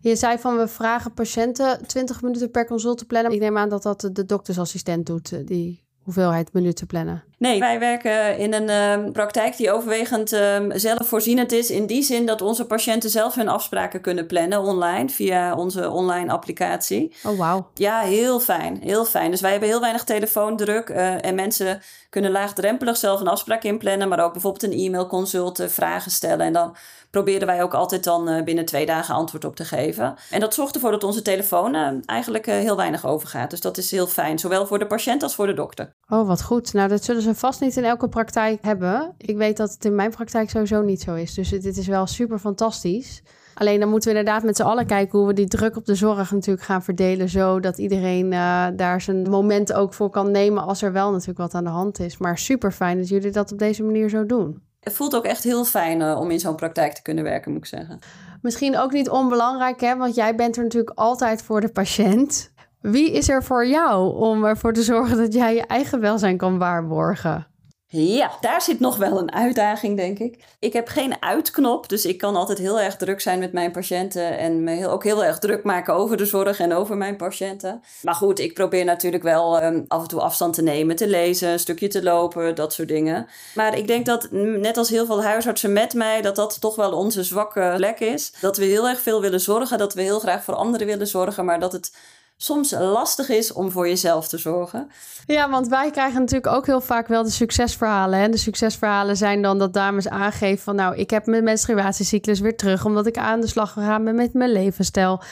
Je 0.00 0.16
zei 0.16 0.38
van 0.38 0.56
we 0.56 0.68
vragen 0.68 1.14
patiënten 1.14 1.86
20 1.86 2.22
minuten 2.22 2.50
per 2.50 2.66
consult 2.66 2.98
te 2.98 3.04
plannen. 3.04 3.32
Ik 3.32 3.40
neem 3.40 3.58
aan 3.58 3.68
dat 3.68 3.82
dat 3.82 4.08
de 4.12 4.24
doktersassistent 4.26 5.06
doet, 5.06 5.32
eh, 5.32 5.38
die 5.44 5.84
hoeveelheid 6.04 6.52
minuten 6.52 6.86
plannen? 6.86 7.24
Nee, 7.38 7.58
wij 7.60 7.78
werken 7.78 8.38
in 8.38 8.54
een 8.54 9.00
uh, 9.04 9.12
praktijk 9.12 9.56
die 9.56 9.72
overwegend 9.72 10.32
uh, 10.32 10.56
zelfvoorzienend 10.68 11.52
is. 11.52 11.70
In 11.70 11.86
die 11.86 12.02
zin 12.02 12.26
dat 12.26 12.42
onze 12.42 12.66
patiënten 12.66 13.10
zelf 13.10 13.34
hun 13.34 13.48
afspraken 13.48 14.00
kunnen 14.00 14.26
plannen 14.26 14.60
online 14.60 15.08
via 15.08 15.54
onze 15.54 15.90
online 15.90 16.32
applicatie. 16.32 17.14
Oh, 17.24 17.38
wauw. 17.38 17.70
Ja, 17.74 18.00
heel 18.00 18.40
fijn. 18.40 18.78
Heel 18.82 19.04
fijn. 19.04 19.30
Dus 19.30 19.40
wij 19.40 19.50
hebben 19.50 19.68
heel 19.68 19.80
weinig 19.80 20.04
telefoondruk. 20.04 20.88
Uh, 20.88 21.24
en 21.24 21.34
mensen 21.34 21.80
kunnen 22.10 22.30
laagdrempelig 22.30 22.96
zelf 22.96 23.20
een 23.20 23.28
afspraak 23.28 23.62
inplannen. 23.62 24.08
Maar 24.08 24.24
ook 24.24 24.32
bijvoorbeeld 24.32 24.62
een 24.72 24.78
e-mailconsult, 24.78 25.58
eh, 25.58 25.68
vragen 25.68 26.10
stellen. 26.10 26.46
En 26.46 26.52
dan 26.52 26.76
proberen 27.10 27.46
wij 27.46 27.62
ook 27.62 27.74
altijd 27.74 28.04
dan 28.04 28.28
uh, 28.28 28.42
binnen 28.42 28.64
twee 28.64 28.86
dagen 28.86 29.14
antwoord 29.14 29.44
op 29.44 29.56
te 29.56 29.64
geven. 29.64 30.14
En 30.30 30.40
dat 30.40 30.54
zorgt 30.54 30.74
ervoor 30.74 30.90
dat 30.90 31.04
onze 31.04 31.22
telefoon 31.22 31.74
uh, 31.74 31.88
eigenlijk 32.06 32.46
heel 32.46 32.76
weinig 32.76 33.06
overgaat. 33.06 33.50
Dus 33.50 33.60
dat 33.60 33.78
is 33.78 33.90
heel 33.90 34.06
fijn, 34.06 34.38
zowel 34.38 34.66
voor 34.66 34.78
de 34.78 34.86
patiënt 34.86 35.22
als 35.22 35.34
voor 35.34 35.46
de 35.46 35.54
dokter. 35.54 35.94
Oh, 36.08 36.26
wat 36.26 36.42
goed. 36.42 36.72
Nou, 36.72 36.88
dat 36.88 37.04
zullen 37.04 37.22
ze 37.24 37.34
vast 37.34 37.60
niet 37.60 37.76
in 37.76 37.84
elke 37.84 38.08
praktijk 38.08 38.58
hebben. 38.62 39.14
Ik 39.18 39.36
weet 39.36 39.56
dat 39.56 39.72
het 39.72 39.84
in 39.84 39.94
mijn 39.94 40.10
praktijk 40.10 40.50
sowieso 40.50 40.82
niet 40.82 41.00
zo 41.00 41.14
is. 41.14 41.34
Dus 41.34 41.48
dit 41.48 41.76
is 41.76 41.86
wel 41.86 42.06
super 42.06 42.38
fantastisch. 42.38 43.22
Alleen 43.54 43.80
dan 43.80 43.88
moeten 43.88 44.12
we 44.12 44.18
inderdaad 44.18 44.42
met 44.42 44.56
z'n 44.56 44.62
allen 44.62 44.86
kijken 44.86 45.18
hoe 45.18 45.28
we 45.28 45.34
die 45.34 45.48
druk 45.48 45.76
op 45.76 45.84
de 45.84 45.94
zorg 45.94 46.30
natuurlijk 46.30 46.66
gaan 46.66 46.82
verdelen. 46.82 47.28
Zodat 47.28 47.78
iedereen 47.78 48.32
uh, 48.32 48.66
daar 48.76 49.00
zijn 49.00 49.30
moment 49.30 49.72
ook 49.72 49.94
voor 49.94 50.10
kan 50.10 50.30
nemen 50.30 50.62
als 50.62 50.82
er 50.82 50.92
wel 50.92 51.10
natuurlijk 51.10 51.38
wat 51.38 51.54
aan 51.54 51.64
de 51.64 51.70
hand 51.70 52.00
is. 52.00 52.18
Maar 52.18 52.38
super 52.38 52.72
fijn 52.72 52.98
dat 52.98 53.08
jullie 53.08 53.30
dat 53.30 53.52
op 53.52 53.58
deze 53.58 53.82
manier 53.82 54.08
zo 54.08 54.26
doen. 54.26 54.62
Het 54.80 54.92
voelt 54.92 55.16
ook 55.16 55.24
echt 55.24 55.44
heel 55.44 55.64
fijn 55.64 56.00
uh, 56.00 56.20
om 56.20 56.30
in 56.30 56.40
zo'n 56.40 56.56
praktijk 56.56 56.92
te 56.92 57.02
kunnen 57.02 57.24
werken, 57.24 57.52
moet 57.52 57.60
ik 57.60 57.66
zeggen. 57.66 57.98
Misschien 58.42 58.78
ook 58.78 58.92
niet 58.92 59.08
onbelangrijk, 59.08 59.80
hè? 59.80 59.96
want 59.96 60.14
jij 60.14 60.34
bent 60.34 60.56
er 60.56 60.62
natuurlijk 60.62 60.98
altijd 60.98 61.42
voor 61.42 61.60
de 61.60 61.68
patiënt. 61.68 62.52
Wie 62.84 63.12
is 63.12 63.28
er 63.28 63.44
voor 63.44 63.66
jou 63.66 64.16
om 64.16 64.44
ervoor 64.44 64.72
te 64.72 64.82
zorgen 64.82 65.16
dat 65.16 65.32
jij 65.32 65.54
je 65.54 65.66
eigen 65.66 66.00
welzijn 66.00 66.36
kan 66.36 66.58
waarborgen? 66.58 67.46
Ja, 67.86 68.30
daar 68.40 68.62
zit 68.62 68.80
nog 68.80 68.96
wel 68.96 69.18
een 69.18 69.32
uitdaging, 69.32 69.96
denk 69.96 70.18
ik. 70.18 70.44
Ik 70.58 70.72
heb 70.72 70.88
geen 70.88 71.22
uitknop, 71.22 71.88
dus 71.88 72.04
ik 72.04 72.18
kan 72.18 72.36
altijd 72.36 72.58
heel 72.58 72.80
erg 72.80 72.96
druk 72.96 73.20
zijn 73.20 73.38
met 73.38 73.52
mijn 73.52 73.70
patiënten 73.70 74.38
en 74.38 74.64
me 74.64 74.70
heel, 74.70 74.90
ook 74.90 75.04
heel 75.04 75.24
erg 75.24 75.38
druk 75.38 75.64
maken 75.64 75.94
over 75.94 76.16
de 76.16 76.26
zorg 76.26 76.60
en 76.60 76.72
over 76.72 76.96
mijn 76.96 77.16
patiënten. 77.16 77.82
Maar 78.02 78.14
goed, 78.14 78.38
ik 78.38 78.54
probeer 78.54 78.84
natuurlijk 78.84 79.22
wel 79.22 79.62
um, 79.62 79.84
af 79.88 80.02
en 80.02 80.08
toe 80.08 80.20
afstand 80.20 80.54
te 80.54 80.62
nemen, 80.62 80.96
te 80.96 81.08
lezen, 81.08 81.52
een 81.52 81.58
stukje 81.58 81.88
te 81.88 82.02
lopen, 82.02 82.54
dat 82.54 82.72
soort 82.72 82.88
dingen. 82.88 83.26
Maar 83.54 83.78
ik 83.78 83.86
denk 83.86 84.06
dat, 84.06 84.28
net 84.30 84.76
als 84.76 84.88
heel 84.88 85.06
veel 85.06 85.22
huisartsen 85.22 85.72
met 85.72 85.94
mij, 85.94 86.22
dat 86.22 86.36
dat 86.36 86.60
toch 86.60 86.76
wel 86.76 86.92
onze 86.92 87.22
zwakke 87.22 87.72
plek 87.76 88.00
is. 88.00 88.32
Dat 88.40 88.56
we 88.56 88.64
heel 88.64 88.88
erg 88.88 89.00
veel 89.00 89.20
willen 89.20 89.40
zorgen, 89.40 89.78
dat 89.78 89.94
we 89.94 90.02
heel 90.02 90.20
graag 90.20 90.44
voor 90.44 90.54
anderen 90.54 90.86
willen 90.86 91.06
zorgen, 91.06 91.44
maar 91.44 91.60
dat 91.60 91.72
het 91.72 91.92
soms 92.36 92.70
lastig 92.70 93.28
is 93.28 93.52
om 93.52 93.70
voor 93.70 93.88
jezelf 93.88 94.28
te 94.28 94.38
zorgen. 94.38 94.90
Ja, 95.26 95.50
want 95.50 95.68
wij 95.68 95.90
krijgen 95.90 96.20
natuurlijk 96.20 96.54
ook 96.54 96.66
heel 96.66 96.80
vaak 96.80 97.08
wel 97.08 97.22
de 97.22 97.30
succesverhalen. 97.30 98.18
En 98.18 98.30
de 98.30 98.36
succesverhalen 98.36 99.16
zijn 99.16 99.42
dan 99.42 99.58
dat 99.58 99.72
dames 99.72 100.08
aangeven 100.08 100.62
van... 100.64 100.74
nou, 100.74 100.96
ik 100.96 101.10
heb 101.10 101.26
mijn 101.26 101.44
menstruatiecyclus 101.44 102.40
weer 102.40 102.56
terug... 102.56 102.84
omdat 102.84 103.06
ik 103.06 103.16
aan 103.16 103.40
de 103.40 103.46
slag 103.46 103.72
gegaan 103.72 104.04
ben 104.04 104.14
met 104.14 104.34
mijn 104.34 104.52
levensstijl. 104.52 105.22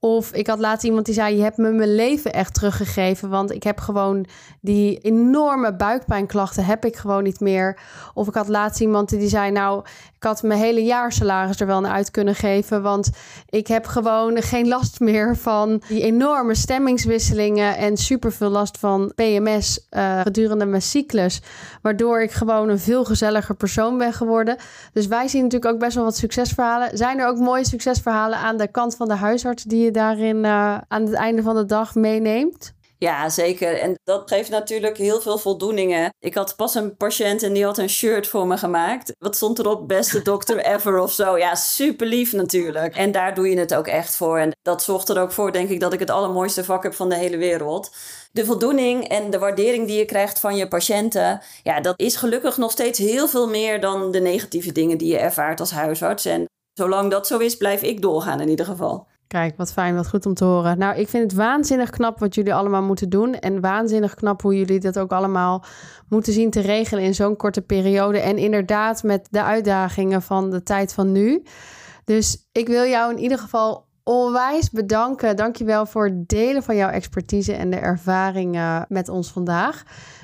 Of 0.00 0.32
ik 0.32 0.46
had 0.46 0.58
laatst 0.58 0.84
iemand 0.84 1.04
die 1.06 1.14
zei... 1.14 1.36
je 1.36 1.42
hebt 1.42 1.56
me 1.56 1.70
mijn 1.70 1.94
leven 1.94 2.32
echt 2.32 2.54
teruggegeven... 2.54 3.28
want 3.28 3.50
ik 3.50 3.62
heb 3.62 3.80
gewoon 3.80 4.26
die 4.60 4.98
enorme 4.98 5.76
buikpijnklachten... 5.76 6.64
heb 6.64 6.84
ik 6.84 6.96
gewoon 6.96 7.22
niet 7.22 7.40
meer. 7.40 7.78
Of 8.14 8.28
ik 8.28 8.34
had 8.34 8.48
laatst 8.48 8.80
iemand 8.80 9.08
die 9.08 9.28
zei... 9.28 9.50
nou, 9.50 9.84
ik 10.22 10.28
had 10.28 10.42
mijn 10.42 10.60
hele 10.60 10.84
jaarsalaris 10.84 11.60
er 11.60 11.66
wel 11.66 11.80
naar 11.80 11.92
uit 11.92 12.10
kunnen 12.10 12.34
geven... 12.34 12.82
want 12.82 13.10
ik 13.48 13.66
heb 13.66 13.86
gewoon 13.86 14.42
geen 14.42 14.68
last 14.68 15.00
meer 15.00 15.36
van 15.36 15.82
die 15.88 16.02
enorme 16.02 16.54
stemmingswisselingen 16.54 17.76
en 17.76 17.96
super 17.96 18.32
veel 18.32 18.48
last 18.48 18.78
van 18.78 19.12
PMS 19.14 19.86
uh, 19.90 20.20
gedurende 20.20 20.64
mijn 20.64 20.82
cyclus. 20.82 21.42
Waardoor 21.80 22.22
ik 22.22 22.30
gewoon 22.30 22.68
een 22.68 22.78
veel 22.78 23.04
gezelliger 23.04 23.54
persoon 23.54 23.98
ben 23.98 24.12
geworden. 24.12 24.56
Dus 24.92 25.06
wij 25.06 25.28
zien 25.28 25.42
natuurlijk 25.42 25.72
ook 25.72 25.80
best 25.80 25.94
wel 25.94 26.04
wat 26.04 26.16
succesverhalen. 26.16 26.96
Zijn 26.96 27.18
er 27.18 27.26
ook 27.26 27.38
mooie 27.38 27.66
succesverhalen 27.66 28.38
aan 28.38 28.56
de 28.56 28.68
kant 28.68 28.96
van 28.96 29.08
de 29.08 29.14
huisarts 29.14 29.62
die 29.62 29.84
je 29.84 29.90
daarin 29.90 30.36
uh, 30.36 30.78
aan 30.88 31.02
het 31.04 31.12
einde 31.12 31.42
van 31.42 31.56
de 31.56 31.66
dag 31.66 31.94
meeneemt? 31.94 32.72
Ja, 33.02 33.28
zeker. 33.28 33.78
En 33.78 33.98
dat 34.04 34.28
geeft 34.28 34.50
natuurlijk 34.50 34.96
heel 34.96 35.20
veel 35.20 35.38
voldoeningen. 35.38 36.10
Ik 36.18 36.34
had 36.34 36.56
pas 36.56 36.74
een 36.74 36.96
patiënt 36.96 37.42
en 37.42 37.52
die 37.52 37.64
had 37.64 37.78
een 37.78 37.88
shirt 37.88 38.26
voor 38.26 38.46
me 38.46 38.56
gemaakt. 38.56 39.12
Wat 39.18 39.36
stond 39.36 39.58
erop? 39.58 39.88
Beste 39.88 40.22
dokter 40.22 40.58
ever 40.74 40.98
of 40.98 41.12
zo. 41.12 41.38
Ja, 41.38 41.54
super 41.54 42.06
lief 42.06 42.32
natuurlijk. 42.32 42.96
En 42.96 43.12
daar 43.12 43.34
doe 43.34 43.48
je 43.48 43.58
het 43.58 43.74
ook 43.74 43.86
echt 43.86 44.16
voor. 44.16 44.38
En 44.38 44.50
dat 44.62 44.82
zorgt 44.82 45.08
er 45.08 45.20
ook 45.20 45.32
voor, 45.32 45.52
denk 45.52 45.68
ik, 45.68 45.80
dat 45.80 45.92
ik 45.92 45.98
het 45.98 46.10
allermooiste 46.10 46.64
vak 46.64 46.82
heb 46.82 46.94
van 46.94 47.08
de 47.08 47.14
hele 47.14 47.36
wereld. 47.36 47.94
De 48.32 48.44
voldoening 48.44 49.08
en 49.08 49.30
de 49.30 49.38
waardering 49.38 49.86
die 49.86 49.98
je 49.98 50.04
krijgt 50.04 50.40
van 50.40 50.56
je 50.56 50.68
patiënten, 50.68 51.42
ja, 51.62 51.80
dat 51.80 52.00
is 52.00 52.16
gelukkig 52.16 52.56
nog 52.56 52.70
steeds 52.70 52.98
heel 52.98 53.28
veel 53.28 53.48
meer 53.48 53.80
dan 53.80 54.10
de 54.10 54.20
negatieve 54.20 54.72
dingen 54.72 54.98
die 54.98 55.12
je 55.12 55.18
ervaart 55.18 55.60
als 55.60 55.70
huisarts. 55.70 56.24
En 56.24 56.44
zolang 56.72 57.10
dat 57.10 57.26
zo 57.26 57.38
is, 57.38 57.56
blijf 57.56 57.82
ik 57.82 58.02
doorgaan 58.02 58.40
in 58.40 58.48
ieder 58.48 58.66
geval. 58.66 59.06
Kijk, 59.32 59.56
wat 59.56 59.72
fijn, 59.72 59.94
wat 59.94 60.08
goed 60.08 60.26
om 60.26 60.34
te 60.34 60.44
horen. 60.44 60.78
Nou, 60.78 60.96
ik 60.96 61.08
vind 61.08 61.22
het 61.22 61.32
waanzinnig 61.40 61.90
knap 61.90 62.18
wat 62.18 62.34
jullie 62.34 62.54
allemaal 62.54 62.82
moeten 62.82 63.08
doen. 63.08 63.34
En 63.34 63.60
waanzinnig 63.60 64.14
knap 64.14 64.42
hoe 64.42 64.58
jullie 64.58 64.80
dat 64.80 64.98
ook 64.98 65.12
allemaal 65.12 65.64
moeten 66.08 66.32
zien 66.32 66.50
te 66.50 66.60
regelen 66.60 67.04
in 67.04 67.14
zo'n 67.14 67.36
korte 67.36 67.60
periode. 67.60 68.18
En 68.18 68.36
inderdaad 68.36 69.02
met 69.02 69.28
de 69.30 69.42
uitdagingen 69.42 70.22
van 70.22 70.50
de 70.50 70.62
tijd 70.62 70.92
van 70.92 71.12
nu. 71.12 71.42
Dus 72.04 72.48
ik 72.52 72.66
wil 72.66 72.84
jou 72.84 73.12
in 73.12 73.18
ieder 73.18 73.38
geval 73.38 73.86
onwijs 74.02 74.70
bedanken. 74.70 75.36
Dankjewel 75.36 75.86
voor 75.86 76.04
het 76.04 76.28
delen 76.28 76.62
van 76.62 76.76
jouw 76.76 76.90
expertise 76.90 77.52
en 77.52 77.70
de 77.70 77.76
ervaringen 77.76 78.86
met 78.88 79.08
ons 79.08 79.32
vandaag. 79.32 79.82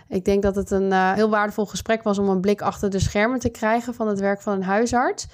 Ik 0.08 0.24
denk 0.24 0.42
dat 0.42 0.54
het 0.54 0.70
een 0.70 0.90
uh, 0.90 1.12
heel 1.12 1.30
waardevol 1.30 1.66
gesprek 1.66 2.02
was 2.02 2.18
om 2.18 2.28
een 2.28 2.40
blik 2.40 2.62
achter 2.62 2.90
de 2.90 2.98
schermen 2.98 3.38
te 3.38 3.50
krijgen 3.50 3.94
van 3.94 4.08
het 4.08 4.20
werk 4.20 4.40
van 4.40 4.52
een 4.52 4.62
huisarts. 4.62 5.26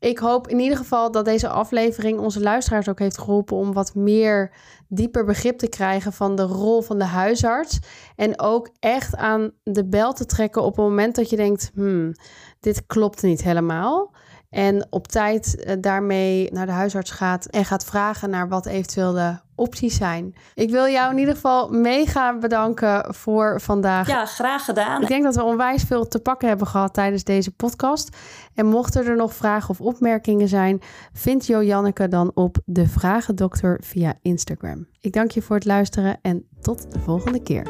Ik 0.00 0.18
hoop 0.18 0.48
in 0.48 0.58
ieder 0.58 0.76
geval 0.76 1.10
dat 1.10 1.24
deze 1.24 1.48
aflevering 1.48 2.18
onze 2.18 2.40
luisteraars 2.40 2.88
ook 2.88 2.98
heeft 2.98 3.18
geholpen 3.18 3.56
om 3.56 3.72
wat 3.72 3.94
meer 3.94 4.52
dieper 4.88 5.24
begrip 5.24 5.58
te 5.58 5.68
krijgen 5.68 6.12
van 6.12 6.36
de 6.36 6.42
rol 6.42 6.82
van 6.82 6.98
de 6.98 7.04
huisarts. 7.04 7.78
En 8.16 8.40
ook 8.40 8.70
echt 8.78 9.16
aan 9.16 9.50
de 9.62 9.88
bel 9.88 10.12
te 10.12 10.26
trekken 10.26 10.62
op 10.62 10.76
het 10.76 10.84
moment 10.84 11.14
dat 11.14 11.30
je 11.30 11.36
denkt: 11.36 11.70
hmm, 11.74 12.12
dit 12.60 12.86
klopt 12.86 13.22
niet 13.22 13.42
helemaal. 13.42 14.14
En 14.50 14.86
op 14.90 15.08
tijd 15.08 15.64
eh, 15.64 15.76
daarmee 15.80 16.52
naar 16.52 16.66
de 16.66 16.72
huisarts 16.72 17.10
gaat 17.10 17.46
en 17.46 17.64
gaat 17.64 17.84
vragen 17.84 18.30
naar 18.30 18.48
wat 18.48 18.66
eventueel 18.66 19.12
de 19.12 19.38
opties 19.60 19.96
zijn. 19.96 20.34
Ik 20.54 20.70
wil 20.70 20.88
jou 20.88 21.12
in 21.12 21.18
ieder 21.18 21.34
geval 21.34 21.68
mega 21.68 22.38
bedanken 22.38 23.14
voor 23.14 23.60
vandaag. 23.60 24.08
Ja, 24.08 24.26
graag 24.26 24.64
gedaan. 24.64 25.02
Ik 25.02 25.08
denk 25.08 25.24
dat 25.24 25.34
we 25.34 25.42
onwijs 25.42 25.82
veel 25.82 26.08
te 26.08 26.18
pakken 26.18 26.48
hebben 26.48 26.66
gehad 26.66 26.94
tijdens 26.94 27.24
deze 27.24 27.50
podcast. 27.50 28.16
En 28.54 28.66
mochten 28.66 29.06
er 29.06 29.16
nog 29.16 29.34
vragen 29.34 29.70
of 29.70 29.80
opmerkingen 29.80 30.48
zijn, 30.48 30.80
vind 31.12 31.46
Jo 31.46 31.62
Janneke 31.62 32.08
dan 32.08 32.30
op 32.34 32.56
de 32.64 32.88
Vragendokter 32.88 33.80
via 33.84 34.14
Instagram. 34.22 34.86
Ik 35.00 35.12
dank 35.12 35.30
je 35.30 35.42
voor 35.42 35.56
het 35.56 35.64
luisteren 35.64 36.18
en 36.22 36.46
tot 36.60 36.92
de 36.92 36.98
volgende 36.98 37.42
keer. 37.42 37.66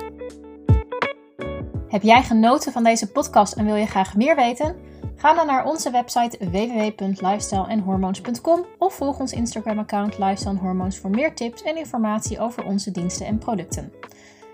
Heb 1.88 2.02
jij 2.02 2.22
genoten 2.22 2.72
van 2.72 2.84
deze 2.84 3.10
podcast 3.10 3.52
en 3.52 3.64
wil 3.64 3.74
je 3.74 3.86
graag 3.86 4.16
meer 4.16 4.36
weten? 4.36 4.89
Ga 5.20 5.34
dan 5.34 5.46
naar 5.46 5.64
onze 5.64 5.90
website 5.90 6.38
www.lifestyleenhormoons.com 6.50 8.66
of 8.78 8.94
volg 8.94 9.18
ons 9.18 9.32
Instagram-account 9.32 10.18
Lifestyle 10.18 10.58
Hormoons 10.58 10.98
voor 10.98 11.10
meer 11.10 11.34
tips 11.34 11.62
en 11.62 11.76
informatie 11.76 12.40
over 12.40 12.64
onze 12.64 12.90
diensten 12.90 13.26
en 13.26 13.38
producten. 13.38 13.92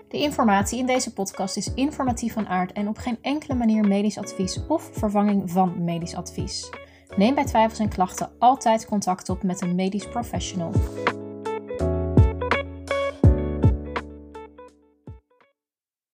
De 0.07 0.17
informatie 0.17 0.79
in 0.79 0.85
deze 0.85 1.13
podcast 1.13 1.57
is 1.57 1.73
informatief 1.73 2.33
van 2.33 2.47
aard 2.47 2.71
en 2.71 2.87
op 2.87 2.97
geen 2.97 3.17
enkele 3.21 3.53
manier 3.53 3.87
medisch 3.87 4.17
advies 4.17 4.59
of 4.67 4.89
vervanging 4.91 5.51
van 5.51 5.83
medisch 5.83 6.15
advies. 6.15 6.69
Neem 7.15 7.35
bij 7.35 7.45
twijfels 7.45 7.79
en 7.79 7.89
klachten 7.89 8.29
altijd 8.39 8.85
contact 8.85 9.29
op 9.29 9.43
met 9.43 9.61
een 9.61 9.75
medisch 9.75 10.07
professional. 10.07 10.71